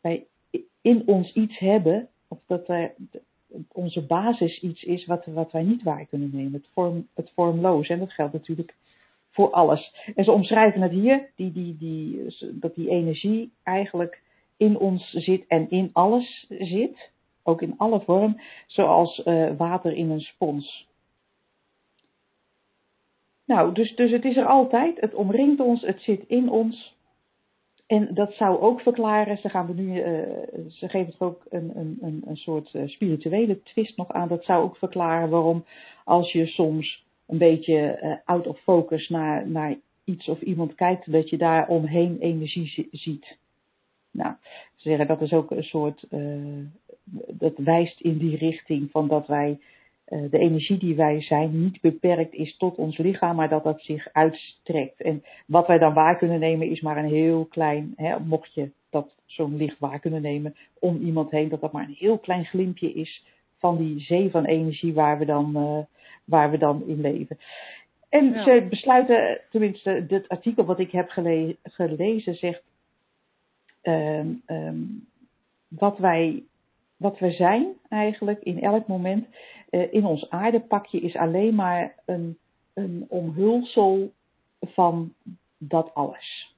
wij 0.00 0.26
in 0.80 1.02
ons 1.06 1.32
iets 1.32 1.58
hebben, 1.58 2.08
of 2.28 2.38
dat 2.46 2.66
wij, 2.66 2.94
onze 3.72 4.06
basis 4.06 4.60
iets 4.60 4.82
is 4.82 5.06
wat, 5.06 5.26
wat 5.26 5.52
wij 5.52 5.62
niet 5.62 5.82
waar 5.82 6.06
kunnen 6.06 6.30
nemen, 6.32 6.52
het, 6.52 6.68
vorm, 6.72 7.08
het 7.14 7.30
vormloos. 7.34 7.88
En 7.88 7.98
dat 7.98 8.12
geldt 8.12 8.32
natuurlijk 8.32 8.74
voor 9.30 9.50
alles. 9.50 9.94
En 10.14 10.24
ze 10.24 10.32
omschrijven 10.32 10.80
het 10.80 10.92
hier, 10.92 11.30
die, 11.36 11.52
die, 11.52 11.76
die, 11.76 12.36
dat 12.52 12.74
die 12.74 12.88
energie 12.88 13.52
eigenlijk 13.62 14.22
in 14.56 14.78
ons 14.78 15.10
zit 15.10 15.46
en 15.46 15.70
in 15.70 15.90
alles 15.92 16.46
zit, 16.48 17.10
ook 17.42 17.62
in 17.62 17.74
alle 17.76 18.00
vorm, 18.00 18.40
zoals 18.66 19.22
uh, 19.24 19.56
water 19.56 19.92
in 19.92 20.10
een 20.10 20.20
spons. 20.20 20.88
Nou, 23.44 23.74
dus, 23.74 23.94
dus 23.94 24.10
het 24.10 24.24
is 24.24 24.36
er 24.36 24.46
altijd, 24.46 25.00
het 25.00 25.14
omringt 25.14 25.60
ons, 25.60 25.82
het 25.82 26.00
zit 26.00 26.24
in 26.26 26.50
ons. 26.50 26.93
En 27.86 28.14
dat 28.14 28.32
zou 28.32 28.60
ook 28.60 28.80
verklaren, 28.80 29.38
ze, 29.38 29.48
gaan 29.48 29.74
nu, 29.74 29.98
uh, 29.98 30.04
ze 30.68 30.88
geven 30.88 31.12
het 31.12 31.20
ook 31.20 31.42
een, 31.48 31.72
een, 31.74 32.22
een, 32.26 32.36
soort 32.36 32.74
uh, 32.74 32.88
spirituele 32.88 33.62
twist 33.62 33.96
nog 33.96 34.12
aan. 34.12 34.28
Dat 34.28 34.44
zou 34.44 34.64
ook 34.64 34.76
verklaren 34.76 35.30
waarom 35.30 35.64
als 36.04 36.32
je 36.32 36.46
soms 36.46 37.04
een 37.26 37.38
beetje 37.38 38.00
uh, 38.02 38.14
out 38.24 38.46
of 38.46 38.60
focus 38.60 39.08
naar, 39.08 39.48
naar 39.48 39.76
iets 40.04 40.28
of 40.28 40.40
iemand 40.40 40.74
kijkt, 40.74 41.12
dat 41.12 41.30
je 41.30 41.36
daar 41.36 41.68
omheen 41.68 42.18
energie 42.18 42.88
ziet. 42.90 43.36
Nou, 44.10 44.34
ze 44.74 44.88
zeggen 44.88 45.06
dat 45.06 45.20
is 45.20 45.32
ook 45.32 45.50
een 45.50 45.62
soort, 45.62 46.06
dat 47.28 47.52
wijst 47.56 48.00
in 48.00 48.18
die 48.18 48.36
richting 48.36 48.90
van 48.90 49.08
dat 49.08 49.26
wij 49.26 49.58
de 50.30 50.38
energie 50.38 50.78
die 50.78 50.94
wij 50.94 51.22
zijn 51.22 51.62
niet 51.62 51.80
beperkt 51.80 52.34
is 52.34 52.56
tot 52.56 52.76
ons 52.76 52.98
lichaam, 52.98 53.36
maar 53.36 53.48
dat 53.48 53.64
dat 53.64 53.80
zich 53.80 54.08
uitstrekt. 54.12 55.02
En 55.02 55.24
wat 55.46 55.66
wij 55.66 55.78
dan 55.78 55.94
waar 55.94 56.18
kunnen 56.18 56.40
nemen 56.40 56.70
is 56.70 56.80
maar 56.80 56.96
een 56.96 57.10
heel 57.10 57.44
klein, 57.44 57.92
hè, 57.96 58.18
mocht 58.20 58.54
je 58.54 58.70
dat 58.90 59.14
zo'n 59.26 59.56
licht 59.56 59.78
waar 59.78 60.00
kunnen 60.00 60.22
nemen 60.22 60.54
om 60.78 60.96
iemand 60.96 61.30
heen, 61.30 61.48
dat 61.48 61.60
dat 61.60 61.72
maar 61.72 61.84
een 61.84 61.96
heel 61.98 62.18
klein 62.18 62.44
glimpje 62.44 62.92
is 62.92 63.24
van 63.58 63.76
die 63.76 64.00
zee 64.00 64.30
van 64.30 64.44
energie 64.44 64.94
waar 64.94 65.18
we 65.18 65.24
dan, 65.24 65.52
uh, 65.56 65.78
waar 66.24 66.50
we 66.50 66.58
dan 66.58 66.82
in 66.86 67.00
leven. 67.00 67.38
En 68.08 68.32
ja. 68.32 68.44
ze 68.44 68.66
besluiten, 68.70 69.40
tenminste, 69.50 70.06
dit 70.06 70.28
artikel 70.28 70.64
wat 70.64 70.78
ik 70.78 70.90
heb 70.90 71.08
gele 71.08 71.56
gelezen 71.62 72.34
zegt, 72.34 72.62
um, 73.82 74.42
um, 74.46 75.06
wat 75.68 75.98
wij 75.98 76.42
wat 77.04 77.18
we 77.18 77.30
zijn 77.30 77.74
eigenlijk 77.88 78.42
in 78.42 78.60
elk 78.60 78.86
moment 78.86 79.26
uh, 79.70 79.92
in 79.92 80.04
ons 80.04 80.30
aardepakje 80.30 81.00
is 81.00 81.16
alleen 81.16 81.54
maar 81.54 81.94
een, 82.04 82.38
een 82.74 83.06
omhulsel 83.08 84.12
van 84.60 85.12
dat 85.58 85.94
alles. 85.94 86.54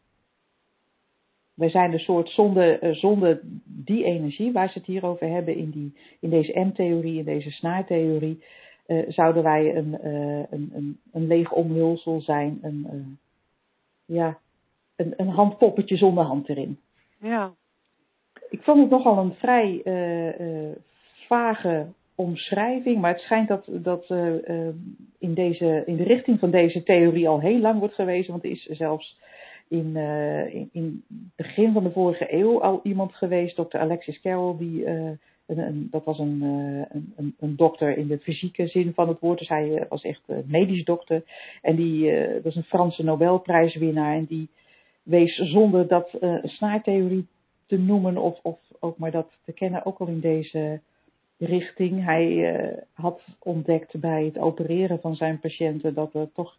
Wij 1.55 1.71
zijn 1.71 1.93
een 1.93 1.99
soort 1.99 2.29
zonder, 2.29 2.85
uh, 2.85 2.95
zonder 2.95 3.41
die 3.65 4.05
energie 4.05 4.53
waar 4.53 4.69
ze 4.69 4.79
het 4.79 4.87
hier 4.87 5.05
over 5.05 5.29
hebben 5.29 5.57
in, 5.57 5.71
die, 5.71 5.97
in 6.21 6.31
deze 6.31 6.61
M-theorie, 6.61 7.19
in 7.19 7.25
deze 7.25 7.51
snaartheorie, 7.51 8.45
uh, 8.87 9.05
zouden 9.09 9.43
wij 9.43 9.77
een, 9.77 10.07
een, 10.51 10.71
een, 10.73 11.01
een 11.13 11.27
leeg 11.27 11.53
omhulsel 11.53 12.21
zijn, 12.21 12.59
een, 12.63 13.19
ja, 14.05 14.39
een, 14.97 15.15
een 15.17 15.29
handpoppetje 15.29 15.97
zonder 15.97 16.25
hand 16.25 16.49
erin. 16.49 16.79
Ja, 17.21 17.55
ik 18.51 18.63
vond 18.63 18.81
het 18.81 18.91
nogal 18.91 19.19
een 19.19 19.35
vrij 19.35 19.81
uh, 19.85 20.41
uh, 20.41 20.77
vage 21.27 21.87
omschrijving, 22.15 23.01
maar 23.01 23.13
het 23.13 23.21
schijnt 23.21 23.49
dat, 23.49 23.69
dat 23.69 24.11
uh, 24.11 24.69
in, 25.19 25.35
deze, 25.35 25.83
in 25.87 25.97
de 25.97 26.05
richting 26.05 26.39
van 26.39 26.51
deze 26.51 26.83
theorie 26.83 27.29
al 27.29 27.41
heel 27.41 27.59
lang 27.59 27.79
wordt 27.79 27.95
gewezen, 27.95 28.31
want 28.31 28.45
er 28.45 28.51
is 28.51 28.65
zelfs 28.65 29.19
in, 29.69 29.97
in, 30.51 30.69
in 30.73 31.05
begin 31.37 31.73
van 31.73 31.83
de 31.83 31.91
vorige 31.91 32.35
eeuw 32.35 32.63
al 32.63 32.81
iemand 32.83 33.15
geweest, 33.15 33.57
dokter 33.57 33.81
Alexis 33.81 34.21
Carroll, 34.21 34.57
die, 34.59 34.87
een, 35.47 35.89
dat 35.91 36.05
was 36.05 36.19
een, 36.19 36.43
een, 37.17 37.35
een, 37.39 37.57
dokter 37.57 37.97
in 37.97 38.07
de 38.07 38.19
fysieke 38.19 38.67
zin 38.67 38.93
van 38.95 39.09
het 39.09 39.21
woord. 39.21 39.39
Dus 39.39 39.49
hij 39.49 39.87
was 39.89 40.03
echt 40.03 40.23
medisch 40.47 40.85
dokter. 40.85 41.23
En 41.63 41.77
die 41.77 42.13
was 42.43 42.57
een 42.57 42.63
Franse 42.63 43.03
Nobelprijswinnaar. 43.03 44.17
En 44.17 44.25
die 44.25 44.49
wees 45.03 45.37
zonder 45.37 45.89
dat 45.89 46.19
snaartheorie 46.43 47.27
te 47.66 47.79
noemen 47.79 48.16
of, 48.16 48.38
of 48.42 48.59
ook 48.81 48.98
maar 48.98 49.11
dat 49.11 49.38
te 49.44 49.52
kennen, 49.52 49.85
ook 49.85 49.98
al 49.98 50.07
in 50.07 50.20
deze 50.20 50.81
richting. 51.38 52.05
Hij 52.05 52.26
uh, 52.26 52.79
had 52.92 53.20
ontdekt 53.38 54.00
bij 54.00 54.24
het 54.24 54.38
opereren 54.38 55.00
van 55.00 55.14
zijn 55.14 55.40
patiënten 55.40 55.94
dat 55.94 56.14
er 56.14 56.33
toch. 56.35 56.57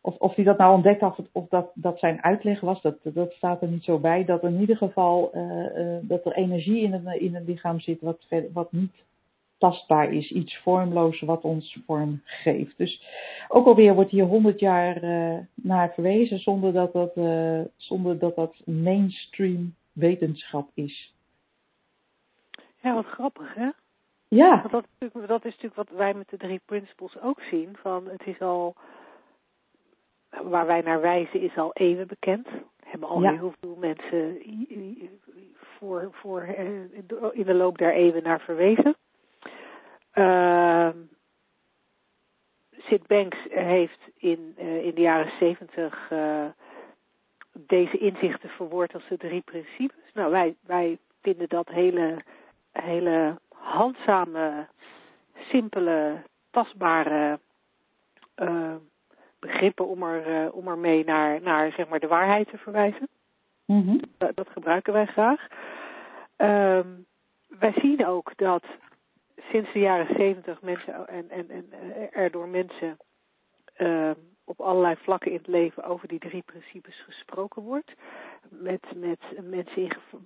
Of, 0.00 0.16
of 0.16 0.34
hij 0.34 0.44
dat 0.44 0.58
nou 0.58 0.74
ontdekt 0.74 1.00
had, 1.00 1.18
of 1.32 1.48
dat, 1.48 1.70
dat 1.74 1.98
zijn 1.98 2.22
uitleg 2.22 2.60
was, 2.60 2.82
dat, 2.82 2.96
dat 3.02 3.32
staat 3.32 3.62
er 3.62 3.68
niet 3.68 3.84
zo 3.84 3.98
bij. 3.98 4.24
Dat 4.24 4.42
in 4.42 4.60
ieder 4.60 4.76
geval 4.76 5.30
uh, 5.34 5.42
uh, 5.42 5.96
dat 6.02 6.26
er 6.26 6.32
energie 6.32 6.82
in 6.82 6.92
het, 6.92 7.20
in 7.20 7.34
het 7.34 7.46
lichaam 7.46 7.80
zit 7.80 8.00
wat, 8.00 8.26
wat 8.52 8.72
niet 8.72 8.94
tastbaar 9.58 10.12
is. 10.12 10.30
Iets 10.30 10.58
vormloos 10.58 11.20
wat 11.20 11.42
ons 11.42 11.78
vorm 11.86 12.20
geeft. 12.24 12.76
Dus 12.76 13.02
ook 13.48 13.66
alweer 13.66 13.94
wordt 13.94 14.10
hier 14.10 14.24
honderd 14.24 14.60
jaar 14.60 15.00
naar 15.54 15.92
verwezen 15.94 16.38
zonder 16.38 16.72
dat 16.72 16.92
dat, 16.92 17.12
zonder 17.76 18.18
dat, 18.18 18.36
dat 18.36 18.62
mainstream 18.64 19.74
wetenschap 19.92 20.70
is. 20.74 21.14
Ja, 22.82 22.94
wat 22.94 23.06
grappig 23.06 23.54
hè? 23.54 23.70
Ja. 24.28 24.60
Want 24.60 24.70
dat, 24.70 24.84
is 24.84 24.90
natuurlijk, 24.98 25.28
dat 25.28 25.44
is 25.44 25.50
natuurlijk 25.50 25.88
wat 25.88 25.98
wij 25.98 26.14
met 26.14 26.28
de 26.28 26.36
drie 26.36 26.60
principles 26.64 27.20
ook 27.20 27.40
zien. 27.40 27.76
Van 27.76 28.08
het 28.08 28.26
is 28.26 28.40
al, 28.40 28.74
waar 30.42 30.66
wij 30.66 30.80
naar 30.80 31.00
wijzen 31.00 31.40
is 31.40 31.56
al 31.56 31.72
eeuwen 31.72 32.06
bekend. 32.06 32.48
Hebben 32.84 33.08
al 33.08 33.22
ja. 33.22 33.32
heel 33.32 33.54
veel 33.60 33.76
mensen 33.76 34.38
voor, 35.78 36.08
voor, 36.12 36.40
eh, 36.40 36.92
in 37.32 37.44
de 37.44 37.54
loop 37.54 37.78
der 37.78 37.94
eeuwen 37.94 38.22
naar 38.22 38.40
verwezen. 38.40 38.96
Uh, 40.14 40.88
Sid 42.78 43.06
Banks 43.06 43.38
heeft 43.48 44.00
in, 44.16 44.54
uh, 44.58 44.84
in 44.84 44.94
de 44.94 45.00
jaren 45.00 45.32
zeventig 45.38 46.10
uh, 46.12 46.44
deze 47.52 47.98
inzichten 47.98 48.48
verwoord 48.48 48.94
als 48.94 49.08
de 49.08 49.16
drie 49.16 49.40
principes. 49.40 50.12
Nou, 50.14 50.30
wij, 50.30 50.54
wij 50.66 50.98
vinden 51.22 51.48
dat 51.48 51.68
hele, 51.68 52.22
hele 52.72 53.38
handzame, 53.48 54.66
simpele, 55.34 56.22
tastbare 56.50 57.38
uh, 58.36 58.74
begrippen 59.38 59.86
om 59.86 60.02
er, 60.02 60.44
uh, 60.44 60.54
om 60.54 60.68
er 60.68 60.78
mee 60.78 61.04
naar, 61.04 61.42
naar 61.42 61.72
zeg 61.72 61.88
maar, 61.88 62.00
de 62.00 62.06
waarheid 62.06 62.48
te 62.48 62.58
verwijzen. 62.58 63.08
Mm-hmm. 63.64 64.00
Dat, 64.18 64.36
dat, 64.36 64.48
gebruiken 64.48 64.92
wij 64.92 65.06
graag. 65.06 65.46
Um, 66.36 67.06
wij 67.58 67.72
zien 67.72 68.06
ook 68.06 68.32
dat 68.36 68.64
sinds 69.50 69.72
de 69.72 69.78
jaren 69.78 70.14
zeventig 70.16 70.62
mensen 70.62 71.08
en, 71.08 71.30
en, 71.30 71.50
en 71.50 71.72
er 72.12 72.30
door 72.30 72.48
mensen 72.48 72.96
uh, 73.78 74.10
op 74.44 74.60
allerlei 74.60 74.96
vlakken 74.96 75.30
in 75.30 75.36
het 75.36 75.46
leven 75.46 75.84
over 75.84 76.08
die 76.08 76.18
drie 76.18 76.42
principes 76.42 77.02
gesproken 77.06 77.62
wordt. 77.62 77.92
Met, 78.48 78.82
met 78.94 79.20
mensen 79.42 79.76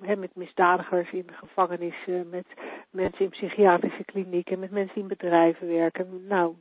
in, 0.02 0.18
met 0.18 0.34
misdadigers 0.34 1.12
in 1.12 1.26
gevangenissen, 1.32 2.28
met 2.28 2.46
mensen 2.90 3.24
in 3.24 3.30
psychiatrische 3.30 4.04
klinieken, 4.04 4.58
met 4.58 4.70
mensen 4.70 4.94
die 4.94 5.02
in 5.02 5.08
bedrijven 5.08 5.68
werken. 5.68 6.26
Nou, 6.26 6.54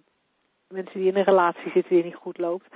mensen 0.70 1.00
die 1.00 1.10
in 1.10 1.16
een 1.16 1.24
relatie 1.24 1.72
zitten 1.72 1.96
die 1.96 2.04
niet 2.04 2.16
goed 2.16 2.38
loopt. 2.38 2.68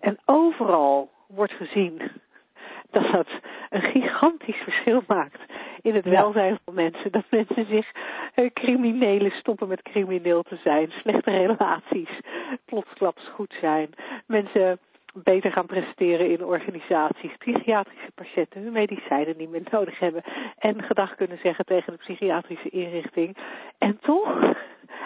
En 0.00 0.18
overal 0.24 1.10
wordt 1.26 1.52
gezien 1.52 2.02
dat 2.90 3.12
dat 3.12 3.28
een 3.70 3.82
gigantisch 3.82 4.62
verschil 4.62 5.02
maakt 5.06 5.40
in 5.82 5.94
het 5.94 6.04
welzijn 6.04 6.58
van 6.64 6.74
mensen. 6.74 7.12
Dat 7.12 7.24
mensen 7.30 7.66
zich 7.66 7.92
uh, 8.34 8.50
criminelen 8.52 9.30
stoppen 9.30 9.68
met 9.68 9.82
crimineel 9.82 10.42
te 10.42 10.56
zijn. 10.64 10.90
Slechte 10.90 11.30
relaties 11.30 12.20
plotsklaps 12.64 13.28
goed 13.28 13.54
zijn. 13.60 13.88
Mensen 14.26 14.78
beter 15.14 15.52
gaan 15.52 15.66
presteren 15.66 16.30
in 16.30 16.44
organisaties. 16.44 17.36
Psychiatrische 17.38 18.12
patiënten 18.14 18.62
hun 18.62 18.72
medicijnen 18.72 19.36
niet 19.36 19.50
meer 19.50 19.62
nodig 19.70 19.98
hebben. 19.98 20.22
En 20.58 20.82
gedag 20.82 21.14
kunnen 21.14 21.38
zeggen 21.42 21.64
tegen 21.64 21.92
de 21.92 21.98
psychiatrische 21.98 22.68
inrichting. 22.68 23.36
En 23.78 23.98
toch, 24.00 24.54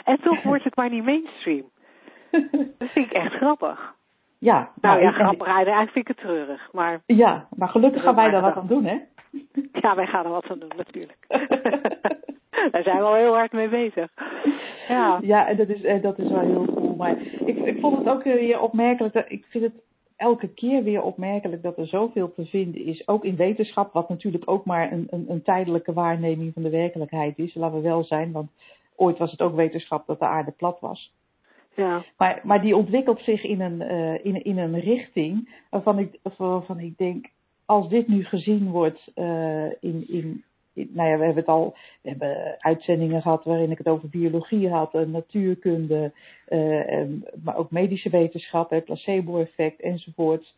en 0.05 0.21
toch 0.21 0.43
wordt 0.51 0.65
het 0.65 0.77
maar 0.77 0.91
niet 0.91 1.05
mainstream. 1.05 1.65
Dat 2.79 2.89
vind 2.91 3.07
ik 3.07 3.13
echt 3.13 3.33
grappig. 3.33 3.95
Ja, 4.39 4.55
nou, 4.55 4.71
nou 4.81 5.01
ja, 5.01 5.11
grappig. 5.11 5.47
Eigenlijk 5.47 5.91
vind 5.91 6.09
ik 6.09 6.17
het 6.17 6.27
treurig. 6.27 6.69
Maar, 6.73 7.03
ja, 7.07 7.47
maar 7.57 7.69
gelukkig 7.69 8.03
gaan 8.03 8.15
wij 8.15 8.31
daar 8.31 8.43
wat 8.43 8.57
aan 8.57 8.67
doen, 8.67 8.85
hè? 8.85 8.99
Ja, 9.83 9.95
wij 9.95 10.07
gaan 10.07 10.25
er 10.25 10.31
wat 10.31 10.49
aan 10.49 10.59
doen, 10.59 10.73
natuurlijk. 10.77 11.27
Daar 12.73 12.83
zijn 12.83 12.97
we 12.97 13.03
al 13.03 13.15
heel 13.15 13.35
hard 13.35 13.53
mee 13.53 13.69
bezig. 13.69 14.11
Ja, 14.89 15.19
ja 15.23 15.49
en 15.49 15.57
dat 15.57 15.69
is, 15.69 16.03
dat 16.03 16.19
is 16.19 16.31
wel 16.31 16.41
heel 16.41 16.65
cool. 16.65 16.95
Maar 16.97 17.17
ik, 17.47 17.57
ik 17.57 17.81
vond 17.81 17.99
het 17.99 18.09
ook 18.09 18.23
weer 18.23 18.61
opmerkelijk. 18.61 19.15
Dat, 19.15 19.25
ik 19.29 19.47
vind 19.49 19.65
het 19.65 19.83
elke 20.17 20.49
keer 20.49 20.83
weer 20.83 21.03
opmerkelijk 21.03 21.63
dat 21.63 21.79
er 21.79 21.87
zoveel 21.87 22.33
te 22.35 22.45
vinden 22.45 22.85
is. 22.85 23.09
Ook 23.09 23.25
in 23.25 23.37
wetenschap, 23.37 23.93
wat 23.93 24.09
natuurlijk 24.09 24.51
ook 24.51 24.65
maar 24.65 24.93
een, 24.93 25.07
een, 25.11 25.25
een 25.29 25.43
tijdelijke 25.43 25.93
waarneming 25.93 26.53
van 26.53 26.63
de 26.63 26.71
werkelijkheid 26.71 27.39
is. 27.39 27.55
Laten 27.55 27.77
we 27.77 27.83
wel 27.83 28.05
zijn, 28.05 28.33
want 28.33 28.51
ooit 28.97 29.19
was 29.19 29.31
het 29.31 29.41
ook 29.41 29.55
wetenschap 29.55 30.07
dat 30.07 30.19
de 30.19 30.27
aarde 30.27 30.51
plat 30.51 30.81
was. 30.81 31.13
Ja. 31.75 32.05
Maar, 32.17 32.41
maar 32.43 32.61
die 32.61 32.77
ontwikkelt 32.77 33.21
zich 33.21 33.45
in 33.45 33.61
een, 33.61 33.81
uh, 33.81 34.25
in, 34.25 34.45
in 34.45 34.59
een 34.59 34.81
richting 34.81 35.55
waarvan 35.71 35.99
ik, 35.99 36.19
waarvan 36.37 36.79
ik 36.79 36.99
denk, 36.99 37.27
als 37.73 37.89
dit 37.89 38.09
nu 38.09 38.25
gezien 38.25 38.71
wordt 38.71 39.11
uh, 39.15 39.71
in, 39.81 40.09
in, 40.09 40.45
nou 40.73 41.09
ja, 41.09 41.19
we 41.19 41.25
hebben 41.25 41.43
het 41.43 41.47
al, 41.47 41.77
we 42.03 42.09
hebben 42.09 42.57
uitzendingen 42.59 43.23
gehad 43.23 43.45
waarin 43.45 43.71
ik 43.71 43.79
het 43.79 43.89
over 43.89 44.09
biologie 44.09 44.69
had, 44.69 44.95
en 44.95 45.11
natuurkunde, 45.11 46.13
uh, 46.49 46.93
en, 46.93 47.25
maar 47.45 47.57
ook 47.57 47.71
medische 47.71 48.11
wetenschap, 48.11 48.83
placebo-effect 48.85 49.81
enzovoorts. 49.81 50.57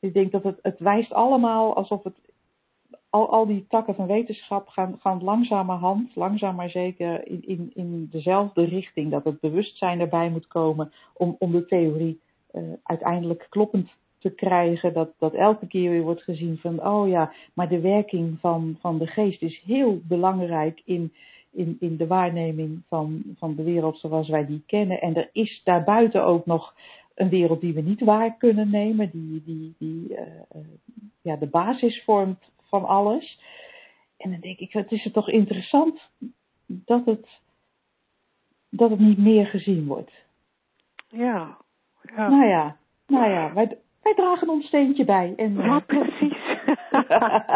Ik 0.00 0.14
denk 0.14 0.32
dat 0.32 0.42
het, 0.42 0.58
het 0.62 0.78
wijst 0.78 1.12
allemaal 1.12 1.76
alsof 1.76 2.04
het 2.04 2.16
al, 3.10 3.30
al 3.30 3.46
die 3.46 3.66
takken 3.68 3.94
van 3.94 4.06
wetenschap 4.06 4.68
gaan, 4.68 4.96
gaan 5.00 5.22
langzamerhand, 5.22 6.16
langzaam 6.16 6.54
maar 6.54 6.70
zeker, 6.70 7.26
in, 7.28 7.42
in, 7.46 7.70
in 7.74 8.08
dezelfde 8.10 8.64
richting. 8.64 9.10
Dat 9.10 9.24
het 9.24 9.40
bewustzijn 9.40 10.00
erbij 10.00 10.30
moet 10.30 10.46
komen 10.46 10.92
om, 11.14 11.36
om 11.38 11.52
de 11.52 11.66
theorie 11.66 12.20
uh, 12.52 12.62
uiteindelijk 12.82 13.46
kloppend 13.48 13.90
te 14.26 14.34
krijgen. 14.34 14.92
Dat, 14.92 15.10
dat 15.18 15.34
elke 15.34 15.66
keer 15.66 15.90
weer 15.90 16.02
wordt 16.02 16.22
gezien 16.22 16.58
van, 16.58 16.86
oh 16.86 17.08
ja, 17.08 17.32
maar 17.54 17.68
de 17.68 17.80
werking 17.80 18.38
van, 18.40 18.76
van 18.80 18.98
de 18.98 19.06
geest 19.06 19.42
is 19.42 19.62
heel 19.64 20.00
belangrijk 20.02 20.82
in, 20.84 21.12
in, 21.52 21.76
in 21.80 21.96
de 21.96 22.06
waarneming 22.06 22.82
van, 22.88 23.22
van 23.38 23.54
de 23.54 23.62
wereld 23.62 23.98
zoals 23.98 24.28
wij 24.28 24.46
die 24.46 24.62
kennen. 24.66 25.00
En 25.00 25.14
er 25.14 25.28
is 25.32 25.60
daarbuiten 25.64 26.24
ook 26.24 26.46
nog 26.46 26.74
een 27.14 27.28
wereld 27.28 27.60
die 27.60 27.74
we 27.74 27.80
niet 27.80 28.00
waar 28.00 28.36
kunnen 28.36 28.70
nemen, 28.70 29.10
die, 29.10 29.42
die, 29.44 29.74
die 29.78 30.10
uh, 30.10 30.18
ja, 31.22 31.36
de 31.36 31.46
basis 31.46 32.02
vormt 32.04 32.50
van 32.68 32.84
alles. 32.84 33.40
En 34.16 34.30
dan 34.30 34.40
denk 34.40 34.58
ik, 34.58 34.72
het 34.72 34.92
is 34.92 35.04
het 35.04 35.12
toch 35.12 35.28
interessant 35.28 36.10
dat 36.66 37.04
het, 37.04 37.28
dat 38.68 38.90
het 38.90 38.98
niet 38.98 39.18
meer 39.18 39.46
gezien 39.46 39.86
wordt. 39.86 40.12
Ja. 41.08 41.56
ja. 42.16 42.28
Nou 42.28 42.46
ja, 42.46 42.76
nou 43.06 43.30
ja, 43.30 43.52
wij, 43.52 43.78
wij 44.06 44.14
dragen 44.14 44.48
ons 44.48 44.66
steentje 44.66 45.04
bij. 45.04 45.32
En, 45.36 45.54
ja, 45.54 45.78
precies. 45.78 46.38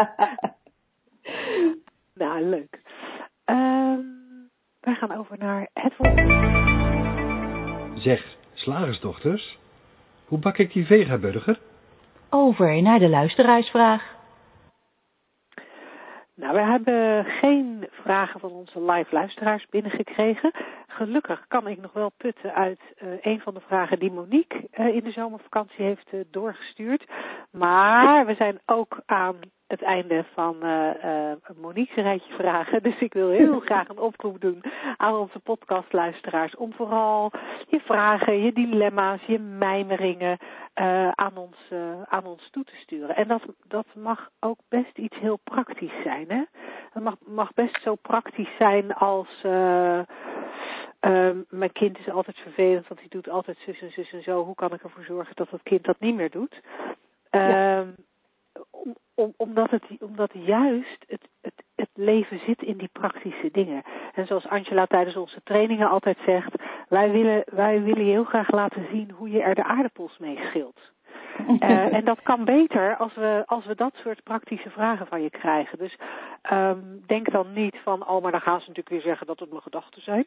nou, 2.21 2.41
leuk. 2.41 2.81
Um, 3.45 4.49
wij 4.81 4.93
gaan 4.93 5.17
over 5.17 5.37
naar 5.37 5.67
het 5.73 5.93
woord. 5.97 6.19
Zeg, 8.01 8.37
slagersdochters, 8.53 9.57
hoe 10.25 10.39
bak 10.39 10.57
ik 10.57 10.73
die 10.73 10.85
vegaburger? 10.85 11.59
Over 12.29 12.81
naar 12.81 12.99
de 12.99 13.09
luisteraarsvraag. 13.09 14.19
Nou, 16.35 16.53
we 16.53 16.61
hebben 16.61 17.25
geen 17.25 17.87
vragen 17.91 18.39
van 18.39 18.51
onze 18.51 18.91
live 18.91 19.15
luisteraars 19.15 19.65
binnengekregen. 19.69 20.51
Gelukkig 21.01 21.45
kan 21.47 21.67
ik 21.67 21.81
nog 21.81 21.93
wel 21.93 22.11
putten 22.17 22.53
uit 22.53 22.79
uh, 22.79 23.09
een 23.21 23.39
van 23.39 23.53
de 23.53 23.59
vragen 23.59 23.99
die 23.99 24.11
Monique 24.11 24.67
uh, 24.73 24.95
in 24.95 25.03
de 25.03 25.11
zomervakantie 25.11 25.85
heeft 25.85 26.13
uh, 26.13 26.21
doorgestuurd. 26.31 27.05
Maar 27.51 28.25
we 28.25 28.35
zijn 28.35 28.59
ook 28.65 29.01
aan 29.05 29.35
het 29.67 29.81
einde 29.81 30.25
van 30.33 30.57
Monique's 31.61 31.95
rijtje 31.95 32.33
vragen. 32.33 32.83
Dus 32.83 32.99
ik 32.99 33.13
wil 33.13 33.29
heel 33.29 33.59
graag 33.69 33.89
een 33.89 33.99
oproep 33.99 34.41
doen 34.41 34.63
aan 34.97 35.13
onze 35.13 35.39
podcastluisteraars 35.39 36.55
om 36.55 36.73
vooral 36.73 37.31
je 37.67 37.79
vragen, 37.79 38.41
je 38.41 38.53
dilemma's, 38.53 39.21
je 39.21 39.39
mijmeringen 39.39 40.37
aan, 41.15 41.37
ons, 41.37 41.57
aan 42.05 42.25
ons 42.25 42.49
toe 42.51 42.63
te 42.63 42.75
sturen. 42.75 43.15
En 43.15 43.27
dat, 43.27 43.41
dat 43.67 43.85
mag 43.95 44.29
ook 44.39 44.59
best 44.69 44.97
iets 44.97 45.17
heel 45.17 45.39
praktisch 45.43 46.01
zijn. 46.03 46.25
Hè? 46.27 46.43
Dat 46.93 47.03
mag, 47.03 47.15
mag 47.25 47.53
best 47.53 47.81
zo 47.81 47.95
praktisch 47.95 48.55
zijn 48.57 48.93
als 48.93 49.43
Um, 51.01 51.45
mijn 51.49 51.71
kind 51.71 51.99
is 51.99 52.09
altijd 52.09 52.37
vervelend, 52.37 52.87
want 52.87 52.99
hij 52.99 53.09
doet 53.09 53.29
altijd 53.29 53.57
zus 53.65 53.81
en 53.81 53.91
zus 53.91 54.11
en 54.13 54.23
zo. 54.23 54.43
Hoe 54.43 54.55
kan 54.55 54.73
ik 54.73 54.83
ervoor 54.83 55.03
zorgen 55.03 55.35
dat 55.35 55.49
dat 55.49 55.63
kind 55.63 55.83
dat 55.83 55.99
niet 55.99 56.15
meer 56.15 56.29
doet? 56.29 56.61
Um, 57.31 57.41
ja. 57.41 57.85
om, 58.69 58.95
om, 59.15 59.33
omdat, 59.37 59.69
het, 59.69 59.83
omdat 59.99 60.31
juist 60.33 61.05
het, 61.07 61.27
het, 61.41 61.63
het 61.75 61.89
leven 61.93 62.39
zit 62.45 62.61
in 62.61 62.77
die 62.77 62.89
praktische 62.91 63.49
dingen. 63.51 63.83
En 64.13 64.25
zoals 64.25 64.47
Angela 64.47 64.85
tijdens 64.85 65.15
onze 65.15 65.41
trainingen 65.43 65.89
altijd 65.89 66.17
zegt, 66.25 66.55
wij 66.89 67.11
willen, 67.11 67.43
wij 67.45 67.81
willen 67.81 68.05
je 68.05 68.11
heel 68.11 68.23
graag 68.23 68.51
laten 68.51 68.87
zien 68.91 69.11
hoe 69.11 69.29
je 69.29 69.41
er 69.41 69.55
de 69.55 69.63
aardappels 69.63 70.17
mee 70.17 70.37
schilt. 70.37 70.91
Uh, 71.47 71.93
en 71.93 72.05
dat 72.05 72.21
kan 72.21 72.45
beter 72.45 72.97
als 72.97 73.15
we, 73.15 73.43
als 73.45 73.65
we 73.65 73.75
dat 73.75 73.93
soort 73.93 74.23
praktische 74.23 74.69
vragen 74.69 75.07
van 75.07 75.21
je 75.21 75.29
krijgen. 75.29 75.77
Dus 75.77 75.97
um, 76.51 77.03
denk 77.05 77.31
dan 77.31 77.53
niet 77.53 77.75
van, 77.83 78.07
oh, 78.07 78.21
maar 78.21 78.31
dan 78.31 78.41
gaan 78.41 78.59
ze 78.59 78.67
natuurlijk 78.67 78.89
weer 78.89 79.01
zeggen 79.01 79.27
dat 79.27 79.39
het 79.39 79.49
mijn 79.49 79.61
gedachten 79.61 80.01
zijn. 80.01 80.25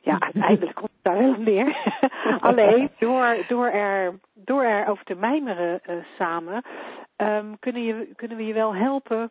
Ja, 0.00 0.20
uiteindelijk 0.20 0.74
komt 0.74 0.90
het 0.90 1.02
daar 1.02 1.18
wel 1.18 1.34
neer. 1.38 1.76
Alleen 2.40 2.90
door, 2.98 3.36
door, 3.48 3.66
er, 3.66 4.18
door 4.34 4.62
er 4.62 4.88
over 4.88 5.04
te 5.04 5.14
mijmeren 5.14 5.80
uh, 5.86 5.96
samen, 6.18 6.62
um, 7.16 7.58
kunnen, 7.58 7.82
je, 7.82 8.08
kunnen 8.16 8.36
we 8.36 8.46
je 8.46 8.54
wel 8.54 8.74
helpen 8.74 9.30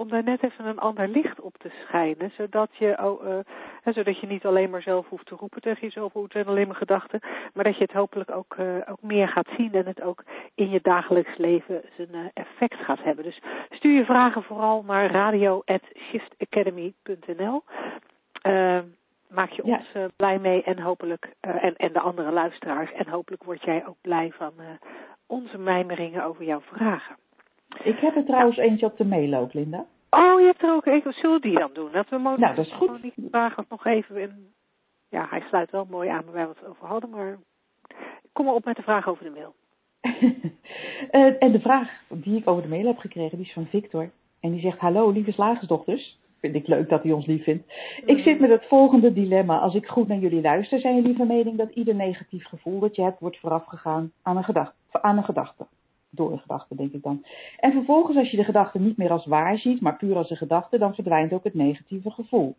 om 0.00 0.08
daar 0.08 0.22
net 0.22 0.42
even 0.42 0.66
een 0.66 0.78
ander 0.78 1.08
licht 1.08 1.40
op 1.40 1.54
te 1.58 1.70
schijnen, 1.84 2.30
zodat 2.36 2.68
je, 2.72 2.98
oh, 3.02 3.26
uh, 3.26 3.38
zodat 3.84 4.20
je 4.20 4.26
niet 4.26 4.46
alleen 4.46 4.70
maar 4.70 4.82
zelf 4.82 5.08
hoeft 5.08 5.26
te 5.26 5.34
roepen 5.34 5.60
tegen 5.60 5.80
jezelf, 5.80 6.12
hoe 6.12 6.22
het 6.22 6.32
zijn 6.32 6.46
alleen 6.46 6.66
maar 6.66 6.76
gedachten, 6.76 7.20
maar 7.54 7.64
dat 7.64 7.76
je 7.76 7.82
het 7.82 7.92
hopelijk 7.92 8.30
ook, 8.30 8.56
uh, 8.58 8.76
ook 8.88 9.02
meer 9.02 9.28
gaat 9.28 9.48
zien 9.56 9.72
en 9.72 9.86
het 9.86 10.02
ook 10.02 10.24
in 10.54 10.70
je 10.70 10.80
dagelijks 10.82 11.36
leven 11.36 11.82
zijn 11.96 12.08
uh, 12.12 12.20
effect 12.34 12.76
gaat 12.76 13.02
hebben. 13.02 13.24
Dus 13.24 13.40
stuur 13.70 13.96
je 13.96 14.04
vragen 14.04 14.42
vooral 14.42 14.84
naar 14.86 15.10
radio@shiftacademy.nl. 15.10 17.62
maak 19.28 19.50
je 19.50 19.62
ons 19.62 19.90
ja. 19.92 20.08
blij 20.16 20.38
mee 20.38 20.62
en 20.62 20.78
hopelijk 20.78 21.32
en, 21.40 21.76
en 21.76 21.92
de 21.92 22.00
andere 22.00 22.32
luisteraars 22.32 22.92
en 22.92 23.08
hopelijk 23.08 23.44
word 23.44 23.62
jij 23.62 23.86
ook 23.86 23.96
blij 24.00 24.32
van 24.36 24.52
onze 25.26 25.58
mijmeringen 25.58 26.24
over 26.24 26.44
jouw 26.44 26.60
vragen. 26.60 27.16
Ik 27.82 27.98
heb 27.98 28.16
er 28.16 28.24
trouwens 28.24 28.56
eentje 28.56 28.86
op 28.86 28.96
de 28.96 29.04
mail 29.04 29.34
ook, 29.34 29.52
Linda. 29.52 29.86
Oh, 30.10 30.40
je 30.40 30.46
hebt 30.46 30.62
er 30.62 30.74
ook 30.74 30.86
een. 30.86 31.12
Zullen 31.12 31.40
die 31.40 31.58
dan 31.58 31.70
doen? 31.72 31.92
Dat 31.92 32.08
we 32.08 32.18
nou, 32.18 32.38
dat 32.38 32.58
is 32.58 32.72
goed. 32.72 33.02
die 33.02 33.12
vraag 33.30 33.56
nog 33.68 33.86
even 33.86 34.16
in. 34.16 34.52
Ja, 35.08 35.26
hij 35.30 35.40
sluit 35.40 35.70
wel 35.70 35.86
mooi 35.90 36.08
aan 36.08 36.24
waar 36.32 36.48
we 36.48 36.54
het 36.58 36.68
over 36.68 36.86
hadden, 36.86 37.10
maar 37.10 37.38
kom 38.32 38.44
maar 38.44 38.54
op 38.54 38.64
met 38.64 38.76
de 38.76 38.82
vraag 38.82 39.08
over 39.08 39.24
de 39.24 39.30
mail. 39.30 39.54
uh, 41.10 41.42
en 41.44 41.52
de 41.52 41.60
vraag 41.60 42.02
die 42.08 42.36
ik 42.36 42.48
over 42.48 42.62
de 42.62 42.68
mail 42.68 42.86
heb 42.86 42.98
gekregen, 42.98 43.36
die 43.36 43.46
is 43.46 43.52
van 43.52 43.66
Victor. 43.66 44.10
En 44.40 44.50
die 44.50 44.60
zegt, 44.60 44.78
hallo 44.78 45.10
lieve 45.10 45.32
slagersdochters. 45.32 46.18
Vind 46.40 46.54
ik 46.54 46.66
leuk 46.66 46.88
dat 46.88 47.02
hij 47.02 47.12
ons 47.12 47.26
lief 47.26 47.44
vindt. 47.44 47.72
Ik 48.04 48.16
mm. 48.16 48.22
zit 48.22 48.40
met 48.40 48.50
het 48.50 48.66
volgende 48.66 49.12
dilemma. 49.12 49.58
Als 49.58 49.74
ik 49.74 49.86
goed 49.86 50.08
naar 50.08 50.18
jullie 50.18 50.40
luister, 50.40 50.80
zijn 50.80 50.94
jullie 50.94 51.16
van 51.16 51.26
mening 51.26 51.56
dat 51.56 51.70
ieder 51.70 51.94
negatief 51.94 52.44
gevoel 52.44 52.78
dat 52.78 52.96
je 52.96 53.02
hebt, 53.02 53.20
wordt 53.20 53.38
voorafgegaan 53.38 54.12
aan 54.22 54.36
een 54.36 54.44
gedachte. 54.44 54.74
Aan 54.90 55.16
een 55.16 55.24
gedachte 55.24 55.66
door 56.10 56.32
een 56.32 56.38
gedachte, 56.38 56.74
denk 56.74 56.92
ik 56.92 57.02
dan. 57.02 57.24
En 57.58 57.72
vervolgens, 57.72 58.16
als 58.16 58.30
je 58.30 58.36
de 58.36 58.44
gedachte 58.44 58.78
niet 58.78 58.96
meer 58.96 59.10
als 59.10 59.26
waar 59.26 59.58
ziet, 59.58 59.80
maar 59.80 59.96
puur 59.96 60.16
als 60.16 60.30
een 60.30 60.36
gedachte, 60.36 60.78
dan 60.78 60.94
verdwijnt 60.94 61.32
ook 61.32 61.44
het 61.44 61.54
negatieve 61.54 62.10
gevoel. 62.10 62.54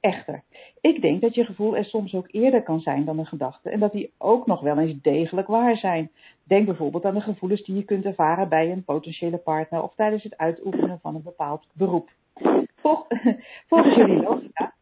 Echter, 0.00 0.42
ik 0.80 1.00
denk 1.00 1.20
dat 1.20 1.34
je 1.34 1.44
gevoel 1.44 1.76
er 1.76 1.84
soms 1.84 2.14
ook 2.14 2.28
eerder 2.30 2.62
kan 2.62 2.80
zijn 2.80 3.04
dan 3.04 3.18
een 3.18 3.26
gedachte 3.26 3.70
en 3.70 3.80
dat 3.80 3.92
die 3.92 4.12
ook 4.18 4.46
nog 4.46 4.60
wel 4.60 4.78
eens 4.78 5.00
degelijk 5.02 5.48
waar 5.48 5.76
zijn. 5.76 6.10
Denk 6.44 6.66
bijvoorbeeld 6.66 7.04
aan 7.04 7.14
de 7.14 7.20
gevoelens 7.20 7.64
die 7.64 7.76
je 7.76 7.84
kunt 7.84 8.04
ervaren 8.04 8.48
bij 8.48 8.72
een 8.72 8.84
potentiële 8.84 9.36
partner 9.36 9.82
of 9.82 9.94
tijdens 9.94 10.22
het 10.22 10.36
uitoefenen 10.36 10.98
van 11.02 11.14
een 11.14 11.22
bepaald 11.22 11.66
beroep. 11.72 12.10
volgens 13.68 13.96
jullie 13.96 14.22
logica. 14.22 14.72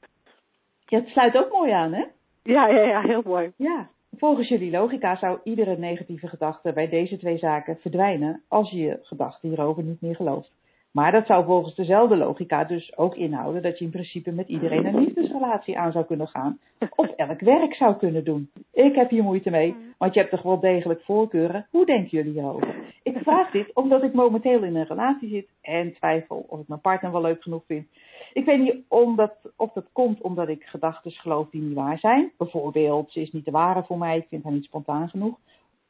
Ja, 0.87 0.99
het 0.99 1.09
sluit 1.09 1.37
ook 1.37 1.53
mooi 1.53 1.71
aan, 1.71 1.93
hè? 1.93 2.05
Ja, 2.43 2.69
ja, 2.69 2.83
ja, 2.83 3.01
heel 3.01 3.23
mooi. 3.25 3.53
Ja, 3.57 3.89
Volgens 4.21 4.49
jullie 4.49 4.71
logica 4.71 5.17
zou 5.17 5.39
iedere 5.45 5.77
negatieve 5.77 6.29
gedachte 6.29 6.73
bij 6.73 6.89
deze 6.89 7.17
twee 7.19 7.39
zaken 7.39 7.79
verdwijnen 7.81 8.43
als 8.49 8.71
je 8.71 8.79
je 8.79 8.99
gedachten 9.03 9.49
hierover 9.49 9.83
niet 9.83 10.01
meer 10.01 10.17
gelooft. 10.17 10.51
Maar 10.91 11.13
dat 11.13 11.27
zou 11.27 11.45
volgens 11.45 11.75
dezelfde 11.75 12.17
logica 12.17 12.65
dus 12.65 12.97
ook 12.97 13.17
inhouden 13.17 13.63
dat 13.63 13.79
je 13.79 13.85
in 13.85 13.91
principe 13.91 14.33
met 14.33 14.49
iedereen 14.49 14.87
een 14.87 14.99
liefdesrelatie 14.99 15.79
aan 15.79 15.93
zou 15.93 16.05
kunnen 16.05 16.29
gaan. 16.29 16.59
Of 16.95 17.11
elk 17.17 17.41
werk 17.41 17.75
zou 17.75 17.97
kunnen 17.97 18.25
doen. 18.25 18.51
Ik 18.73 18.95
heb 18.95 19.11
hier 19.11 19.23
moeite 19.23 19.51
mee, 19.51 19.77
want 19.99 20.15
je 20.15 20.21
hebt 20.21 20.33
toch 20.33 20.43
wel 20.43 20.61
degelijk 20.61 21.03
voorkeuren. 21.03 21.67
Hoe 21.71 21.87
denken 21.87 22.11
jullie 22.11 22.33
hierover? 22.33 22.75
Ik 23.03 23.19
vraag 23.23 23.51
dit 23.51 23.75
omdat 23.75 24.03
ik 24.03 24.13
momenteel 24.13 24.63
in 24.63 24.77
een 24.77 24.87
relatie 24.87 25.29
zit 25.29 25.49
en 25.61 25.95
twijfel 25.95 26.45
of 26.49 26.61
ik 26.61 26.69
mijn 26.69 26.81
partner 26.81 27.13
wel 27.13 27.21
leuk 27.21 27.43
genoeg 27.43 27.63
vind. 27.67 27.87
Ik 28.33 28.45
weet 28.45 28.61
niet 28.61 28.75
omdat, 28.89 29.35
of 29.57 29.73
dat 29.73 29.89
komt 29.93 30.21
omdat 30.21 30.49
ik 30.49 30.65
gedachten 30.65 31.11
geloof 31.11 31.51
die 31.51 31.61
niet 31.61 31.77
waar 31.77 31.99
zijn. 31.99 32.33
Bijvoorbeeld, 32.39 33.13
ze 33.13 33.21
is 33.21 33.33
niet 33.33 33.45
de 33.45 33.51
ware 33.51 33.83
voor 33.83 33.99
mij, 33.99 34.17
ik 34.17 34.27
vind 34.29 34.45
haar 34.45 34.53
niet 34.53 34.65
spontaan 34.65 35.09
genoeg. 35.09 35.39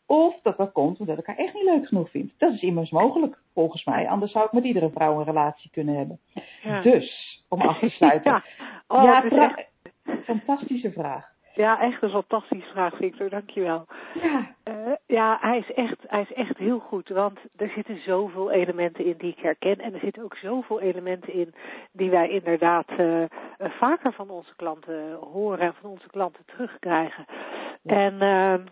Of 0.07 0.35
dat 0.43 0.57
dat 0.57 0.73
komt 0.73 1.01
omdat 1.01 1.19
ik 1.19 1.27
haar 1.27 1.37
echt 1.37 1.55
niet 1.55 1.65
leuk 1.65 1.87
genoeg 1.87 2.11
vind. 2.11 2.33
Dat 2.39 2.53
is 2.53 2.63
immers 2.63 2.91
mogelijk, 2.91 3.39
volgens 3.55 3.85
mij. 3.85 4.09
Anders 4.09 4.33
zou 4.33 4.45
ik 4.45 4.53
met 4.53 4.65
iedere 4.65 4.91
vrouw 4.91 5.19
een 5.19 5.25
relatie 5.25 5.71
kunnen 5.71 5.97
hebben. 5.97 6.19
Ja. 6.63 6.81
Dus, 6.81 7.39
om 7.49 7.61
af 7.61 7.79
te 7.79 7.89
sluiten. 7.89 8.33
ja, 8.33 8.43
oh, 8.87 9.03
ja 9.03 9.57
fantastische 10.25 10.93
vraag. 10.93 11.33
Ja, 11.61 11.81
echt 11.81 12.03
een 12.03 12.11
fantastische 12.11 12.71
vraag, 12.71 12.97
Victor. 12.97 13.29
Dankjewel. 13.29 13.87
Ja. 14.23 14.55
Uh, 14.69 14.93
ja, 15.07 15.39
hij 15.41 15.59
is, 15.59 15.73
echt, 15.73 15.97
hij 16.07 16.21
is 16.21 16.33
echt 16.33 16.57
heel 16.57 16.79
goed. 16.79 17.09
Want 17.09 17.39
er 17.57 17.69
zitten 17.69 18.03
zoveel 18.03 18.51
elementen 18.51 19.05
in 19.05 19.15
die 19.19 19.33
ik 19.33 19.39
herken. 19.39 19.79
En 19.79 19.95
er 19.95 20.01
zitten 20.01 20.23
ook 20.23 20.37
zoveel 20.37 20.81
elementen 20.81 21.33
in 21.33 21.55
die 21.93 22.11
wij 22.11 22.29
inderdaad 22.29 22.87
uh, 22.99 23.25
vaker 23.59 24.13
van 24.13 24.31
onze 24.31 24.57
klanten 24.57 25.15
horen 25.15 25.67
en 25.67 25.75
van 25.81 25.91
onze 25.91 26.09
klanten 26.09 26.45
terugkrijgen. 26.45 27.25
Ja. 27.83 27.95
En 27.95 28.15
uh, 28.15 28.67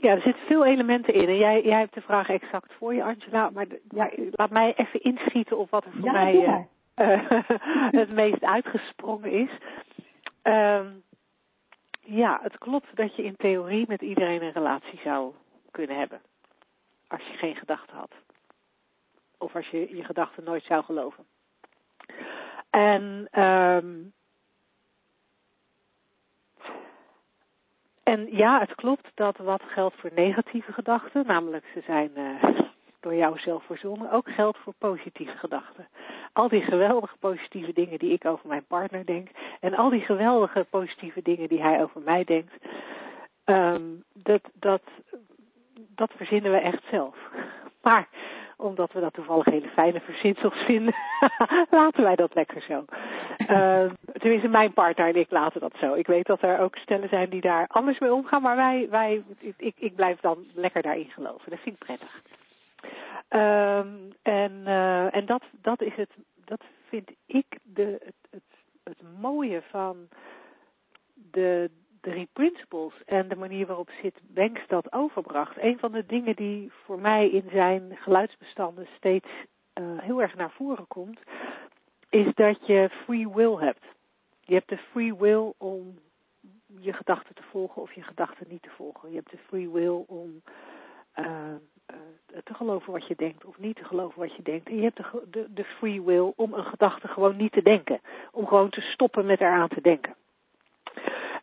ja, 0.00 0.10
er 0.10 0.20
zitten 0.20 0.46
veel 0.46 0.64
elementen 0.64 1.14
in. 1.14 1.28
En 1.28 1.36
jij, 1.36 1.62
jij 1.62 1.78
hebt 1.78 1.94
de 1.94 2.00
vraag 2.00 2.28
exact 2.28 2.72
voor 2.78 2.94
je, 2.94 3.04
Angela. 3.04 3.50
Maar 3.50 3.66
ja, 3.88 4.10
laat 4.30 4.50
mij 4.50 4.74
even 4.76 5.02
inschieten 5.02 5.58
op 5.58 5.70
wat 5.70 5.84
er 5.84 5.92
voor 5.92 6.04
ja, 6.04 6.12
mij 6.12 6.66
het 8.00 8.12
meest 8.12 8.44
uitgesprongen 8.44 9.30
is. 9.30 9.50
Um, 10.42 11.02
ja, 12.04 12.40
het 12.42 12.58
klopt 12.58 12.96
dat 12.96 13.16
je 13.16 13.24
in 13.24 13.36
theorie 13.36 13.84
met 13.88 14.02
iedereen 14.02 14.42
een 14.42 14.52
relatie 14.52 15.00
zou 15.04 15.32
kunnen 15.70 15.96
hebben. 15.98 16.20
Als 17.08 17.22
je 17.22 17.36
geen 17.36 17.56
gedachten 17.56 17.96
had. 17.96 18.12
Of 19.38 19.54
als 19.54 19.68
je 19.68 19.96
je 19.96 20.04
gedachten 20.04 20.44
nooit 20.44 20.64
zou 20.64 20.84
geloven. 20.84 21.24
En, 22.70 23.28
um, 23.42 24.12
en 28.02 28.36
ja, 28.36 28.60
het 28.60 28.74
klopt 28.74 29.10
dat 29.14 29.36
wat 29.36 29.62
geldt 29.62 29.96
voor 29.96 30.10
negatieve 30.14 30.72
gedachten, 30.72 31.26
namelijk 31.26 31.66
ze 31.74 31.80
zijn 31.80 32.10
uh, 32.16 32.44
door 33.00 33.14
jou 33.14 33.38
zelf 33.38 33.64
verzonnen, 33.64 34.10
ook 34.10 34.28
geldt 34.28 34.58
voor 34.58 34.74
positieve 34.78 35.36
gedachten. 35.36 35.88
Al 36.34 36.48
die 36.48 36.62
geweldige 36.62 37.16
positieve 37.18 37.72
dingen 37.72 37.98
die 37.98 38.12
ik 38.12 38.24
over 38.24 38.48
mijn 38.48 38.64
partner 38.66 39.06
denk 39.06 39.28
en 39.60 39.74
al 39.74 39.90
die 39.90 40.00
geweldige 40.00 40.66
positieve 40.70 41.22
dingen 41.22 41.48
die 41.48 41.62
hij 41.62 41.82
over 41.82 42.00
mij 42.00 42.24
denkt, 42.24 42.52
um, 43.44 44.04
dat, 44.12 44.40
dat, 44.54 44.82
dat 45.74 46.10
verzinnen 46.16 46.52
we 46.52 46.58
echt 46.58 46.82
zelf. 46.90 47.16
Maar 47.82 48.08
omdat 48.56 48.92
we 48.92 49.00
dat 49.00 49.12
toevallig 49.12 49.44
hele 49.44 49.68
fijne 49.68 50.00
verzinsels 50.00 50.54
vinden, 50.54 50.94
laten 51.70 52.02
wij 52.02 52.16
dat 52.16 52.34
lekker 52.34 52.62
zo. 52.62 52.84
Uh, 53.38 53.90
tenminste, 54.12 54.48
mijn 54.48 54.72
partner 54.72 55.08
en 55.08 55.16
ik 55.16 55.30
laten 55.30 55.60
dat 55.60 55.74
zo. 55.80 55.94
Ik 55.94 56.06
weet 56.06 56.26
dat 56.26 56.42
er 56.42 56.58
ook 56.58 56.76
stellen 56.76 57.08
zijn 57.08 57.30
die 57.30 57.40
daar 57.40 57.66
anders 57.68 57.98
mee 57.98 58.12
omgaan, 58.12 58.42
maar 58.42 58.56
wij, 58.56 58.86
wij 58.90 59.22
ik, 59.56 59.74
ik 59.78 59.94
blijf 59.94 60.20
dan 60.20 60.38
lekker 60.54 60.82
daarin 60.82 61.10
geloven. 61.10 61.50
Dat 61.50 61.58
vind 61.62 61.76
ik 61.76 61.84
prettig. 61.86 62.22
Um, 63.28 64.12
en 64.22 64.52
uh, 64.52 65.14
en 65.14 65.26
dat, 65.26 65.42
dat 65.60 65.82
is 65.82 65.94
het, 65.94 66.10
dat 66.44 66.60
vind 66.88 67.10
ik 67.26 67.58
de, 67.62 68.00
het, 68.30 68.42
het, 68.82 69.02
mooie 69.20 69.62
van 69.62 70.08
de 71.14 71.70
drie 72.00 72.28
principles 72.32 72.92
en 73.04 73.28
de 73.28 73.36
manier 73.36 73.66
waarop 73.66 73.90
Sid 73.90 74.20
Banks 74.22 74.60
dat 74.66 74.92
overbracht. 74.92 75.56
Een 75.58 75.78
van 75.78 75.92
de 75.92 76.06
dingen 76.06 76.36
die 76.36 76.72
voor 76.84 76.98
mij 76.98 77.30
in 77.30 77.48
zijn 77.50 77.96
geluidsbestanden 77.96 78.86
steeds 78.96 79.28
uh, 79.74 79.98
heel 79.98 80.22
erg 80.22 80.34
naar 80.34 80.50
voren 80.50 80.86
komt, 80.86 81.20
is 82.08 82.34
dat 82.34 82.66
je 82.66 82.90
free 83.04 83.28
will 83.28 83.56
hebt. 83.56 83.84
Je 84.40 84.54
hebt 84.54 84.68
de 84.68 84.78
free 84.78 85.14
will 85.14 85.52
om 85.58 85.98
je 86.80 86.92
gedachten 86.92 87.34
te 87.34 87.42
volgen 87.42 87.82
of 87.82 87.92
je 87.92 88.02
gedachten 88.02 88.46
niet 88.48 88.62
te 88.62 88.70
volgen. 88.76 89.08
Je 89.10 89.16
hebt 89.16 89.30
de 89.30 89.38
free 89.48 89.70
will 89.70 90.04
om 90.06 90.42
geloven 92.54 92.92
wat 92.92 93.06
je 93.06 93.14
denkt 93.16 93.44
of 93.44 93.58
niet 93.58 93.76
te 93.76 93.84
geloven 93.84 94.20
wat 94.20 94.36
je 94.36 94.42
denkt. 94.42 94.68
En 94.68 94.76
je 94.76 94.82
hebt 94.82 94.96
de, 94.96 95.22
de, 95.30 95.46
de 95.54 95.64
free 95.64 96.02
will 96.02 96.32
om 96.36 96.52
een 96.52 96.64
gedachte 96.64 97.08
gewoon 97.08 97.36
niet 97.36 97.52
te 97.52 97.62
denken. 97.62 98.00
Om 98.32 98.46
gewoon 98.46 98.70
te 98.70 98.80
stoppen 98.80 99.26
met 99.26 99.40
eraan 99.40 99.68
te 99.68 99.80
denken. 99.80 100.14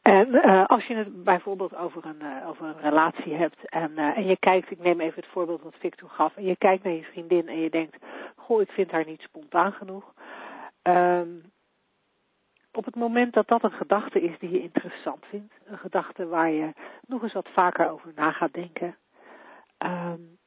En 0.02 0.28
uh, 0.28 0.66
als 0.66 0.86
je 0.86 0.96
het 0.96 1.24
bijvoorbeeld 1.24 1.76
over 1.76 2.06
een, 2.06 2.22
uh, 2.22 2.48
over 2.50 2.66
een 2.66 2.80
relatie 2.80 3.34
hebt 3.34 3.70
en, 3.70 3.92
uh, 3.96 4.18
en 4.18 4.26
je 4.26 4.38
kijkt, 4.38 4.72
ik 4.72 4.80
neem 4.80 5.00
even 5.00 5.22
het 5.22 5.32
voorbeeld 5.32 5.62
wat 5.62 5.76
Victor 5.80 6.10
gaf, 6.10 6.36
en 6.36 6.44
je 6.44 6.56
kijkt 6.56 6.84
naar 6.84 6.94
je 6.94 7.04
vriendin 7.04 7.48
en 7.48 7.60
je 7.60 7.70
denkt, 7.70 7.98
goh, 8.36 8.62
ik 8.62 8.72
vind 8.72 8.92
haar 8.92 9.06
niet 9.06 9.22
spontaan 9.22 9.72
genoeg. 9.72 10.14
Um, 10.84 11.52
op 12.72 12.86
het 12.86 12.96
moment 12.96 13.34
dat 13.34 13.48
dat 13.48 13.64
een 13.64 13.72
gedachte 13.72 14.22
is 14.22 14.40
die 14.40 14.50
je 14.50 14.62
interessant 14.62 15.26
vindt, 15.26 15.54
een 15.66 15.78
gedachte 15.78 16.28
waar 16.28 16.50
je 16.50 16.74
nog 17.08 17.24
eens 17.24 17.34
wat 17.34 17.50
vaker 17.54 17.90
over 17.90 18.12
na 18.16 18.32
gaat 18.32 18.54
denken, 18.54 18.96
um, 19.78 20.38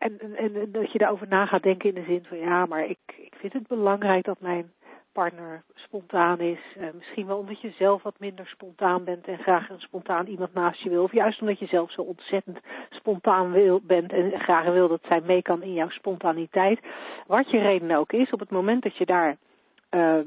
en, 0.00 0.18
en, 0.36 0.54
en, 0.54 0.72
dat 0.72 0.92
je 0.92 0.98
daarover 0.98 1.28
na 1.28 1.46
gaat 1.46 1.62
denken 1.62 1.88
in 1.88 1.94
de 1.94 2.04
zin 2.06 2.24
van 2.24 2.38
ja, 2.38 2.66
maar 2.66 2.84
ik, 2.84 2.98
ik 3.16 3.34
vind 3.36 3.52
het 3.52 3.66
belangrijk 3.66 4.24
dat 4.24 4.40
mijn 4.40 4.72
partner 5.12 5.62
spontaan 5.74 6.40
is. 6.40 6.58
Uh, 6.78 6.84
misschien 6.94 7.26
wel 7.26 7.38
omdat 7.38 7.60
je 7.60 7.70
zelf 7.70 8.02
wat 8.02 8.18
minder 8.18 8.46
spontaan 8.46 9.04
bent 9.04 9.26
en 9.26 9.38
graag 9.38 9.70
een 9.70 9.80
spontaan 9.80 10.26
iemand 10.26 10.54
naast 10.54 10.80
je 10.82 10.88
wil. 10.90 11.02
Of 11.02 11.12
juist 11.12 11.40
omdat 11.40 11.58
je 11.58 11.66
zelf 11.66 11.92
zo 11.92 12.02
ontzettend 12.02 12.58
spontaan 12.90 13.52
wil, 13.52 13.80
bent 13.82 14.12
en 14.12 14.40
graag 14.40 14.64
wil 14.64 14.88
dat 14.88 15.04
zij 15.08 15.20
mee 15.20 15.42
kan 15.42 15.62
in 15.62 15.72
jouw 15.72 15.88
spontaniteit. 15.88 16.80
Wat 17.26 17.50
je 17.50 17.58
reden 17.58 17.96
ook 17.96 18.12
is, 18.12 18.30
op 18.30 18.40
het 18.40 18.50
moment 18.50 18.82
dat 18.82 18.96
je 18.96 19.06
daar 19.06 19.36
uh, 19.90 20.16
uh, 20.16 20.24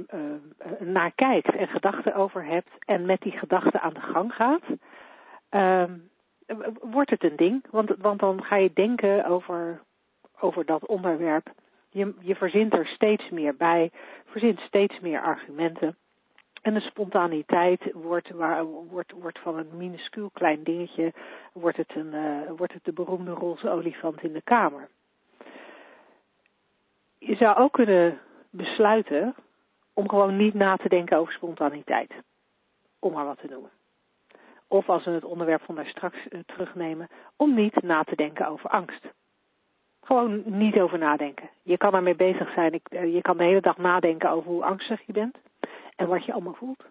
naar 0.80 1.12
kijkt 1.12 1.56
en 1.56 1.68
gedachten 1.68 2.16
over 2.16 2.46
hebt 2.46 2.70
en 2.86 3.06
met 3.06 3.22
die 3.22 3.38
gedachten 3.38 3.82
aan 3.82 3.94
de 3.94 4.02
gang 4.02 4.34
gaat, 4.34 4.64
ehm, 5.50 5.92
wordt 6.82 7.10
het 7.10 7.24
een 7.24 7.36
ding. 7.36 7.66
Want, 7.70 7.95
want 7.97 8.20
dan 8.20 8.43
ga 8.43 8.56
je 8.56 8.72
denken 8.74 9.26
over, 9.26 9.82
over 10.39 10.66
dat 10.66 10.86
onderwerp 10.86 11.51
je, 11.93 12.14
je 12.20 12.36
verzint 12.36 12.74
er 12.74 12.88
steeds 12.88 13.30
meer 13.30 13.56
bij, 13.56 13.91
verzint 14.26 14.60
steeds 14.60 14.99
meer 14.99 15.22
argumenten. 15.22 15.95
En 16.62 16.74
de 16.74 16.80
spontaniteit 16.80 17.91
wordt, 17.93 18.30
wordt, 18.89 19.12
wordt 19.12 19.39
van 19.39 19.58
een 19.58 19.78
minuscuul 19.78 20.30
klein 20.34 20.64
dingetje, 20.64 21.14
wordt 21.54 21.78
het, 21.78 21.95
een, 21.95 22.14
uh, 22.14 22.51
wordt 22.58 22.74
het 22.74 22.84
de 22.84 22.93
beroemde 22.93 23.32
roze 23.32 23.70
olifant 23.70 24.24
in 24.24 24.34
de 24.34 24.41
kamer. 24.41 24.89
Je 27.18 27.36
zou 27.36 27.58
ook 27.58 27.72
kunnen 27.74 28.20
besluiten 28.49 29.36
om 29.93 30.10
gewoon 30.10 30.38
niet 30.38 30.54
na 30.54 30.76
te 30.76 30.89
denken 30.89 31.18
over 31.18 31.34
spontaniteit. 31.34 32.12
Om 32.99 33.14
maar 33.14 33.26
wat 33.26 33.39
te 33.39 33.47
noemen. 33.49 33.70
Of 34.68 34.89
als 34.89 35.05
we 35.05 35.11
het 35.11 35.24
onderwerp 35.24 35.61
van 35.61 35.76
daar 35.76 35.88
straks 35.88 36.18
uh, 36.30 36.39
terugnemen, 36.45 37.09
om 37.36 37.53
niet 37.53 37.82
na 37.82 38.03
te 38.03 38.16
denken 38.16 38.47
over 38.47 38.70
angst. 38.70 39.14
Gewoon 40.03 40.43
niet 40.45 40.80
over 40.80 40.97
nadenken. 40.97 41.49
Je 41.61 41.78
kan 41.78 41.93
ermee 41.93 42.16
bezig 42.16 42.53
zijn. 42.53 42.80
Eh, 42.84 43.14
je 43.14 43.22
kan 43.22 43.38
de 43.38 43.43
hele 43.43 43.61
dag 43.61 43.78
nadenken 43.78 44.30
over 44.30 44.51
hoe 44.51 44.64
angstig 44.64 45.01
je 45.05 45.14
bent 45.14 45.38
en 45.95 46.07
wat 46.07 46.26
je 46.26 46.34
allemaal 46.34 46.53
voelt. 46.53 46.84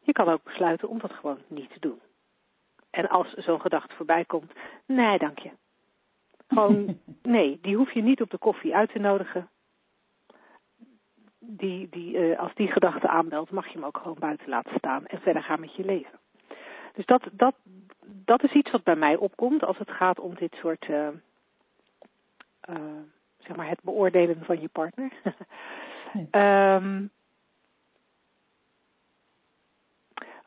Je 0.00 0.12
kan 0.12 0.28
ook 0.28 0.42
besluiten 0.42 0.88
om 0.88 0.98
dat 0.98 1.12
gewoon 1.12 1.38
niet 1.46 1.70
te 1.72 1.80
doen. 1.80 2.00
En 2.90 3.08
als 3.08 3.34
zo'n 3.34 3.60
gedachte 3.60 3.94
voorbij 3.94 4.24
komt, 4.24 4.52
nee, 4.86 5.18
dank 5.18 5.38
je. 5.38 5.50
Gewoon, 6.48 6.98
nee, 7.22 7.58
die 7.62 7.76
hoef 7.76 7.92
je 7.92 8.02
niet 8.02 8.20
op 8.20 8.30
de 8.30 8.38
koffie 8.38 8.76
uit 8.76 8.92
te 8.92 8.98
nodigen. 8.98 9.48
Die, 11.38 11.88
die, 11.88 12.14
uh, 12.14 12.38
als 12.38 12.54
die 12.54 12.72
gedachte 12.72 13.08
aanbelt, 13.08 13.50
mag 13.50 13.66
je 13.66 13.72
hem 13.72 13.84
ook 13.84 13.96
gewoon 13.96 14.18
buiten 14.18 14.48
laten 14.48 14.76
staan 14.76 15.06
en 15.06 15.20
verder 15.20 15.42
gaan 15.42 15.60
met 15.60 15.74
je 15.74 15.84
leven. 15.84 16.18
Dus 16.92 17.06
dat, 17.06 17.22
dat, 17.32 17.54
dat 18.04 18.42
is 18.42 18.52
iets 18.52 18.70
wat 18.70 18.82
bij 18.82 18.96
mij 18.96 19.16
opkomt 19.16 19.64
als 19.64 19.78
het 19.78 19.90
gaat 19.90 20.20
om 20.20 20.34
dit 20.34 20.54
soort 20.54 20.88
uh, 20.88 21.08
uh, 22.68 22.76
zeg 23.38 23.56
maar 23.56 23.68
het 23.68 23.82
beoordelen 23.82 24.44
van 24.44 24.60
je 24.60 24.68
partner. 24.68 25.12
um, 26.30 27.10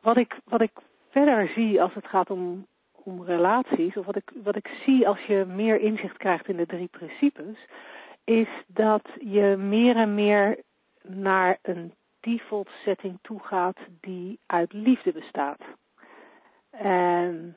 wat, 0.00 0.16
ik, 0.16 0.38
wat 0.44 0.60
ik 0.60 0.72
verder 1.10 1.48
zie 1.48 1.82
als 1.82 1.94
het 1.94 2.06
gaat 2.06 2.30
om, 2.30 2.66
om 2.92 3.24
relaties, 3.24 3.96
of 3.96 4.06
wat 4.06 4.16
ik, 4.16 4.30
wat 4.42 4.56
ik 4.56 4.68
zie 4.84 5.08
als 5.08 5.20
je 5.20 5.44
meer 5.44 5.80
inzicht 5.80 6.16
krijgt 6.16 6.48
in 6.48 6.56
de 6.56 6.66
drie 6.66 6.88
principes, 6.88 7.66
is 8.24 8.48
dat 8.66 9.08
je 9.20 9.56
meer 9.58 9.96
en 9.96 10.14
meer 10.14 10.58
naar 11.02 11.58
een 11.62 11.92
default 12.20 12.68
setting 12.84 13.18
toe 13.22 13.40
gaat 13.40 13.78
die 14.00 14.38
uit 14.46 14.72
liefde 14.72 15.12
bestaat. 15.12 15.60
En 16.78 17.56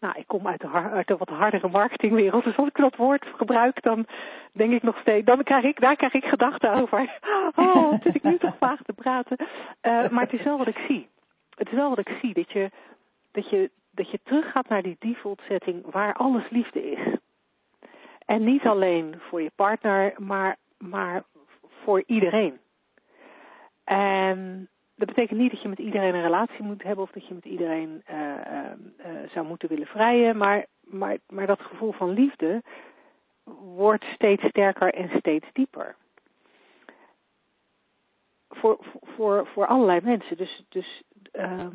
nou, 0.00 0.18
ik 0.18 0.26
kom 0.26 0.46
uit 0.46 0.60
de, 0.60 0.68
uit 0.68 1.06
de 1.06 1.16
wat 1.16 1.28
hardere 1.28 1.68
marketingwereld, 1.68 2.44
dus 2.44 2.56
als 2.56 2.68
ik 2.68 2.76
dat 2.76 2.96
woord 2.96 3.26
gebruik, 3.36 3.82
dan 3.82 4.06
denk 4.52 4.72
ik 4.72 4.82
nog 4.82 5.00
steeds, 5.00 5.26
dan 5.26 5.42
krijg 5.42 5.64
ik, 5.64 5.80
daar 5.80 5.96
krijg 5.96 6.12
ik 6.12 6.24
gedachten 6.24 6.72
over. 6.72 7.08
Oh, 7.54 7.92
zit 8.02 8.14
ik 8.14 8.22
nu 8.22 8.38
toch 8.38 8.56
vaag 8.58 8.82
te 8.82 8.92
praten. 8.92 9.36
Uh, 9.40 10.08
maar 10.08 10.24
het 10.24 10.32
is 10.32 10.42
wel 10.42 10.58
wat 10.58 10.66
ik 10.66 10.84
zie. 10.88 11.08
Het 11.54 11.68
is 11.68 11.74
wel 11.74 11.88
wat 11.88 11.98
ik 11.98 12.16
zie, 12.20 12.34
dat 12.34 12.52
je, 12.52 12.70
dat 13.32 13.50
je, 13.50 13.70
dat 13.90 14.10
je 14.10 14.20
teruggaat 14.24 14.68
naar 14.68 14.82
die 14.82 14.96
default 14.98 15.40
setting 15.48 15.90
waar 15.90 16.14
alles 16.14 16.50
liefde 16.50 16.90
is. 16.90 17.16
En 18.26 18.44
niet 18.44 18.64
alleen 18.64 19.14
voor 19.18 19.42
je 19.42 19.50
partner, 19.54 20.14
maar, 20.16 20.56
maar 20.78 21.22
voor 21.82 22.02
iedereen. 22.06 22.58
En 23.84 24.68
dat 25.00 25.08
betekent 25.08 25.38
niet 25.40 25.50
dat 25.50 25.62
je 25.62 25.68
met 25.68 25.78
iedereen 25.78 26.14
een 26.14 26.22
relatie 26.22 26.62
moet 26.62 26.82
hebben 26.82 27.04
of 27.04 27.10
dat 27.10 27.26
je 27.26 27.34
met 27.34 27.44
iedereen 27.44 28.02
uh, 28.10 28.16
uh, 28.16 29.30
zou 29.32 29.46
moeten 29.46 29.68
willen 29.68 29.86
vrijen, 29.86 30.36
maar, 30.36 30.66
maar, 30.80 31.16
maar 31.28 31.46
dat 31.46 31.60
gevoel 31.60 31.92
van 31.92 32.10
liefde 32.10 32.62
wordt 33.74 34.04
steeds 34.04 34.44
sterker 34.44 34.94
en 34.94 35.18
steeds 35.18 35.46
dieper. 35.52 35.96
Voor, 38.48 38.78
voor, 39.02 39.46
voor 39.46 39.66
allerlei 39.66 40.00
mensen. 40.02 40.36
Dus, 40.36 40.64
dus 40.68 41.02
uh, 41.32 41.66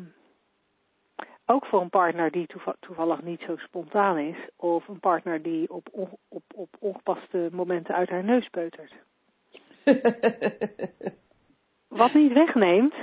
ook 1.46 1.66
voor 1.66 1.80
een 1.80 1.90
partner 1.90 2.30
die 2.30 2.48
toevallig 2.80 3.22
niet 3.22 3.40
zo 3.40 3.56
spontaan 3.56 4.18
is, 4.18 4.36
of 4.56 4.88
een 4.88 5.00
partner 5.00 5.42
die 5.42 5.70
op, 5.70 5.88
op, 6.28 6.42
op 6.54 6.76
ongepaste 6.78 7.48
momenten 7.52 7.94
uit 7.94 8.08
haar 8.08 8.24
neus 8.24 8.48
peutert. 8.48 8.92
Wat 11.88 12.14
niet 12.14 12.32
wegneemt 12.32 12.94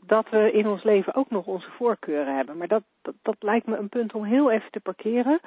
dat 0.00 0.28
we 0.30 0.52
in 0.52 0.66
ons 0.68 0.82
leven 0.82 1.14
ook 1.14 1.30
nog 1.30 1.46
onze 1.46 1.70
voorkeuren 1.70 2.36
hebben. 2.36 2.56
Maar 2.56 2.68
dat, 2.68 2.82
dat, 3.02 3.36
lijkt 3.38 3.66
me 3.66 3.76
een 3.76 3.88
punt 3.88 4.14
om 4.14 4.24
heel 4.24 4.50
even 4.50 4.70
te 4.70 4.80
parkeren. 4.80 5.40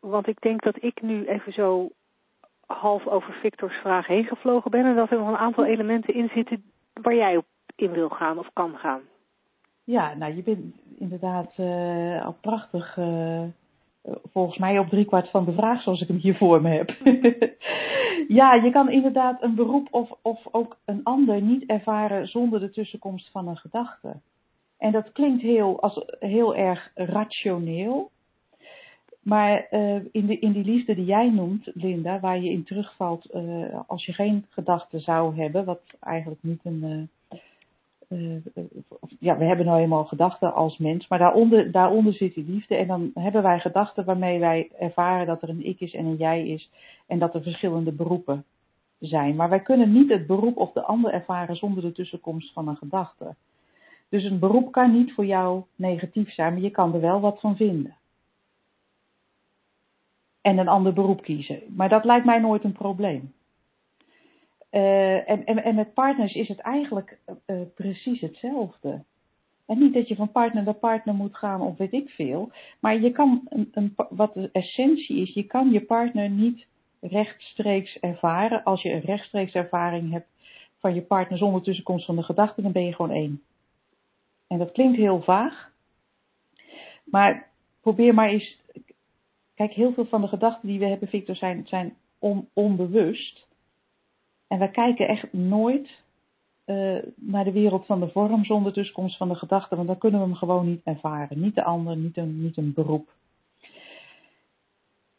Want 0.00 0.26
ik 0.26 0.40
denk 0.40 0.62
dat 0.62 0.82
ik 0.82 1.02
nu 1.02 1.26
even 1.26 1.52
zo 1.52 1.90
half 2.66 3.06
over 3.06 3.32
Victor's 3.32 3.76
vraag 3.76 4.06
heen 4.06 4.24
gevlogen 4.24 4.70
ben. 4.70 4.84
En 4.84 4.96
dat 4.96 5.10
er 5.10 5.18
nog 5.18 5.28
een 5.28 5.36
aantal 5.36 5.64
elementen 5.64 6.14
in 6.14 6.30
zitten 6.34 6.62
waar 6.92 7.14
jij 7.14 7.36
op 7.36 7.46
in 7.74 7.92
wil 7.92 8.08
gaan 8.08 8.38
of 8.38 8.50
kan 8.52 8.76
gaan. 8.76 9.00
Ja, 9.84 10.14
nou 10.14 10.34
je 10.34 10.42
bent 10.42 10.74
inderdaad 10.98 11.54
uh, 11.60 12.24
al 12.24 12.36
prachtig 12.40 12.96
uh, 12.96 13.42
volgens 14.32 14.58
mij 14.58 14.78
op 14.78 14.88
driekwart 14.88 15.30
van 15.30 15.44
de 15.44 15.52
vraag 15.52 15.82
zoals 15.82 16.00
ik 16.00 16.08
hem 16.08 16.16
hier 16.16 16.36
voor 16.36 16.62
me 16.62 16.68
heb. 16.68 16.90
ja, 18.38 18.54
je 18.54 18.70
kan 18.70 18.90
inderdaad 18.90 19.42
een 19.42 19.54
beroep 19.54 19.88
of, 19.90 20.10
of 20.22 20.46
ook 20.50 20.76
een 20.84 21.04
ander 21.04 21.42
niet 21.42 21.66
ervaren 21.66 22.28
zonder 22.28 22.60
de 22.60 22.70
tussenkomst 22.70 23.30
van 23.30 23.48
een 23.48 23.56
gedachte. 23.56 24.16
En 24.78 24.92
dat 24.92 25.12
klinkt 25.12 25.42
heel, 25.42 25.80
als, 25.82 26.04
heel 26.18 26.56
erg 26.56 26.90
rationeel. 26.94 28.10
Maar 29.22 29.66
uh, 29.70 29.94
in, 30.12 30.26
de, 30.26 30.38
in 30.38 30.52
die 30.52 30.64
liefde 30.64 30.94
die 30.94 31.04
jij 31.04 31.30
noemt, 31.30 31.70
Linda, 31.74 32.20
waar 32.20 32.40
je 32.40 32.50
in 32.50 32.64
terugvalt 32.64 33.34
uh, 33.34 33.80
als 33.86 34.06
je 34.06 34.12
geen 34.12 34.46
gedachten 34.48 35.00
zou 35.00 35.36
hebben, 35.36 35.64
wat 35.64 35.80
eigenlijk 36.00 36.42
niet 36.42 36.60
een, 36.64 37.10
ja, 39.18 39.36
we 39.38 39.44
hebben 39.44 39.66
nou 39.66 39.80
eenmaal 39.80 40.04
gedachten 40.04 40.54
als 40.54 40.78
mens, 40.78 41.08
maar 41.08 41.18
daaronder, 41.18 41.72
daaronder 41.72 42.12
zit 42.12 42.34
die 42.34 42.44
liefde. 42.48 42.76
En 42.76 42.86
dan 42.86 43.10
hebben 43.14 43.42
wij 43.42 43.60
gedachten 43.60 44.04
waarmee 44.04 44.38
wij 44.38 44.70
ervaren 44.78 45.26
dat 45.26 45.42
er 45.42 45.48
een 45.48 45.66
ik 45.66 45.80
is 45.80 45.94
en 45.94 46.04
een 46.04 46.16
jij 46.16 46.48
is. 46.48 46.70
En 47.06 47.18
dat 47.18 47.34
er 47.34 47.42
verschillende 47.42 47.92
beroepen 47.92 48.44
zijn. 48.98 49.36
Maar 49.36 49.48
wij 49.48 49.60
kunnen 49.60 49.92
niet 49.92 50.10
het 50.10 50.26
beroep 50.26 50.56
of 50.56 50.72
de 50.72 50.82
ander 50.82 51.12
ervaren 51.12 51.56
zonder 51.56 51.82
de 51.82 51.92
tussenkomst 51.92 52.52
van 52.52 52.68
een 52.68 52.76
gedachte. 52.76 53.34
Dus 54.08 54.24
een 54.24 54.38
beroep 54.38 54.72
kan 54.72 54.92
niet 54.92 55.12
voor 55.12 55.26
jou 55.26 55.62
negatief 55.76 56.32
zijn, 56.32 56.52
maar 56.52 56.62
je 56.62 56.70
kan 56.70 56.94
er 56.94 57.00
wel 57.00 57.20
wat 57.20 57.40
van 57.40 57.56
vinden. 57.56 57.96
En 60.40 60.58
een 60.58 60.68
ander 60.68 60.92
beroep 60.92 61.22
kiezen. 61.22 61.62
Maar 61.68 61.88
dat 61.88 62.04
lijkt 62.04 62.26
mij 62.26 62.38
nooit 62.38 62.64
een 62.64 62.72
probleem. 62.72 63.32
Uh, 64.70 65.30
en, 65.30 65.44
en, 65.44 65.64
en, 65.64 65.74
met 65.74 65.94
partners 65.94 66.34
is 66.34 66.48
het 66.48 66.58
eigenlijk 66.58 67.18
uh, 67.46 67.60
precies 67.74 68.20
hetzelfde. 68.20 69.04
En 69.66 69.78
niet 69.78 69.94
dat 69.94 70.08
je 70.08 70.14
van 70.14 70.32
partner 70.32 70.62
naar 70.62 70.74
partner 70.74 71.14
moet 71.14 71.36
gaan 71.36 71.60
of 71.60 71.76
weet 71.76 71.92
ik 71.92 72.08
veel. 72.10 72.50
Maar 72.80 73.00
je 73.00 73.10
kan, 73.10 73.42
een, 73.48 73.68
een, 73.72 73.94
wat 74.10 74.34
de 74.34 74.48
essentie 74.52 75.16
is, 75.16 75.34
je 75.34 75.42
kan 75.42 75.70
je 75.70 75.80
partner 75.80 76.30
niet 76.30 76.66
rechtstreeks 77.00 77.98
ervaren. 77.98 78.64
Als 78.64 78.82
je 78.82 78.92
een 78.92 79.00
rechtstreeks 79.00 79.52
ervaring 79.52 80.12
hebt 80.12 80.28
van 80.78 80.94
je 80.94 81.02
partner 81.02 81.38
zonder 81.38 81.62
tussenkomst 81.62 82.06
van 82.06 82.16
de 82.16 82.22
gedachten, 82.22 82.62
dan 82.62 82.72
ben 82.72 82.84
je 82.84 82.94
gewoon 82.94 83.16
één. 83.16 83.42
En 84.46 84.58
dat 84.58 84.72
klinkt 84.72 84.96
heel 84.96 85.22
vaag. 85.22 85.70
Maar 87.04 87.48
probeer 87.80 88.14
maar 88.14 88.28
eens. 88.28 88.58
Kijk, 89.54 89.72
heel 89.72 89.92
veel 89.92 90.06
van 90.06 90.20
de 90.20 90.28
gedachten 90.28 90.68
die 90.68 90.78
we 90.78 90.86
hebben, 90.86 91.08
Victor, 91.08 91.36
zijn, 91.36 91.66
zijn 91.66 91.96
on, 92.18 92.48
onbewust. 92.52 93.46
En 94.48 94.58
wij 94.58 94.68
kijken 94.68 95.08
echt 95.08 95.32
nooit 95.32 95.90
uh, 96.66 96.98
naar 97.14 97.44
de 97.44 97.52
wereld 97.52 97.86
van 97.86 98.00
de 98.00 98.08
vorm 98.08 98.44
zonder 98.44 98.72
tussenkomst 98.72 99.16
van 99.16 99.28
de 99.28 99.34
gedachte, 99.34 99.76
want 99.76 99.88
dan 99.88 99.98
kunnen 99.98 100.20
we 100.20 100.26
hem 100.26 100.34
gewoon 100.34 100.66
niet 100.66 100.80
ervaren. 100.84 101.40
Niet 101.40 101.54
de 101.54 101.64
ander, 101.64 101.96
niet 101.96 102.16
een, 102.16 102.42
niet 102.42 102.56
een 102.56 102.72
beroep. 102.72 103.08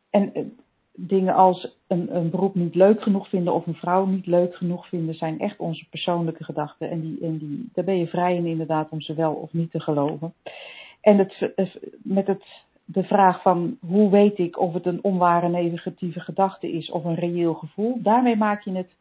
En 0.10 0.32
uh, 0.34 0.46
dingen 0.94 1.34
als 1.34 1.78
een, 1.88 2.16
een, 2.16 2.30
beroep 2.30 2.56
niet 2.56 2.76
leuk 2.76 3.02
genoeg 3.02 3.30
vinden 3.30 3.54
of 3.54 3.66
een 3.66 3.76
vrouw 3.76 4.06
niet 4.06 4.26
leuk 4.26 4.56
genoeg 4.56 4.88
vinden, 4.88 5.16
zijn 5.16 5.40
echt 5.40 5.60
onze 5.60 5.90
persoonlijke 5.90 6.44
gedachten. 6.44 6.90
En, 6.90 7.02
die, 7.02 7.18
en 7.22 7.38
die, 7.38 7.70
daar 7.74 7.86
ben 7.86 7.98
je 7.98 8.08
vrij 8.08 8.36
in 8.36 8.46
inderdaad 8.46 8.90
om 8.90 9.02
ze 9.02 9.14
wel 9.14 9.34
of 9.34 9.54
niet 9.54 9.72
te 9.72 9.80
geloven. 9.80 10.34
En 11.02 11.18
het, 11.18 11.52
met 12.04 12.28
het 12.28 12.44
de 12.86 13.04
vraag 13.04 13.42
van 13.42 13.78
hoe 13.88 14.10
weet 14.10 14.38
ik 14.38 14.60
of 14.60 14.74
het 14.74 14.86
een 14.86 15.04
onware 15.04 15.50
negatieve 15.50 16.20
gedachte 16.20 16.72
is 16.72 16.92
of 16.92 17.04
een 17.04 17.16
reëel 17.16 17.54
gevoel, 17.54 18.02
daarmee 18.02 18.36
maak 18.36 18.62
je 18.62 18.72
het 18.72 18.96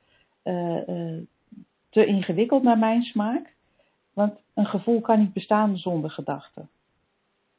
te 1.91 2.07
ingewikkeld 2.07 2.63
naar 2.63 2.79
mijn 2.79 3.03
smaak. 3.03 3.55
Want 4.13 4.33
een 4.55 4.67
gevoel 4.67 5.01
kan 5.01 5.19
niet 5.19 5.33
bestaan 5.33 5.77
zonder 5.77 6.11
gedachten. 6.11 6.69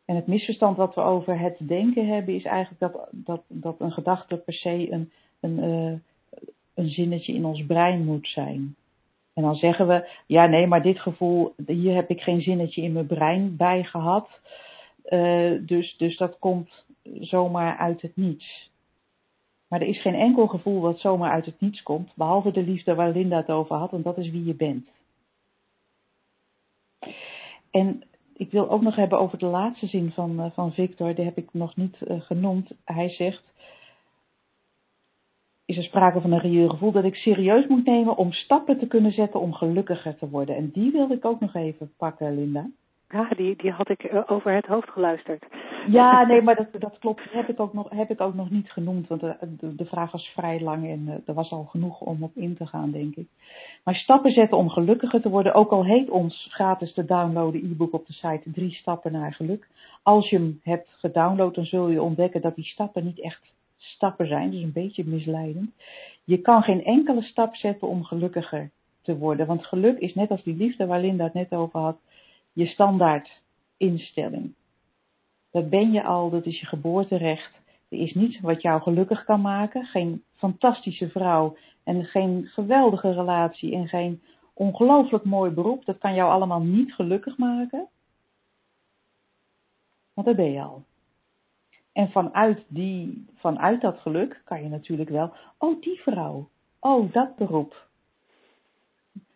En 0.05 0.15
het 0.15 0.27
misverstand 0.27 0.77
wat 0.77 0.95
we 0.95 1.01
over 1.01 1.39
het 1.39 1.57
denken 1.59 2.07
hebben 2.07 2.35
is 2.35 2.43
eigenlijk 2.43 2.79
dat, 2.79 3.07
dat, 3.11 3.41
dat 3.47 3.75
een 3.79 3.91
gedachte 3.91 4.35
per 4.35 4.53
se 4.53 4.91
een, 4.91 5.11
een, 5.39 5.57
uh, 5.63 5.93
een 6.73 6.89
zinnetje 6.89 7.33
in 7.33 7.45
ons 7.45 7.65
brein 7.65 8.05
moet 8.05 8.27
zijn. 8.27 8.75
En 9.33 9.43
dan 9.43 9.55
zeggen 9.55 9.87
we, 9.87 10.09
ja 10.25 10.45
nee, 10.45 10.67
maar 10.67 10.81
dit 10.81 10.99
gevoel, 10.99 11.53
hier 11.67 11.95
heb 11.95 12.09
ik 12.09 12.21
geen 12.21 12.41
zinnetje 12.41 12.81
in 12.81 12.91
mijn 12.91 13.07
brein 13.07 13.55
bij 13.55 13.83
gehad. 13.83 14.29
Dus, 15.65 15.97
dus 15.97 16.17
dat 16.17 16.39
komt 16.39 16.85
zomaar 17.19 17.77
uit 17.77 18.01
het 18.01 18.15
niets. 18.15 18.68
Maar 19.69 19.81
er 19.81 19.87
is 19.87 20.01
geen 20.01 20.15
enkel 20.15 20.47
gevoel 20.47 20.81
wat 20.81 20.99
zomaar 20.99 21.31
uit 21.31 21.45
het 21.45 21.61
niets 21.61 21.83
komt, 21.83 22.11
behalve 22.15 22.51
de 22.51 22.63
liefde 22.63 22.95
waar 22.95 23.11
Linda 23.11 23.37
het 23.37 23.49
over 23.49 23.75
had, 23.75 23.91
en 23.93 24.01
dat 24.01 24.17
is 24.17 24.29
wie 24.29 24.45
je 24.45 24.55
bent. 24.55 24.87
En 27.71 28.03
ik 28.33 28.51
wil 28.51 28.69
ook 28.69 28.81
nog 28.81 28.95
hebben 28.95 29.19
over 29.19 29.37
de 29.37 29.45
laatste 29.45 29.87
zin 29.87 30.11
van, 30.11 30.39
uh, 30.39 30.51
van 30.51 30.71
Victor, 30.71 31.15
die 31.15 31.25
heb 31.25 31.37
ik 31.37 31.53
nog 31.53 31.75
niet 31.75 31.97
uh, 32.07 32.21
genoemd. 32.21 32.71
Hij 32.85 33.09
zegt, 33.09 33.43
is 35.65 35.77
er 35.77 35.83
sprake 35.83 36.21
van 36.21 36.31
een 36.31 36.39
reëel 36.39 36.69
gevoel 36.69 36.91
dat 36.91 37.03
ik 37.03 37.15
serieus 37.15 37.67
moet 37.67 37.85
nemen 37.85 38.17
om 38.17 38.31
stappen 38.31 38.79
te 38.79 38.87
kunnen 38.87 39.11
zetten 39.11 39.39
om 39.39 39.53
gelukkiger 39.53 40.17
te 40.17 40.29
worden. 40.29 40.55
En 40.55 40.69
die 40.71 40.91
wilde 40.91 41.13
ik 41.13 41.25
ook 41.25 41.39
nog 41.39 41.55
even 41.55 41.93
pakken, 41.97 42.35
Linda. 42.35 42.69
Ja, 43.11 43.29
die, 43.35 43.55
die 43.55 43.71
had 43.71 43.89
ik 43.89 44.03
eh, 44.03 44.21
over 44.25 44.53
het 44.53 44.65
hoofd 44.65 44.89
geluisterd. 44.89 45.45
Ja, 45.87 46.23
nee, 46.27 46.41
maar 46.41 46.55
dat, 46.55 46.81
dat 46.81 46.99
klopt. 46.99 47.21
Heb 47.31 47.49
ik, 47.49 47.59
ook 47.59 47.73
nog, 47.73 47.89
heb 47.89 48.09
ik 48.09 48.21
ook 48.21 48.33
nog 48.33 48.49
niet 48.49 48.71
genoemd, 48.71 49.07
want 49.07 49.21
de, 49.21 49.35
de, 49.59 49.75
de 49.75 49.85
vraag 49.85 50.11
was 50.11 50.27
vrij 50.27 50.61
lang 50.61 50.87
en 50.89 51.05
uh, 51.07 51.13
er 51.25 51.33
was 51.33 51.51
al 51.51 51.63
genoeg 51.63 51.99
om 52.01 52.23
op 52.23 52.35
in 52.35 52.55
te 52.55 52.65
gaan, 52.65 52.91
denk 52.91 53.15
ik. 53.15 53.27
Maar 53.83 53.95
stappen 53.95 54.31
zetten 54.31 54.57
om 54.57 54.69
gelukkiger 54.69 55.21
te 55.21 55.29
worden, 55.29 55.53
ook 55.53 55.71
al 55.71 55.85
heet 55.85 56.09
ons 56.09 56.47
gratis 56.51 56.93
te 56.93 57.05
downloaden 57.05 57.63
e-book 57.63 57.93
op 57.93 58.07
de 58.07 58.13
site 58.13 58.51
Drie 58.51 58.73
Stappen 58.73 59.11
naar 59.11 59.33
Geluk. 59.33 59.67
Als 60.03 60.29
je 60.29 60.35
hem 60.35 60.59
hebt 60.63 60.89
gedownload, 60.89 61.55
dan 61.55 61.65
zul 61.65 61.89
je 61.89 62.01
ontdekken 62.01 62.41
dat 62.41 62.55
die 62.55 62.65
stappen 62.65 63.05
niet 63.05 63.21
echt 63.21 63.53
stappen 63.77 64.27
zijn, 64.27 64.51
dus 64.51 64.61
een 64.61 64.71
beetje 64.71 65.05
misleidend. 65.05 65.71
Je 66.23 66.37
kan 66.37 66.61
geen 66.61 66.83
enkele 66.83 67.21
stap 67.21 67.55
zetten 67.55 67.87
om 67.87 68.03
gelukkiger 68.03 68.69
te 69.01 69.17
worden, 69.17 69.47
want 69.47 69.65
geluk 69.65 69.99
is 69.99 70.13
net 70.13 70.29
als 70.29 70.43
die 70.43 70.55
liefde 70.55 70.85
waar 70.85 71.01
Linda 71.01 71.23
het 71.23 71.33
net 71.33 71.51
over 71.51 71.79
had, 71.79 71.97
je 72.59 72.65
standaard 72.65 73.41
instelling. 73.77 74.53
Dat 75.51 75.69
ben 75.69 75.91
je 75.91 76.03
al, 76.03 76.29
dat 76.29 76.45
is 76.45 76.59
je 76.59 76.65
geboorterecht. 76.65 77.51
Er 77.89 77.97
is 77.97 78.13
niets 78.13 78.39
wat 78.39 78.61
jou 78.61 78.81
gelukkig 78.81 79.23
kan 79.23 79.41
maken. 79.41 79.85
Geen 79.85 80.23
fantastische 80.35 81.09
vrouw 81.09 81.57
en 81.83 82.05
geen 82.05 82.45
geweldige 82.45 83.11
relatie 83.11 83.73
en 83.73 83.87
geen 83.87 84.21
ongelooflijk 84.53 85.23
mooi 85.23 85.51
beroep. 85.51 85.85
Dat 85.85 85.97
kan 85.97 86.13
jou 86.13 86.31
allemaal 86.31 86.61
niet 86.61 86.93
gelukkig 86.93 87.37
maken. 87.37 87.87
Want 90.13 90.27
dat 90.27 90.35
ben 90.35 90.51
je 90.51 90.61
al. 90.61 90.83
En 91.91 92.11
vanuit, 92.11 92.65
die, 92.67 93.25
vanuit 93.35 93.81
dat 93.81 93.99
geluk 93.99 94.41
kan 94.45 94.63
je 94.63 94.69
natuurlijk 94.69 95.09
wel, 95.09 95.33
oh 95.57 95.81
die 95.81 96.01
vrouw, 96.01 96.49
oh 96.79 97.13
dat 97.13 97.35
beroep. 97.35 97.87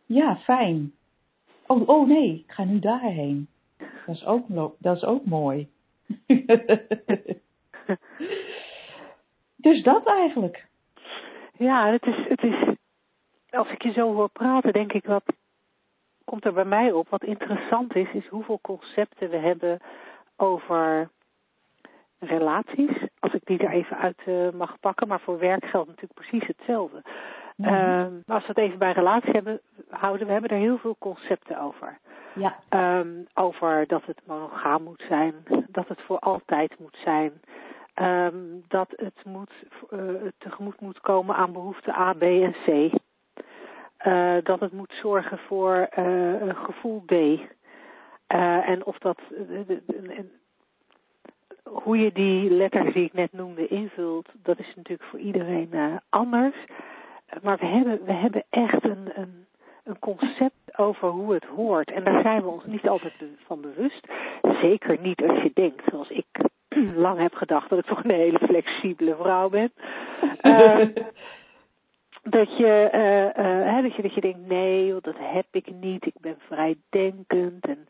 Ja, 0.05 0.35
fijn. 0.37 0.93
Oh, 1.67 1.89
oh 1.89 2.07
nee, 2.07 2.43
ik 2.47 2.51
ga 2.51 2.63
nu 2.63 2.79
daarheen. 2.79 3.47
Dat 3.77 4.15
is 4.15 4.25
ook, 4.25 4.45
dat 4.77 4.95
is 4.95 5.03
ook 5.03 5.25
mooi. 5.25 5.69
dus 9.65 9.83
dat 9.83 10.05
eigenlijk. 10.05 10.67
Ja, 11.57 11.91
het 11.91 12.05
is, 12.05 12.27
het 12.27 12.43
is, 12.43 12.75
als 13.49 13.69
ik 13.71 13.83
je 13.83 13.91
zo 13.91 14.13
hoor 14.13 14.29
praten, 14.29 14.73
denk 14.73 14.93
ik 14.93 15.05
wat 15.05 15.23
komt 16.23 16.45
er 16.45 16.53
bij 16.53 16.65
mij 16.65 16.91
op. 16.91 17.09
Wat 17.09 17.23
interessant 17.23 17.95
is, 17.95 18.13
is 18.13 18.27
hoeveel 18.27 18.59
concepten 18.61 19.29
we 19.29 19.37
hebben 19.37 19.79
over 20.35 21.09
relaties. 22.19 23.07
Als 23.19 23.33
ik 23.33 23.45
die 23.45 23.57
er 23.57 23.71
even 23.71 23.97
uit 23.97 24.21
uh, 24.25 24.49
mag 24.49 24.79
pakken, 24.79 25.07
maar 25.07 25.19
voor 25.19 25.39
werk 25.39 25.65
geldt 25.65 25.87
natuurlijk 25.87 26.19
precies 26.19 26.47
hetzelfde. 26.47 27.01
Mm 27.55 27.65
-hmm. 27.65 27.75
uh, 27.75 28.05
maar 28.25 28.35
als 28.35 28.47
we 28.47 28.53
het 28.55 28.57
even 28.57 28.77
bij 28.77 28.91
relaties 28.91 29.31
hebben, 29.31 29.61
houden, 29.89 30.27
we 30.27 30.33
hebben 30.33 30.49
er 30.49 30.57
heel 30.57 30.77
veel 30.77 30.95
concepten 30.99 31.59
over. 31.59 31.97
Ja. 32.35 32.59
Um, 32.99 33.27
over 33.33 33.87
dat 33.87 34.05
het 34.05 34.21
monogaam 34.25 34.83
moet 34.83 35.03
zijn, 35.07 35.33
dat 35.67 35.87
het 35.87 36.01
voor 36.01 36.19
altijd 36.19 36.79
moet 36.79 36.97
zijn, 37.03 37.31
um, 37.95 38.63
dat 38.67 38.87
het 38.95 39.25
moet, 39.25 39.51
uh, 39.91 39.99
tegemoet 40.37 40.79
moet 40.79 41.01
komen 41.01 41.35
aan 41.35 41.53
behoeften 41.53 41.93
A, 41.93 42.13
B 42.13 42.21
en 42.21 42.55
C. 42.65 42.67
Uh, 44.07 44.35
dat 44.43 44.59
het 44.59 44.71
moet 44.71 44.93
zorgen 45.01 45.37
voor 45.37 45.87
uh, 45.97 46.41
een 46.41 46.55
gevoel 46.55 47.03
D. 47.05 47.13
en 48.27 48.85
of 48.85 48.97
dat, 48.97 49.19
hoe 51.63 51.97
je 51.97 52.11
die 52.11 52.49
letters 52.49 52.93
die 52.93 53.05
ik 53.05 53.13
net 53.13 53.33
noemde 53.33 53.67
invult, 53.67 54.29
dat 54.43 54.59
is 54.59 54.73
natuurlijk 54.75 55.09
voor 55.09 55.19
iedereen 55.19 56.01
anders. 56.09 56.55
Maar 57.41 57.57
we 57.57 57.65
hebben, 57.65 58.05
we 58.05 58.13
hebben 58.13 58.43
echt 58.49 58.83
een, 58.83 59.11
een, 59.15 59.45
een 59.83 59.99
concept 59.99 60.77
over 60.77 61.09
hoe 61.09 61.33
het 61.33 61.45
hoort. 61.45 61.91
En 61.91 62.03
daar 62.03 62.21
zijn 62.21 62.41
we 62.41 62.47
ons 62.47 62.65
niet 62.65 62.87
altijd 62.87 63.13
van 63.45 63.61
bewust. 63.61 64.07
Zeker 64.61 64.99
niet 65.01 65.23
als 65.27 65.41
je 65.41 65.51
denkt, 65.53 65.83
zoals 65.89 66.09
ik 66.09 66.25
lang 67.05 67.19
heb 67.19 67.33
gedacht, 67.33 67.69
dat 67.69 67.79
ik 67.79 67.85
toch 67.85 68.03
een 68.03 68.11
hele 68.11 68.39
flexibele 68.39 69.15
vrouw 69.15 69.49
ben. 69.49 69.71
uh, 70.41 70.77
dat, 72.37 72.57
je, 72.57 72.89
uh, 72.93 73.45
uh, 73.45 73.73
hè, 73.73 73.81
dat, 73.81 73.95
je, 73.95 74.01
dat 74.01 74.13
je 74.13 74.21
denkt, 74.21 74.47
nee, 74.47 74.95
dat 75.01 75.17
heb 75.17 75.45
ik 75.51 75.71
niet. 75.79 76.05
Ik 76.05 76.19
ben 76.21 76.37
vrijdenkend 76.47 77.65
en 77.65 77.87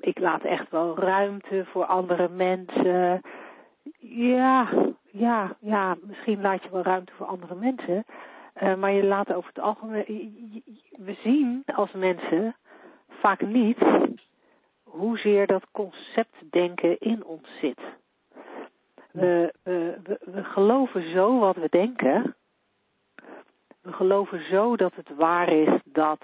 ik 0.00 0.18
laat 0.18 0.42
echt 0.42 0.70
wel 0.70 0.98
ruimte 0.98 1.64
voor 1.64 1.84
andere 1.84 2.28
mensen. 2.28 3.20
Ja, 3.98 4.68
ja, 5.10 5.56
ja, 5.60 5.96
misschien 6.06 6.40
laat 6.40 6.62
je 6.62 6.70
wel 6.70 6.82
ruimte 6.82 7.12
voor 7.16 7.26
andere 7.26 7.54
mensen. 7.54 8.04
Uh, 8.62 8.74
maar 8.74 8.92
je 8.92 9.04
laat 9.04 9.32
over 9.32 9.50
het 9.54 9.62
algemeen. 9.64 10.62
We 10.90 11.14
zien 11.22 11.62
als 11.74 11.92
mensen 11.92 12.56
vaak 13.08 13.40
niet 13.40 13.78
hoezeer 14.82 15.46
dat 15.46 15.66
conceptdenken 15.72 16.98
in 16.98 17.24
ons 17.24 17.48
zit. 17.60 17.80
We, 19.10 19.54
we, 19.62 19.98
we, 20.02 20.18
we 20.24 20.44
geloven 20.44 21.10
zo 21.10 21.38
wat 21.38 21.56
we 21.56 21.66
denken. 21.70 22.36
We 23.80 23.92
geloven 23.92 24.42
zo 24.50 24.76
dat 24.76 24.94
het 24.94 25.08
waar 25.16 25.52
is 25.52 25.80
dat 25.84 26.20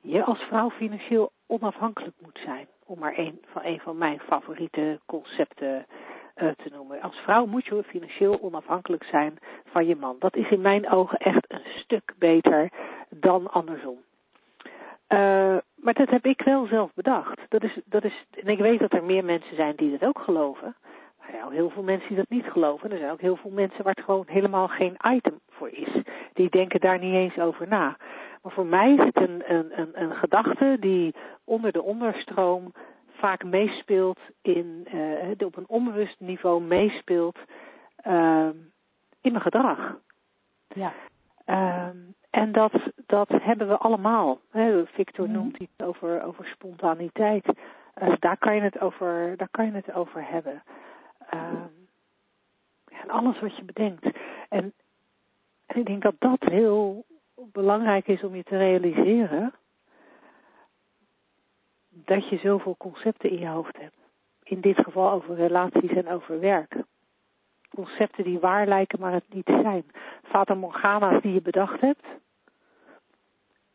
je 0.00 0.24
als 0.24 0.38
vrouw 0.38 0.70
financieel 0.70 1.32
onafhankelijk 1.46 2.16
moet 2.20 2.40
zijn. 2.44 2.66
Om 2.84 2.98
maar 2.98 3.18
een 3.18 3.42
van, 3.44 3.64
een 3.64 3.80
van 3.80 3.98
mijn 3.98 4.20
favoriete 4.20 5.00
concepten 5.06 5.86
te 6.34 6.70
noemen. 6.72 7.00
Als 7.00 7.16
vrouw 7.16 7.46
moet 7.46 7.64
je 7.64 7.82
financieel 7.82 8.40
onafhankelijk 8.40 9.04
zijn 9.04 9.38
van 9.64 9.86
je 9.86 9.96
man. 9.96 10.16
Dat 10.18 10.36
is 10.36 10.50
in 10.50 10.60
mijn 10.60 10.90
ogen 10.90 11.18
echt 11.18 11.44
een 11.48 11.66
stuk 11.82 12.14
beter 12.18 12.70
dan 13.08 13.50
andersom. 13.50 13.98
Uh, 15.12 15.56
maar 15.74 15.94
dat 15.94 16.10
heb 16.10 16.26
ik 16.26 16.42
wel 16.42 16.66
zelf 16.66 16.90
bedacht. 16.94 17.40
Dat 17.48 17.62
is, 17.62 17.78
dat 17.84 18.04
is, 18.04 18.24
en 18.30 18.48
ik 18.48 18.58
weet 18.58 18.78
dat 18.78 18.92
er 18.92 19.04
meer 19.04 19.24
mensen 19.24 19.56
zijn 19.56 19.76
die 19.76 19.98
dat 19.98 20.08
ook 20.08 20.18
geloven. 20.18 20.76
Maar 21.18 21.26
er 21.26 21.32
zijn 21.32 21.44
ook 21.44 21.52
heel 21.52 21.70
veel 21.70 21.82
mensen 21.82 22.08
die 22.08 22.16
dat 22.16 22.28
niet 22.28 22.46
geloven. 22.46 22.90
Er 22.90 22.98
zijn 22.98 23.10
ook 23.10 23.20
heel 23.20 23.36
veel 23.36 23.50
mensen 23.50 23.84
waar 23.84 23.94
het 23.94 24.04
gewoon 24.04 24.24
helemaal 24.26 24.68
geen 24.68 24.96
item 25.14 25.40
voor 25.50 25.68
is. 25.68 26.02
Die 26.32 26.50
denken 26.50 26.80
daar 26.80 26.98
niet 26.98 27.14
eens 27.14 27.38
over 27.38 27.68
na. 27.68 27.96
Maar 28.42 28.52
voor 28.52 28.66
mij 28.66 28.92
is 28.92 29.04
het 29.04 29.16
een, 29.16 29.42
een, 29.46 29.80
een, 29.80 30.02
een 30.02 30.14
gedachte 30.14 30.76
die 30.80 31.14
onder 31.44 31.72
de 31.72 31.82
onderstroom 31.82 32.72
vaak 33.22 33.44
meespeelt 33.44 34.18
in, 34.40 34.86
uh, 34.94 35.46
op 35.46 35.56
een 35.56 35.68
onbewust 35.68 36.20
niveau 36.20 36.62
meespeelt 36.62 37.38
uh, 38.06 38.48
in 39.20 39.32
mijn 39.32 39.40
gedrag. 39.40 39.96
Ja. 40.68 40.92
Uh, 41.46 41.88
en 42.30 42.52
dat, 42.52 42.72
dat 43.06 43.28
hebben 43.28 43.68
we 43.68 43.76
allemaal. 43.76 44.38
Victor 44.84 45.26
mm. 45.26 45.32
noemt 45.32 45.56
iets 45.56 45.80
over, 45.84 46.22
over 46.22 46.44
spontaniteit. 46.44 47.46
Uh, 47.46 48.14
daar, 48.18 48.36
kan 48.36 48.54
je 48.54 48.60
het 48.60 48.80
over, 48.80 49.36
daar 49.36 49.50
kan 49.50 49.66
je 49.66 49.72
het 49.72 49.92
over 49.92 50.28
hebben. 50.28 50.62
Ehm, 51.30 51.72
en 53.02 53.10
alles 53.10 53.40
wat 53.40 53.56
je 53.56 53.64
bedenkt. 53.64 54.04
En, 54.48 54.72
en 55.66 55.76
ik 55.76 55.86
denk 55.86 56.02
dat 56.02 56.14
dat 56.18 56.40
heel 56.40 57.04
belangrijk 57.52 58.08
is 58.08 58.22
om 58.22 58.34
je 58.34 58.44
te 58.44 58.56
realiseren 58.56 59.54
dat 61.92 62.28
je 62.28 62.36
zoveel 62.36 62.76
concepten 62.78 63.30
in 63.30 63.38
je 63.38 63.48
hoofd 63.48 63.76
hebt. 63.76 63.96
In 64.42 64.60
dit 64.60 64.76
geval 64.76 65.10
over 65.10 65.34
relaties 65.34 65.90
en 65.90 66.08
over 66.08 66.40
werk. 66.40 66.74
Concepten 67.74 68.24
die 68.24 68.38
waar 68.38 68.66
lijken, 68.66 69.00
maar 69.00 69.12
het 69.12 69.24
niet 69.28 69.46
zijn. 69.62 69.84
Fata 70.22 70.54
Morgana's 70.54 71.22
die 71.22 71.32
je 71.32 71.42
bedacht 71.42 71.80
hebt. 71.80 72.06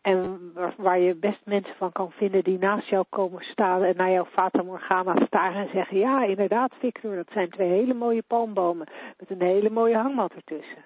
En 0.01 0.51
waar, 0.77 0.99
je 0.99 1.15
best 1.15 1.45
mensen 1.45 1.75
van 1.75 1.91
kan 1.91 2.11
vinden 2.11 2.43
die 2.43 2.57
naast 2.57 2.87
jou 2.87 3.05
komen 3.09 3.41
staan 3.41 3.83
en 3.83 3.95
naar 3.95 4.11
jouw 4.11 4.25
Fata 4.25 4.63
Morgana 4.63 5.25
staren 5.25 5.61
en 5.61 5.69
zeggen: 5.73 5.97
Ja, 5.97 6.23
inderdaad, 6.23 6.73
Victor, 6.79 7.15
dat 7.15 7.29
zijn 7.31 7.49
twee 7.49 7.69
hele 7.69 7.93
mooie 7.93 8.23
palmbomen 8.27 8.87
met 9.17 9.29
een 9.29 9.41
hele 9.41 9.69
mooie 9.69 9.95
hangmat 9.95 10.33
ertussen. 10.33 10.85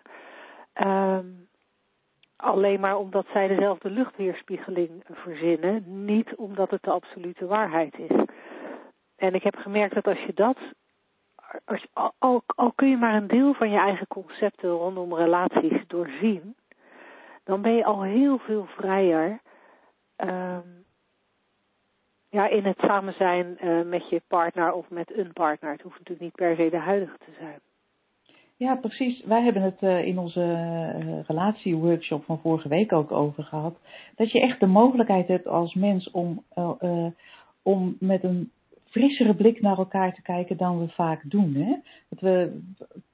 Um, 0.73 1.47
alleen 2.41 2.79
maar 2.79 2.97
omdat 2.97 3.25
zij 3.33 3.47
dezelfde 3.47 3.89
luchtweerspiegeling 3.89 5.03
verzinnen, 5.11 6.05
niet 6.05 6.35
omdat 6.35 6.69
het 6.69 6.83
de 6.83 6.91
absolute 6.91 7.45
waarheid 7.45 7.99
is. 7.99 8.25
En 9.15 9.33
ik 9.33 9.43
heb 9.43 9.55
gemerkt 9.55 9.93
dat 9.93 10.07
als 10.07 10.19
je 10.19 10.33
dat, 10.33 10.57
als, 11.65 11.87
al, 12.17 12.43
al 12.45 12.71
kun 12.71 12.89
je 12.89 12.97
maar 12.97 13.15
een 13.15 13.27
deel 13.27 13.53
van 13.53 13.69
je 13.69 13.77
eigen 13.77 14.07
concepten 14.07 14.69
rondom 14.69 15.13
relaties 15.13 15.87
doorzien, 15.87 16.55
dan 17.43 17.61
ben 17.61 17.73
je 17.73 17.85
al 17.85 18.01
heel 18.03 18.37
veel 18.37 18.65
vrijer 18.65 19.39
um, 20.17 20.85
ja, 22.29 22.47
in 22.47 22.65
het 22.65 22.77
samen 22.79 23.13
zijn 23.13 23.57
uh, 23.63 23.81
met 23.81 24.09
je 24.09 24.21
partner 24.27 24.71
of 24.71 24.89
met 24.89 25.17
een 25.17 25.33
partner. 25.33 25.71
Het 25.71 25.81
hoeft 25.81 25.97
natuurlijk 25.97 26.21
niet 26.21 26.35
per 26.35 26.55
se 26.55 26.69
de 26.69 26.77
huidige 26.77 27.17
te 27.17 27.31
zijn. 27.39 27.59
Ja, 28.62 28.76
precies. 28.76 29.24
Wij 29.24 29.43
hebben 29.43 29.62
het 29.62 29.82
uh, 29.82 30.05
in 30.05 30.18
onze 30.20 30.39
uh, 30.39 31.20
relatieworkshop 31.28 32.24
van 32.24 32.39
vorige 32.39 32.68
week 32.68 32.93
ook 32.93 33.12
over 33.12 33.43
gehad. 33.43 33.78
Dat 34.16 34.32
je 34.32 34.41
echt 34.41 34.59
de 34.59 34.66
mogelijkheid 34.66 35.28
hebt 35.28 35.47
als 35.47 35.74
mens 35.74 36.12
om, 36.12 36.43
om 37.62 37.95
met 37.99 38.24
een 38.24 38.51
frissere 38.86 39.36
blik 39.36 39.62
naar 39.62 39.78
elkaar 39.78 40.14
te 40.14 40.22
kijken 40.22 40.57
dan 40.57 40.80
we 40.80 40.88
vaak 40.88 41.30
doen. 41.30 41.53
Hè? 41.55 41.76
Dat 42.09 42.20
we, 42.20 42.62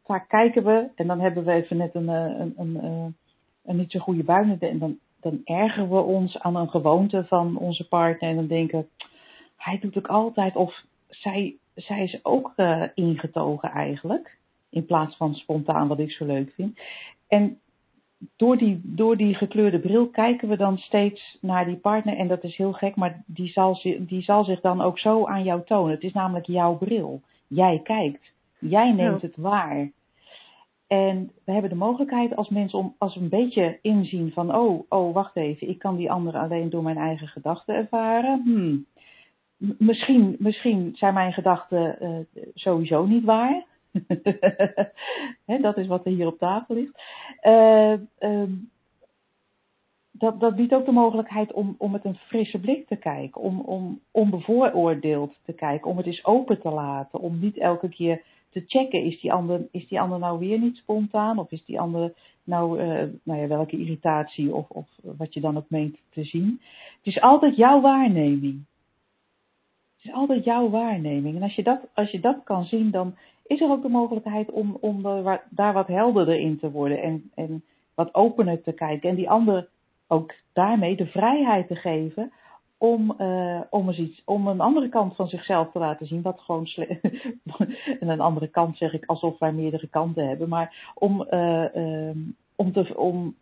vaak 0.03 0.29
kijken 0.29 0.63
we 0.63 0.89
en 0.95 1.07
dan 1.07 1.19
hebben 1.19 1.43
we 1.43 1.51
even 1.51 1.77
net 1.77 1.95
een, 1.95 2.07
een, 2.07 2.53
een 2.57 3.15
een 3.65 3.75
niet 3.75 3.91
zo 3.91 3.99
goede 3.99 4.23
bui 4.23 4.57
en 4.59 4.79
dan, 4.79 4.97
dan 5.21 5.41
ergeren 5.43 5.89
we 5.89 5.99
ons 5.99 6.39
aan 6.39 6.55
een 6.55 6.69
gewoonte 6.69 7.25
van 7.27 7.57
onze 7.57 7.87
partner 7.87 8.29
en 8.29 8.35
dan 8.35 8.47
denken, 8.47 8.87
hij 9.57 9.79
doet 9.79 9.97
ook 9.97 10.07
altijd 10.07 10.55
of 10.55 10.83
zij, 11.09 11.55
zij 11.75 12.03
is 12.03 12.19
ook 12.23 12.53
ingetogen 12.93 13.69
eigenlijk, 13.69 14.37
in 14.69 14.85
plaats 14.85 15.15
van 15.15 15.33
spontaan 15.33 15.87
wat 15.87 15.99
ik 15.99 16.11
zo 16.11 16.25
leuk 16.25 16.51
vind. 16.55 16.79
En 17.27 17.59
door 18.35 18.57
die, 18.57 18.81
door 18.83 19.17
die 19.17 19.35
gekleurde 19.35 19.79
bril 19.79 20.07
kijken 20.07 20.49
we 20.49 20.57
dan 20.57 20.77
steeds 20.77 21.37
naar 21.41 21.65
die 21.65 21.77
partner 21.77 22.17
en 22.17 22.27
dat 22.27 22.43
is 22.43 22.57
heel 22.57 22.73
gek, 22.73 22.95
maar 22.95 23.23
die 23.25 23.49
zal, 23.49 23.81
die 23.99 24.21
zal 24.21 24.43
zich 24.43 24.61
dan 24.61 24.81
ook 24.81 24.99
zo 24.99 25.25
aan 25.25 25.43
jou 25.43 25.63
tonen. 25.65 25.91
Het 25.91 26.03
is 26.03 26.13
namelijk 26.13 26.45
jouw 26.45 26.77
bril. 26.77 27.21
Jij 27.47 27.79
kijkt. 27.83 28.31
Jij 28.59 28.91
neemt 28.91 29.21
het 29.21 29.35
waar. 29.35 29.91
En 30.87 31.31
we 31.45 31.51
hebben 31.51 31.69
de 31.69 31.75
mogelijkheid 31.75 32.35
als 32.35 32.49
mensen 32.49 32.79
om 32.79 32.95
als 32.97 33.15
een 33.15 33.29
beetje 33.29 33.79
inzien 33.81 34.31
van, 34.31 34.55
oh, 34.55 34.83
oh, 34.89 35.13
wacht 35.13 35.35
even, 35.35 35.69
ik 35.69 35.79
kan 35.79 35.95
die 35.95 36.11
andere 36.11 36.37
alleen 36.37 36.69
door 36.69 36.83
mijn 36.83 36.97
eigen 36.97 37.27
gedachten 37.27 37.75
ervaren. 37.75 38.41
Hmm. 38.43 38.85
Misschien, 39.77 40.35
misschien 40.39 40.91
zijn 40.95 41.13
mijn 41.13 41.33
gedachten 41.33 41.97
uh, 42.01 42.41
sowieso 42.53 43.05
niet 43.05 43.23
waar. 43.23 43.65
dat 45.61 45.77
is 45.77 45.87
wat 45.87 46.05
er 46.05 46.11
hier 46.11 46.27
op 46.27 46.37
tafel 46.37 46.75
ligt. 46.75 47.01
Uh, 47.43 47.93
uh, 48.19 48.49
dat, 50.11 50.39
dat 50.39 50.55
biedt 50.55 50.73
ook 50.73 50.85
de 50.85 50.91
mogelijkheid 50.91 51.53
om, 51.53 51.75
om 51.77 51.91
met 51.91 52.05
een 52.05 52.15
frisse 52.15 52.59
blik 52.59 52.87
te 52.87 52.95
kijken, 52.95 53.41
om, 53.41 53.59
om 53.59 53.99
onbevooroordeeld 54.11 55.35
te 55.45 55.53
kijken, 55.53 55.91
om 55.91 55.97
het 55.97 56.05
eens 56.05 56.25
open 56.25 56.61
te 56.61 56.69
laten, 56.69 57.19
om 57.19 57.39
niet 57.39 57.57
elke 57.57 57.89
keer 57.89 58.21
te 58.49 58.63
checken, 58.67 59.03
is 59.03 59.21
die 59.21 59.33
ander, 59.33 59.67
is 59.71 59.87
die 59.87 60.01
ander 60.01 60.19
nou 60.19 60.39
weer 60.39 60.59
niet 60.59 60.75
spontaan? 60.75 61.39
Of 61.39 61.51
is 61.51 61.65
die 61.65 61.79
ander 61.79 62.13
nou, 62.43 62.81
uh, 62.81 63.03
nou 63.23 63.39
ja, 63.39 63.47
welke 63.47 63.77
irritatie 63.77 64.53
of, 64.53 64.69
of 64.69 64.87
wat 65.01 65.33
je 65.33 65.39
dan 65.39 65.57
ook 65.57 65.69
meent 65.69 65.97
te 66.09 66.23
zien? 66.23 66.61
Het 66.97 67.15
is 67.15 67.21
altijd 67.21 67.55
jouw 67.55 67.81
waarneming. 67.81 68.65
Het 69.95 70.05
is 70.05 70.11
altijd 70.11 70.43
jouw 70.43 70.69
waarneming. 70.69 71.35
En 71.35 71.43
als 71.43 71.55
je 71.55 71.63
dat, 71.63 71.79
als 71.93 72.11
je 72.11 72.19
dat 72.19 72.43
kan 72.43 72.65
zien, 72.65 72.91
dan 72.91 73.15
is 73.47 73.61
er 73.61 73.69
ook 73.69 73.81
de 73.81 73.89
mogelijkheid 73.89 74.51
om, 74.51 74.77
om 74.79 75.01
daar 75.49 75.73
wat 75.73 75.87
helderder 75.87 76.39
in 76.39 76.59
te 76.59 76.71
worden 76.71 77.01
en, 77.01 77.31
en 77.35 77.63
wat 77.95 78.15
opener 78.15 78.61
te 78.61 78.71
kijken. 78.71 79.09
En 79.09 79.15
die 79.15 79.29
ander 79.29 79.67
ook 80.07 80.33
daarmee 80.53 80.95
de 80.95 81.05
vrijheid 81.05 81.67
te 81.67 81.75
geven 81.75 82.31
om, 82.77 83.15
uh, 83.17 83.61
om, 83.69 83.87
eens 83.87 83.97
iets, 83.97 84.21
om 84.25 84.47
een 84.47 84.61
andere 84.61 84.89
kant 84.89 85.15
van 85.15 85.27
zichzelf 85.27 85.71
te 85.71 85.79
laten 85.79 86.07
zien, 86.07 86.21
wat 86.21 86.39
gewoon 86.39 86.67
en 87.99 88.09
een 88.09 88.19
andere 88.19 88.47
kant 88.47 88.77
zeg 88.77 88.93
ik 88.93 89.05
alsof 89.05 89.39
wij 89.39 89.51
meerdere 89.51 89.87
kanten 89.87 90.27
hebben, 90.27 90.49
maar 90.49 90.91
om, 90.93 91.27
uh, 91.31 91.75
um, 91.75 92.35
om, 92.55 92.71
te, 92.71 92.97
om, 92.97 93.35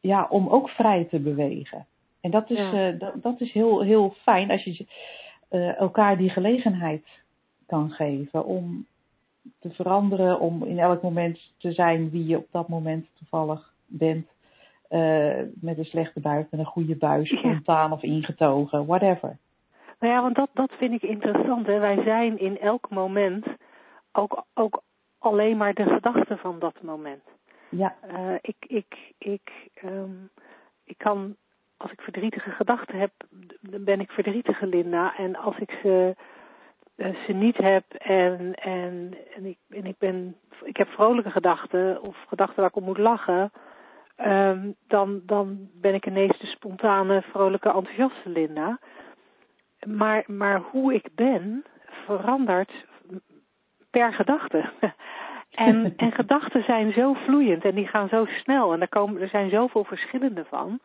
ja, 0.00 0.26
om 0.30 0.48
ook 0.48 0.68
vrij 0.68 1.04
te 1.04 1.18
bewegen. 1.18 1.86
En 2.20 2.30
dat 2.30 2.50
is, 2.50 2.58
ja. 2.58 2.92
uh, 2.92 2.98
dat, 2.98 3.22
dat 3.22 3.40
is 3.40 3.52
heel, 3.52 3.82
heel 3.82 4.14
fijn 4.22 4.50
als 4.50 4.64
je 4.64 4.86
elkaar 5.78 6.16
die 6.16 6.30
gelegenheid 6.30 7.04
kan 7.66 7.90
geven 7.90 8.44
om 8.44 8.86
te 9.58 9.70
veranderen, 9.70 10.40
om 10.40 10.64
in 10.64 10.78
elk 10.78 11.02
moment 11.02 11.38
te 11.58 11.72
zijn 11.72 12.10
wie 12.10 12.26
je 12.26 12.36
op 12.36 12.46
dat 12.50 12.68
moment 12.68 13.06
toevallig 13.18 13.72
bent. 13.86 14.26
Uh, 14.90 15.40
met 15.60 15.78
een 15.78 15.84
slechte 15.84 16.20
buik, 16.20 16.50
met 16.50 16.60
een 16.60 16.66
goede 16.66 16.96
buis, 16.96 17.28
spontaan 17.38 17.88
ja. 17.88 17.94
of 17.94 18.02
ingetogen, 18.02 18.86
whatever. 18.86 19.36
Nou 20.00 20.12
ja, 20.12 20.22
want 20.22 20.34
dat, 20.34 20.48
dat 20.52 20.72
vind 20.78 20.92
ik 20.92 21.02
interessant. 21.02 21.66
Hè. 21.66 21.78
Wij 21.78 22.02
zijn 22.02 22.38
in 22.38 22.58
elk 22.60 22.90
moment 22.90 23.46
ook, 24.12 24.44
ook 24.54 24.82
alleen 25.18 25.56
maar 25.56 25.74
de 25.74 25.84
gedachte 25.84 26.36
van 26.36 26.58
dat 26.58 26.82
moment. 26.82 27.22
Ja. 27.68 27.94
Uh, 28.12 28.34
ik, 28.40 28.56
ik, 28.66 29.12
ik, 29.18 29.70
um, 29.84 30.30
ik 30.84 30.98
kan, 30.98 31.36
als 31.76 31.92
ik 31.92 32.00
verdrietige 32.00 32.50
gedachten 32.50 32.98
heb, 32.98 33.10
dan 33.60 33.84
ben 33.84 34.00
ik 34.00 34.10
verdrietige 34.10 34.66
Linda. 34.66 35.16
En 35.16 35.36
als 35.36 35.58
ik 35.58 35.70
ze, 35.82 36.14
ze 36.96 37.32
niet 37.32 37.56
heb 37.56 37.84
en, 37.94 38.54
en, 38.54 39.14
en, 39.34 39.44
ik, 39.46 39.58
en 39.68 39.86
ik, 39.86 39.98
ben, 39.98 40.36
ik 40.62 40.76
heb 40.76 40.88
vrolijke 40.88 41.30
gedachten 41.30 42.02
of 42.02 42.16
gedachten 42.28 42.56
waar 42.56 42.68
ik 42.68 42.76
op 42.76 42.84
moet 42.84 42.98
lachen 42.98 43.52
um, 44.24 44.74
dan, 44.86 45.20
dan 45.26 45.68
ben 45.72 45.94
ik 45.94 46.06
ineens 46.06 46.38
de 46.38 46.46
spontane, 46.46 47.22
vrolijke, 47.22 47.72
enthousiaste 47.72 48.28
Linda. 48.28 48.78
Maar, 49.86 50.24
maar 50.26 50.60
hoe 50.60 50.94
ik 50.94 51.08
ben 51.14 51.64
verandert 51.86 52.72
per 53.90 54.12
gedachte. 54.12 54.70
en, 55.50 55.92
en 55.96 56.12
gedachten 56.12 56.62
zijn 56.62 56.92
zo 56.92 57.12
vloeiend 57.12 57.64
en 57.64 57.74
die 57.74 57.86
gaan 57.86 58.08
zo 58.08 58.24
snel 58.24 58.72
en 58.72 58.80
er, 58.80 58.88
komen, 58.88 59.22
er 59.22 59.28
zijn 59.28 59.50
zoveel 59.50 59.84
verschillende 59.84 60.44
van. 60.44 60.80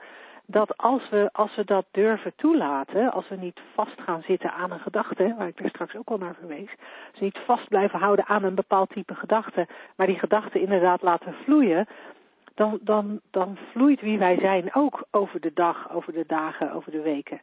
Dat 0.52 0.78
als 0.78 1.10
we, 1.10 1.30
als 1.32 1.56
we 1.56 1.66
dat 1.66 1.86
durven 1.92 2.36
toelaten, 2.36 3.12
als 3.12 3.28
we 3.28 3.36
niet 3.36 3.60
vast 3.74 4.02
gaan 4.02 4.22
zitten 4.22 4.54
aan 4.54 4.72
een 4.72 4.80
gedachte, 4.80 5.36
waar 5.38 5.48
ik 5.48 5.60
er 5.60 5.70
straks 5.70 5.96
ook 5.96 6.10
al 6.10 6.18
naar 6.18 6.36
verwees, 6.40 6.70
als 7.12 7.20
we 7.20 7.26
niet 7.26 7.40
vast 7.46 7.68
blijven 7.68 8.00
houden 8.00 8.26
aan 8.28 8.44
een 8.44 8.56
bepaald 8.56 8.90
type 8.90 9.16
gedachte, 9.16 9.68
maar 9.96 10.08
die 10.08 10.20
gedachten 10.20 10.62
inderdaad 10.62 11.02
laten 11.02 11.34
vloeien, 11.44 11.88
dan, 12.56 12.80
dan, 12.82 13.20
dan 13.32 13.58
vloeit 13.72 14.02
wie 14.02 14.18
wij 14.18 14.38
zijn 14.40 14.74
ook 14.74 15.08
over 15.12 15.40
de 15.40 15.52
dag, 15.54 15.92
over 15.92 16.14
de 16.14 16.26
dagen, 16.28 16.74
over 16.74 16.92
de 16.92 17.02
weken. 17.02 17.42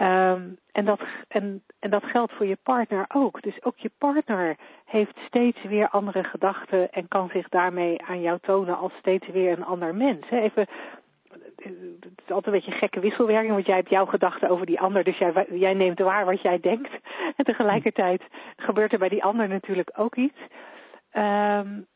Um, 0.00 0.58
en, 0.72 0.84
dat, 0.84 1.00
en, 1.28 1.62
en 1.78 1.90
dat 1.90 2.04
geldt 2.04 2.32
voor 2.32 2.46
je 2.46 2.58
partner 2.62 3.04
ook. 3.08 3.42
Dus 3.42 3.64
ook 3.64 3.78
je 3.78 3.90
partner 3.98 4.56
heeft 4.84 5.18
steeds 5.26 5.62
weer 5.62 5.88
andere 5.88 6.24
gedachten 6.24 6.92
en 6.92 7.08
kan 7.08 7.28
zich 7.32 7.48
daarmee 7.48 8.02
aan 8.06 8.20
jou 8.20 8.38
tonen 8.42 8.78
als 8.78 8.92
steeds 8.98 9.28
weer 9.28 9.52
een 9.52 9.64
ander 9.64 9.94
mens. 9.94 10.30
Even, 10.30 10.66
het 11.62 12.22
is 12.24 12.32
altijd 12.32 12.46
een 12.46 12.52
beetje 12.52 12.72
een 12.72 12.78
gekke 12.78 13.00
wisselwerking, 13.00 13.52
want 13.52 13.66
jij 13.66 13.76
hebt 13.76 13.90
jouw 13.90 14.06
gedachten 14.06 14.48
over 14.48 14.66
die 14.66 14.80
ander, 14.80 15.04
dus 15.04 15.18
jij, 15.18 15.46
jij 15.50 15.74
neemt 15.74 15.98
waar 15.98 16.24
wat 16.24 16.40
jij 16.40 16.60
denkt. 16.60 16.90
En 17.36 17.44
tegelijkertijd 17.44 18.22
gebeurt 18.56 18.92
er 18.92 18.98
bij 18.98 19.08
die 19.08 19.24
ander 19.24 19.48
natuurlijk 19.48 19.90
ook 19.96 20.16
iets. 20.16 20.38
Um, 21.12 21.86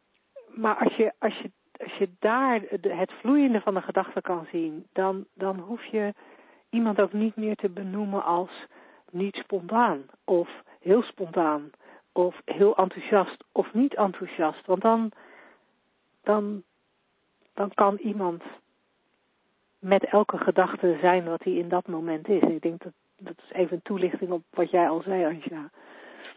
maar 0.54 0.76
als 0.76 0.96
je, 0.96 1.12
als 1.18 1.38
je 1.38 1.50
als 1.82 1.92
je 1.92 2.08
daar 2.18 2.60
het 2.80 3.12
vloeiende 3.12 3.60
van 3.60 3.74
de 3.74 3.82
gedachte 3.82 4.20
kan 4.20 4.46
zien, 4.50 4.86
dan, 4.92 5.26
dan 5.34 5.58
hoef 5.58 5.84
je 5.84 6.14
iemand 6.70 7.00
ook 7.00 7.12
niet 7.12 7.36
meer 7.36 7.56
te 7.56 7.68
benoemen 7.68 8.24
als 8.24 8.50
niet 9.10 9.36
spontaan 9.36 10.02
of 10.24 10.48
heel 10.80 11.02
spontaan 11.02 11.70
of 12.12 12.40
heel 12.44 12.76
enthousiast 12.76 13.44
of 13.52 13.74
niet 13.74 13.94
enthousiast. 13.94 14.66
Want 14.66 14.82
dan, 14.82 15.12
dan, 16.22 16.62
dan 17.54 17.74
kan 17.74 17.96
iemand 17.96 18.42
met 19.82 20.04
elke 20.04 20.38
gedachte 20.38 20.98
zijn 21.00 21.24
wat 21.24 21.44
hij 21.44 21.52
in 21.52 21.68
dat 21.68 21.86
moment 21.86 22.28
is. 22.28 22.40
En 22.40 22.54
ik 22.54 22.62
denk 22.62 22.82
dat 22.82 22.92
dat 23.16 23.34
is 23.38 23.52
even 23.52 23.76
een 23.76 23.82
toelichting 23.82 24.30
op 24.30 24.42
wat 24.50 24.70
jij 24.70 24.88
al 24.88 25.02
zei, 25.02 25.24
Angela. 25.24 25.70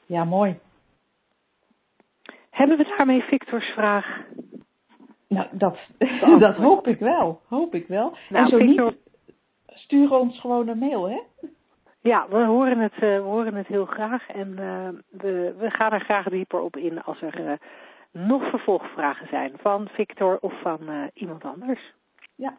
Ja, 0.06 0.24
mooi. 0.24 0.60
Hebben 2.50 2.78
we 2.78 2.94
daarmee 2.98 3.22
Victor's 3.22 3.66
vraag 3.66 4.24
nou, 5.28 5.48
dat, 5.52 5.78
dat 6.40 6.56
hoop 6.56 6.88
ik 6.88 7.00
wel. 7.00 7.42
Hoop 7.48 7.76
ik 7.76 7.88
wel. 7.88 8.18
Nou, 8.30 8.44
en 8.44 8.50
zo 8.50 8.58
niet, 8.58 8.98
stuur 9.66 10.12
ons 10.12 10.40
gewoon 10.40 10.68
een 10.68 10.78
mail, 10.78 11.10
hè? 11.10 11.22
Ja, 12.02 12.28
we 12.30 12.46
horen 12.46 12.80
het, 12.80 12.94
uh, 12.94 13.00
we 13.00 13.20
horen 13.22 13.56
het 13.56 13.68
heel 13.68 13.86
graag. 13.86 14.28
En 14.30 14.50
uh, 14.60 14.90
we, 15.10 15.56
we 15.58 15.70
gaan 15.70 15.92
er 15.92 16.02
graag 16.02 16.30
dieper 16.30 16.60
op 16.60 16.78
in 16.78 17.04
als 17.04 17.22
er 17.22 17.40
uh, 17.40 17.52
nog 18.12 18.50
vervolgvragen 18.50 19.28
zijn 19.28 19.52
van 19.58 19.88
Victor 19.88 20.38
of 20.42 20.62
van 20.62 21.10
iemand 21.14 21.44
anders. 21.44 21.94
Ja. 22.36 22.58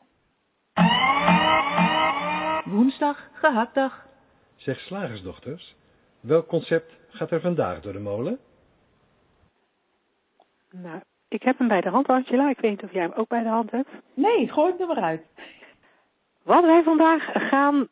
Woensdag, 2.64 3.28
gehaktdag. 3.32 4.06
Zeg 4.56 4.78
slagersdochters, 4.78 5.74
welk 6.20 6.46
concept 6.46 6.92
gaat 7.08 7.30
er 7.30 7.40
vandaag 7.40 7.80
door 7.80 7.92
de 7.92 7.98
molen? 7.98 8.38
Nou, 10.70 11.00
ik 11.28 11.42
heb 11.42 11.58
hem 11.58 11.68
bij 11.68 11.80
de 11.80 11.88
hand, 11.88 12.06
Angela. 12.06 12.50
Ik 12.50 12.60
weet 12.60 12.70
niet 12.70 12.82
of 12.82 12.92
jij 12.92 13.02
hem 13.02 13.12
ook 13.12 13.28
bij 13.28 13.42
de 13.42 13.48
hand 13.48 13.70
hebt. 13.70 13.88
Nee, 14.14 14.48
gooi 14.48 14.72
het 14.72 14.80
er 14.80 14.86
maar 14.86 15.02
uit. 15.02 15.22
Wat 16.42 16.64
wij 16.64 16.82
vandaag 16.82 17.22
gaan 17.32 17.88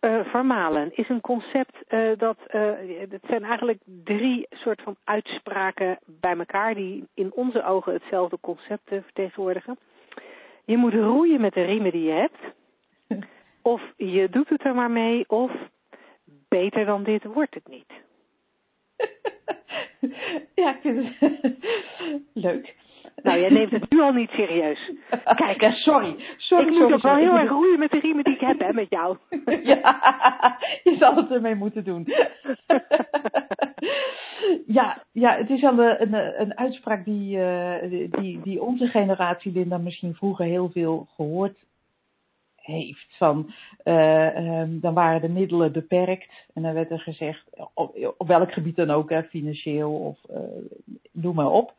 eh, 0.00 0.20
vermalen 0.24 0.96
is 0.96 1.08
een 1.08 1.20
concept 1.20 1.76
uh, 1.88 2.18
dat. 2.18 2.36
Uh, 2.54 2.70
het 3.10 3.22
zijn 3.26 3.44
eigenlijk 3.44 3.80
drie 4.04 4.46
soort 4.50 4.82
van 4.82 4.96
uitspraken 5.04 5.98
bij 6.06 6.36
elkaar 6.38 6.74
die 6.74 7.08
in 7.14 7.32
onze 7.32 7.64
ogen 7.64 7.92
hetzelfde 7.92 8.38
concept 8.40 8.88
vertegenwoordigen. 8.88 9.78
Je 10.68 10.76
moet 10.76 10.94
roeien 10.94 11.40
met 11.40 11.54
de 11.54 11.62
riemen 11.62 11.92
die 11.92 12.02
je 12.02 12.12
hebt. 12.12 12.38
Of 13.62 13.82
je 13.96 14.28
doet 14.30 14.48
het 14.48 14.64
er 14.64 14.74
maar 14.74 14.90
mee, 14.90 15.24
of 15.28 15.52
beter 16.48 16.84
dan 16.84 17.02
dit 17.02 17.24
wordt 17.24 17.54
het 17.54 17.68
niet. 17.68 17.92
ja, 20.54 20.74
ik 20.74 20.80
vind 20.80 21.18
het 21.18 21.56
leuk. 22.48 22.74
Nou, 23.22 23.40
jij 23.40 23.50
neemt 23.50 23.70
het 23.70 23.90
nu 23.90 24.00
al 24.00 24.12
niet 24.12 24.30
serieus. 24.30 24.92
Kijk, 25.34 25.60
ja, 25.60 25.70
sorry. 25.70 26.16
sorry. 26.36 26.66
Ik 26.66 26.68
sorry, 26.68 26.68
moet 26.68 26.92
ook 26.92 27.02
wel 27.02 27.16
heel 27.16 27.38
erg 27.38 27.50
roeien 27.50 27.78
met 27.78 27.90
de 27.90 27.98
riemen 27.98 28.24
die 28.24 28.34
ik 28.34 28.40
heb, 28.40 28.58
hè, 28.58 28.72
met 28.72 28.90
jou. 28.90 29.16
ja, 29.62 30.58
je 30.82 30.96
zal 30.98 31.16
het 31.16 31.30
ermee 31.30 31.54
moeten 31.54 31.84
doen. 31.84 32.06
ja, 34.78 35.02
ja, 35.12 35.36
het 35.36 35.50
is 35.50 35.64
al 35.64 35.78
een, 35.78 36.14
een, 36.14 36.40
een 36.40 36.58
uitspraak 36.58 37.04
die, 37.04 37.36
uh, 37.36 37.74
die, 38.10 38.40
die 38.42 38.62
onze 38.62 38.86
generatie, 38.86 39.52
Linda, 39.52 39.78
misschien 39.78 40.14
vroeger 40.14 40.44
heel 40.44 40.70
veel 40.70 41.06
gehoord 41.14 41.66
heeft. 42.68 43.16
Van, 43.16 43.50
uh, 43.84 44.60
um, 44.60 44.80
dan 44.80 44.94
waren 44.94 45.20
de 45.20 45.28
middelen 45.28 45.72
beperkt 45.72 46.48
en 46.54 46.62
dan 46.62 46.74
werd 46.74 46.90
er 46.90 47.00
gezegd, 47.00 47.44
op, 47.74 48.14
op 48.16 48.26
welk 48.26 48.52
gebied 48.52 48.76
dan 48.76 48.90
ook, 48.90 49.10
hè, 49.10 49.22
financieel 49.22 49.92
of 49.92 50.18
uh, 50.30 50.38
noem 51.12 51.34
maar 51.34 51.50
op. 51.50 51.74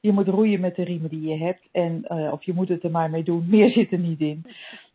Je 0.00 0.12
moet 0.12 0.28
roeien 0.28 0.60
met 0.60 0.76
de 0.76 0.84
riemen 0.84 1.10
die 1.10 1.28
je 1.28 1.36
hebt 1.36 1.68
en 1.72 2.04
uh, 2.08 2.32
of 2.32 2.42
je 2.42 2.52
moet 2.52 2.68
het 2.68 2.84
er 2.84 2.90
maar 2.90 3.10
mee 3.10 3.22
doen, 3.22 3.46
meer 3.48 3.70
zit 3.70 3.92
er 3.92 3.98
niet 3.98 4.20
in. 4.20 4.44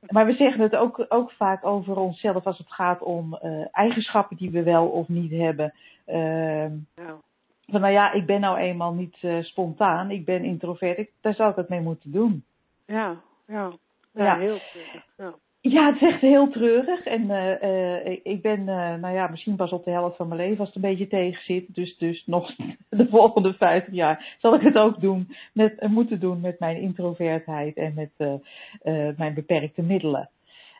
Maar 0.07 0.25
we 0.25 0.33
zeggen 0.33 0.61
het 0.61 0.75
ook, 0.75 1.05
ook 1.09 1.31
vaak 1.31 1.65
over 1.65 1.97
onszelf 1.97 2.45
als 2.45 2.57
het 2.57 2.71
gaat 2.71 3.01
om 3.01 3.35
eigenschappen 3.71 4.37
die 4.37 4.51
we 4.51 4.63
wel 4.63 4.87
of 4.87 5.07
niet 5.07 5.31
hebben. 5.31 5.73
Nou. 6.05 7.19
Van 7.67 7.81
nou 7.81 7.93
ja, 7.93 8.11
ik 8.11 8.25
ben 8.25 8.39
nou 8.39 8.57
eenmaal 8.57 8.93
niet 8.93 9.17
spontaan, 9.41 10.11
ik 10.11 10.25
ben 10.25 10.43
introvert, 10.43 10.97
ik, 10.97 11.11
daar 11.21 11.33
zou 11.33 11.49
ik 11.49 11.55
het 11.55 11.69
mee 11.69 11.81
moeten 11.81 12.11
doen. 12.11 12.43
Ja, 12.85 13.21
ja. 13.47 13.71
Ja, 14.13 14.23
Ja. 14.23 14.37
heel 14.39 14.59
treurig. 14.71 15.05
Ja. 15.17 15.33
Ja, 15.61 15.85
het 15.85 15.95
is 15.95 16.01
echt 16.01 16.21
heel 16.21 16.49
treurig. 16.49 17.05
En 17.05 17.21
uh, 17.21 17.61
uh, 17.61 18.19
ik 18.23 18.41
ben, 18.41 18.59
uh, 18.59 18.95
nou 18.95 19.13
ja, 19.13 19.27
misschien 19.27 19.55
pas 19.55 19.71
op 19.71 19.83
de 19.83 19.91
helft 19.91 20.15
van 20.15 20.27
mijn 20.27 20.39
leven 20.39 20.59
als 20.59 20.67
het 20.67 20.75
een 20.75 20.89
beetje 20.89 21.07
tegen 21.07 21.43
zit. 21.43 21.75
Dus, 21.75 21.97
dus 21.97 22.25
nog 22.25 22.55
de 22.89 23.07
volgende 23.09 23.53
50 23.53 23.93
jaar 23.93 24.35
zal 24.39 24.55
ik 24.55 24.61
het 24.61 24.77
ook 24.77 25.01
doen. 25.01 25.35
Met, 25.53 25.87
moeten 25.87 26.19
doen 26.19 26.41
met 26.41 26.59
mijn 26.59 26.77
introvertheid 26.77 27.77
en 27.77 27.93
met 27.93 28.41
mijn 29.17 29.33
beperkte 29.33 29.81
middelen. 29.81 30.29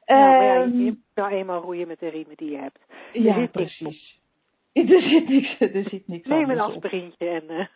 Ja, 0.06 0.16
maar 0.16 0.44
ja, 0.44 0.62
Ehm, 0.62 0.78
je 0.78 0.84
moet 0.84 1.00
nou 1.16 1.32
eenmaal 1.32 1.62
roeien 1.62 1.88
met 1.88 2.00
de 2.00 2.10
riemen 2.10 2.36
die 2.38 2.52
je 2.52 2.58
hebt. 2.58 2.80
Ja, 3.14 3.48
precies. 3.48 4.22
Er 4.93 5.01
zit 5.01 5.30
niks, 5.30 5.59
er 5.59 5.89
zit 5.89 6.07
niks 6.07 6.28
Neem 6.28 6.49
een 6.49 6.59
aspirintje 6.59 7.28
en... 7.28 7.49
eh, 7.49 7.67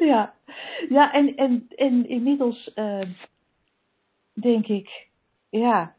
ja, 0.08 0.34
ja 0.88 1.12
en, 1.12 1.36
en, 1.36 1.66
en 1.76 2.08
inmiddels 2.08 2.70
uh, 2.74 3.00
denk 4.32 4.66
ik, 4.66 5.08
ja, 5.50 5.94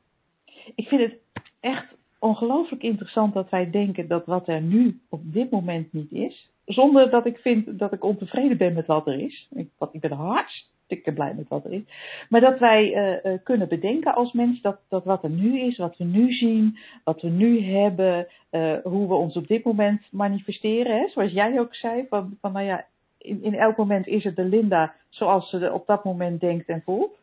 ik 0.75 0.87
vind 0.87 1.01
het 1.01 1.19
echt 1.59 1.95
ongelooflijk 2.19 2.83
interessant 2.83 3.33
dat 3.33 3.49
wij 3.49 3.69
denken 3.69 4.07
dat 4.07 4.25
wat 4.25 4.47
er 4.47 4.61
nu 4.61 4.99
op 5.09 5.21
dit 5.23 5.51
moment 5.51 5.93
niet 5.93 6.11
is, 6.11 6.49
zonder 6.65 7.09
dat 7.09 7.25
ik 7.25 7.37
vind 7.37 7.79
dat 7.79 7.93
ik 7.93 8.03
ontevreden 8.03 8.57
ben 8.57 8.73
met 8.73 8.85
wat 8.85 9.07
er 9.07 9.19
is. 9.19 9.47
Ik, 9.51 9.69
want 9.77 9.93
ik 9.93 10.01
ben 10.01 10.11
hartstikke 10.11 10.74
blij 10.87 11.33
met 11.33 11.47
wat 11.47 11.65
er 11.65 11.71
is. 11.71 11.83
Maar 12.29 12.41
dat 12.41 12.59
wij 12.59 12.95
uh, 12.95 13.31
uh, 13.31 13.39
kunnen 13.43 13.67
bedenken 13.67 14.15
als 14.15 14.31
mens 14.31 14.61
dat, 14.61 14.79
dat 14.89 15.03
wat 15.03 15.23
er 15.23 15.29
nu 15.29 15.59
is, 15.59 15.77
wat 15.77 15.97
we 15.97 16.03
nu 16.03 16.33
zien, 16.33 16.77
wat 17.03 17.21
we 17.21 17.29
nu 17.29 17.61
hebben, 17.61 18.27
uh, 18.51 18.77
hoe 18.83 19.07
we 19.07 19.13
ons 19.13 19.35
op 19.35 19.47
dit 19.47 19.63
moment 19.63 20.01
manifesteren. 20.11 20.97
Hè? 20.97 21.07
Zoals 21.07 21.31
jij 21.31 21.59
ook 21.59 21.75
zei, 21.75 22.05
van, 22.09 22.37
van 22.41 22.51
nou 22.51 22.65
ja, 22.65 22.85
in, 23.17 23.43
in 23.43 23.55
elk 23.55 23.77
moment 23.77 24.07
is 24.07 24.23
het 24.23 24.35
de 24.35 24.43
Linda 24.43 24.93
zoals 25.09 25.49
ze 25.49 25.71
op 25.73 25.87
dat 25.87 26.03
moment 26.03 26.39
denkt 26.39 26.67
en 26.67 26.81
voelt. 26.81 27.17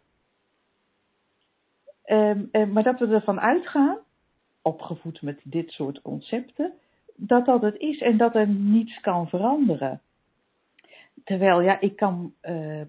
Um, 2.06 2.48
maar 2.72 2.82
dat 2.82 2.98
we 2.98 3.06
ervan 3.06 3.40
uitgaan, 3.40 3.98
opgevoed 4.62 5.22
met 5.22 5.40
dit 5.44 5.70
soort 5.70 6.02
concepten, 6.02 6.72
dat 7.14 7.46
dat 7.46 7.62
het 7.62 7.76
is 7.76 8.00
en 8.00 8.16
dat 8.16 8.34
er 8.34 8.48
niets 8.48 9.00
kan 9.00 9.28
veranderen. 9.28 10.00
Terwijl, 11.24 11.60
ja, 11.60 11.80
ik 11.80 11.96
kan, 11.96 12.32
uh, 12.42 12.80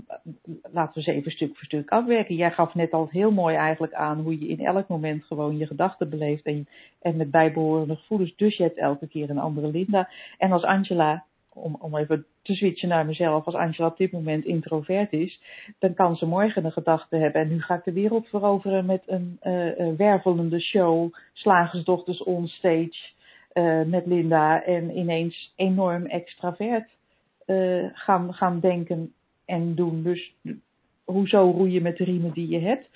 laten 0.71 0.93
we 0.93 1.07
eens 1.07 1.17
even 1.17 1.31
stuk 1.31 1.57
voor 1.57 1.65
stuk 1.65 1.89
afwerken. 1.89 2.35
Jij 2.35 2.51
gaf 2.51 2.73
net 2.73 2.91
al 2.91 3.07
heel 3.11 3.31
mooi 3.31 3.55
eigenlijk 3.55 3.93
aan 3.93 4.19
hoe 4.19 4.39
je 4.39 4.47
in 4.47 4.65
elk 4.65 4.87
moment 4.87 5.23
gewoon 5.23 5.57
je 5.57 5.67
gedachten 5.67 6.09
beleeft 6.09 6.45
en, 6.45 6.67
en 7.01 7.17
met 7.17 7.31
bijbehorende 7.31 7.95
gevoelens. 7.95 8.35
Dus 8.35 8.57
je 8.57 8.63
hebt 8.63 8.77
elke 8.77 9.07
keer 9.07 9.29
een 9.29 9.39
andere 9.39 9.67
Linda. 9.67 10.09
En 10.37 10.51
als 10.51 10.63
Angela 10.63 11.23
om, 11.53 11.75
om 11.79 11.97
even 11.97 12.25
te 12.41 12.53
switchen 12.53 12.89
naar 12.89 13.05
mezelf, 13.05 13.45
als 13.45 13.55
Angela 13.55 13.87
op 13.87 13.97
dit 13.97 14.11
moment 14.11 14.45
introvert 14.45 15.13
is, 15.13 15.41
dan 15.79 15.93
kan 15.93 16.15
ze 16.15 16.25
morgen 16.25 16.65
een 16.65 16.71
gedachte 16.71 17.15
hebben. 17.15 17.41
En 17.41 17.49
nu 17.49 17.61
ga 17.61 17.75
ik 17.75 17.83
de 17.83 17.93
wereld 17.93 18.27
veroveren 18.27 18.85
met 18.85 19.03
een 19.05 19.39
uh, 19.43 19.95
wervelende 19.97 20.59
show, 20.59 21.13
slagersdochters 21.33 22.23
on 22.23 22.47
stage 22.47 23.11
uh, 23.53 23.81
met 23.85 24.05
Linda 24.05 24.63
en 24.63 24.97
ineens 24.97 25.53
enorm 25.55 26.05
extravert 26.05 26.89
gaan, 27.93 28.33
gaan 28.33 28.59
denken 28.59 29.13
en 29.45 29.75
doen. 29.75 30.03
Dus 30.03 30.33
hoezo 31.03 31.51
roeien 31.51 31.81
met 31.81 31.97
de 31.97 32.03
riemen 32.03 32.31
die 32.33 32.47
je 32.47 32.59
hebt? 32.59 32.89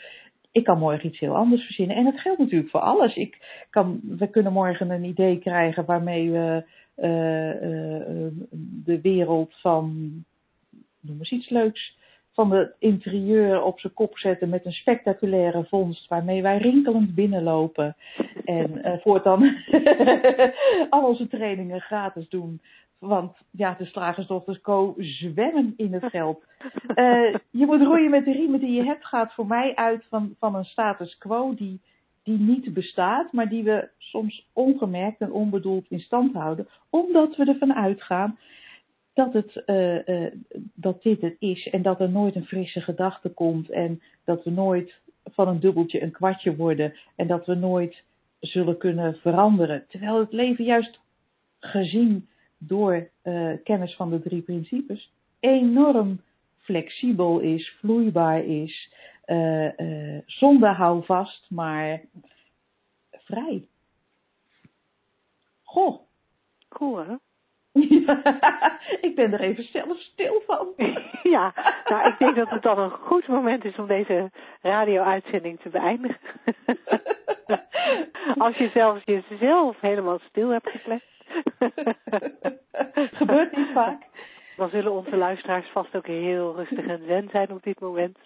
Ik 0.52 0.64
kan 0.64 0.78
morgen 0.78 1.10
iets 1.10 1.20
heel 1.20 1.36
anders 1.36 1.64
verzinnen. 1.64 1.96
En 1.96 2.04
dat 2.04 2.20
geldt 2.20 2.40
natuurlijk 2.40 2.70
voor 2.70 2.80
alles. 2.80 3.16
Ik 3.16 3.66
kan, 3.70 4.00
we 4.04 4.30
kunnen 4.30 4.54
morgen 4.54 4.90
een 4.90 5.04
idee 5.04 5.40
krijgen 5.40 5.86
waarmee 5.86 6.32
we 6.32 6.64
uh, 6.98 7.54
uh, 7.54 8.28
de 8.86 9.02
wereld 9.02 9.54
van, 9.60 10.14
noem 11.00 11.18
eens 11.18 11.32
iets 11.32 11.50
leuks, 11.50 11.98
van 12.34 12.52
het 12.52 12.76
interieur 12.80 13.64
op 13.64 13.80
zijn 13.80 13.94
kop 13.94 14.18
zetten 14.18 14.50
met 14.50 14.66
een 14.66 14.72
spectaculaire 14.72 15.66
vondst 15.66 16.08
waarmee 16.08 16.42
wij 16.42 16.58
rinkelend 16.58 17.16
binnenlopen 17.16 17.96
en 18.46 18.72
uh, 18.78 18.94
voortaan 19.02 19.64
al 20.90 21.08
onze 21.08 21.28
trainingen 21.28 21.82
gratis 21.82 22.30
doen. 22.30 22.62
Want 23.00 23.38
ja, 23.52 23.76
de 23.78 23.86
slagersdochters 23.86 24.62
Co 24.62 24.94
zwemmen 24.98 25.74
in 25.78 25.94
het 25.94 26.06
geld. 26.06 26.44
Uh, 26.96 27.36
je 27.52 27.66
moet 27.66 27.82
roeien 27.82 28.10
met 28.10 28.26
de 28.26 28.32
riemen 28.32 28.60
die 28.60 28.72
je 28.72 28.84
hebt, 28.84 29.06
gaat 29.06 29.34
voor 29.34 29.48
mij 29.48 29.76
uit 29.76 30.06
van, 30.10 30.36
van 30.40 30.56
een 30.56 30.66
status 30.66 31.18
quo 31.18 31.54
die, 31.56 31.82
die 32.24 32.38
niet 32.38 32.74
bestaat, 32.74 33.32
maar 33.32 33.50
die 33.50 33.64
we 33.64 33.90
soms 33.98 34.48
ongemerkt 34.54 35.22
en 35.22 35.32
onbedoeld 35.32 35.86
in 35.90 36.00
stand 36.00 36.34
houden, 36.34 36.68
omdat 36.90 37.36
we 37.36 37.46
ervan 37.46 37.74
uitgaan 37.74 38.38
dat, 39.14 39.34
het, 39.34 39.64
uh, 39.66 40.08
uh, 40.08 40.32
dat 40.74 41.04
dit 41.04 41.22
het 41.22 41.36
is 41.40 41.68
en 41.68 41.82
dat 41.82 42.00
er 42.00 42.10
nooit 42.10 42.36
een 42.36 42.46
frisse 42.46 42.82
gedachte 42.82 43.30
komt 43.30 43.70
en 43.70 44.02
dat 44.24 44.44
we 44.44 44.50
nooit 44.50 45.00
van 45.24 45.48
een 45.48 45.60
dubbeltje 45.60 46.02
een 46.02 46.12
kwartje 46.12 46.56
worden 46.56 46.94
en 47.16 47.28
dat 47.28 47.46
we 47.46 47.56
nooit 47.56 48.04
zullen 48.40 48.78
kunnen 48.78 49.16
veranderen. 49.16 49.86
Terwijl 49.88 50.20
het 50.20 50.32
leven 50.32 50.66
juist 50.66 51.00
gezien 51.60 52.28
door 52.58 53.10
uh, 53.24 53.54
kennis 53.64 53.96
van 53.96 54.10
de 54.10 54.22
drie 54.22 54.42
principes 54.42 55.12
enorm 55.40 56.22
flexibel 56.60 57.40
is, 57.40 57.76
vloeibaar 57.80 58.44
is, 58.44 58.94
uh, 59.26 59.78
uh, 59.78 60.22
zonder 60.26 60.70
houvast, 60.70 61.46
maar 61.50 62.02
vrij. 63.12 63.68
Goh. 65.64 66.00
Cool, 66.70 66.98
hè? 66.98 67.16
ik 69.08 69.16
ben 69.16 69.34
er 69.34 69.42
even 69.42 69.64
zelf 69.64 70.00
stil 70.00 70.42
van. 70.46 70.74
ja, 71.36 71.54
nou, 71.86 72.08
ik 72.08 72.18
denk 72.18 72.36
dat 72.36 72.50
het 72.50 72.62
dan 72.62 72.80
een 72.80 72.92
goed 72.92 73.28
moment 73.28 73.66
is 73.66 73.76
om 73.76 73.88
deze 73.88 74.32
radio-uitzending 74.62 75.60
te 75.60 75.70
beëindigen. 75.70 76.20
Als 78.46 78.58
je 78.58 78.70
zelfs 78.74 79.02
jezelf 79.06 79.80
helemaal 79.80 80.20
stil 80.20 80.50
hebt 80.50 80.70
geklept. 80.70 81.06
Gebeurt 83.20 83.58
niet 83.58 83.72
vaak. 83.74 84.02
Dan 84.56 84.70
zullen 84.70 84.92
onze 84.92 85.18
luisteraars 85.18 85.68
vast 85.68 85.96
ook 85.96 86.08
heel 86.08 86.56
rustig 86.56 86.86
en 86.86 87.02
zen 87.08 87.30
zijn 87.32 87.52
op 87.52 87.64
dit 87.64 87.80
moment. 87.80 88.18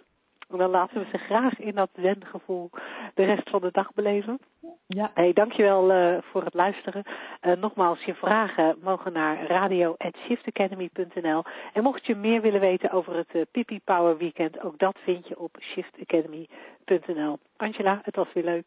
En 0.52 0.58
dan 0.58 0.70
laten 0.70 1.00
we 1.00 1.06
ze 1.12 1.18
graag 1.18 1.60
in 1.60 1.76
dat 1.76 1.90
zengevoel 1.96 2.70
de 3.14 3.24
rest 3.24 3.50
van 3.50 3.62
de 3.62 3.70
dag 3.72 3.94
beleven. 3.94 4.40
Ja. 4.88 5.12
Hey, 5.14 5.34
dankjewel 5.34 5.92
uh, 5.92 6.18
voor 6.22 6.44
het 6.44 6.54
luisteren. 6.54 7.04
Eh, 7.40 7.58
nogmaals, 7.58 8.04
je 8.04 8.14
vragen 8.14 8.78
mogen 8.82 9.14
naar 9.14 9.46
radio.shiftacademy.nl. 9.46 11.44
En 11.74 11.84
mocht 11.84 12.06
je 12.06 12.16
meer 12.16 12.42
willen 12.42 12.60
weten 12.60 12.92
over 12.92 13.16
het 13.16 13.30
eh, 13.32 13.40
uh, 13.40 13.46
Pipi 13.52 13.80
Power 13.84 14.18
Weekend, 14.18 14.62
ook 14.62 14.80
dat 14.80 14.98
vind 15.04 15.28
je 15.28 15.40
op 15.40 15.58
shiftacademy.nl. 15.60 17.40
Angela, 17.58 18.00
het 18.04 18.16
was 18.16 18.34
weer 18.34 18.44
leuk. 18.44 18.66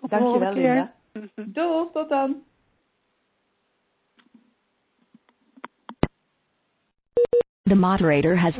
Tot 0.00 0.10
Dankjewel, 0.10 0.52
keer. 0.52 0.92
Linda. 1.12 1.52
Doeg, 1.54 1.92
tot 1.92 2.08
dan. 2.08 2.42
The 7.64 7.74
moderator 7.74 8.36
has 8.36 8.54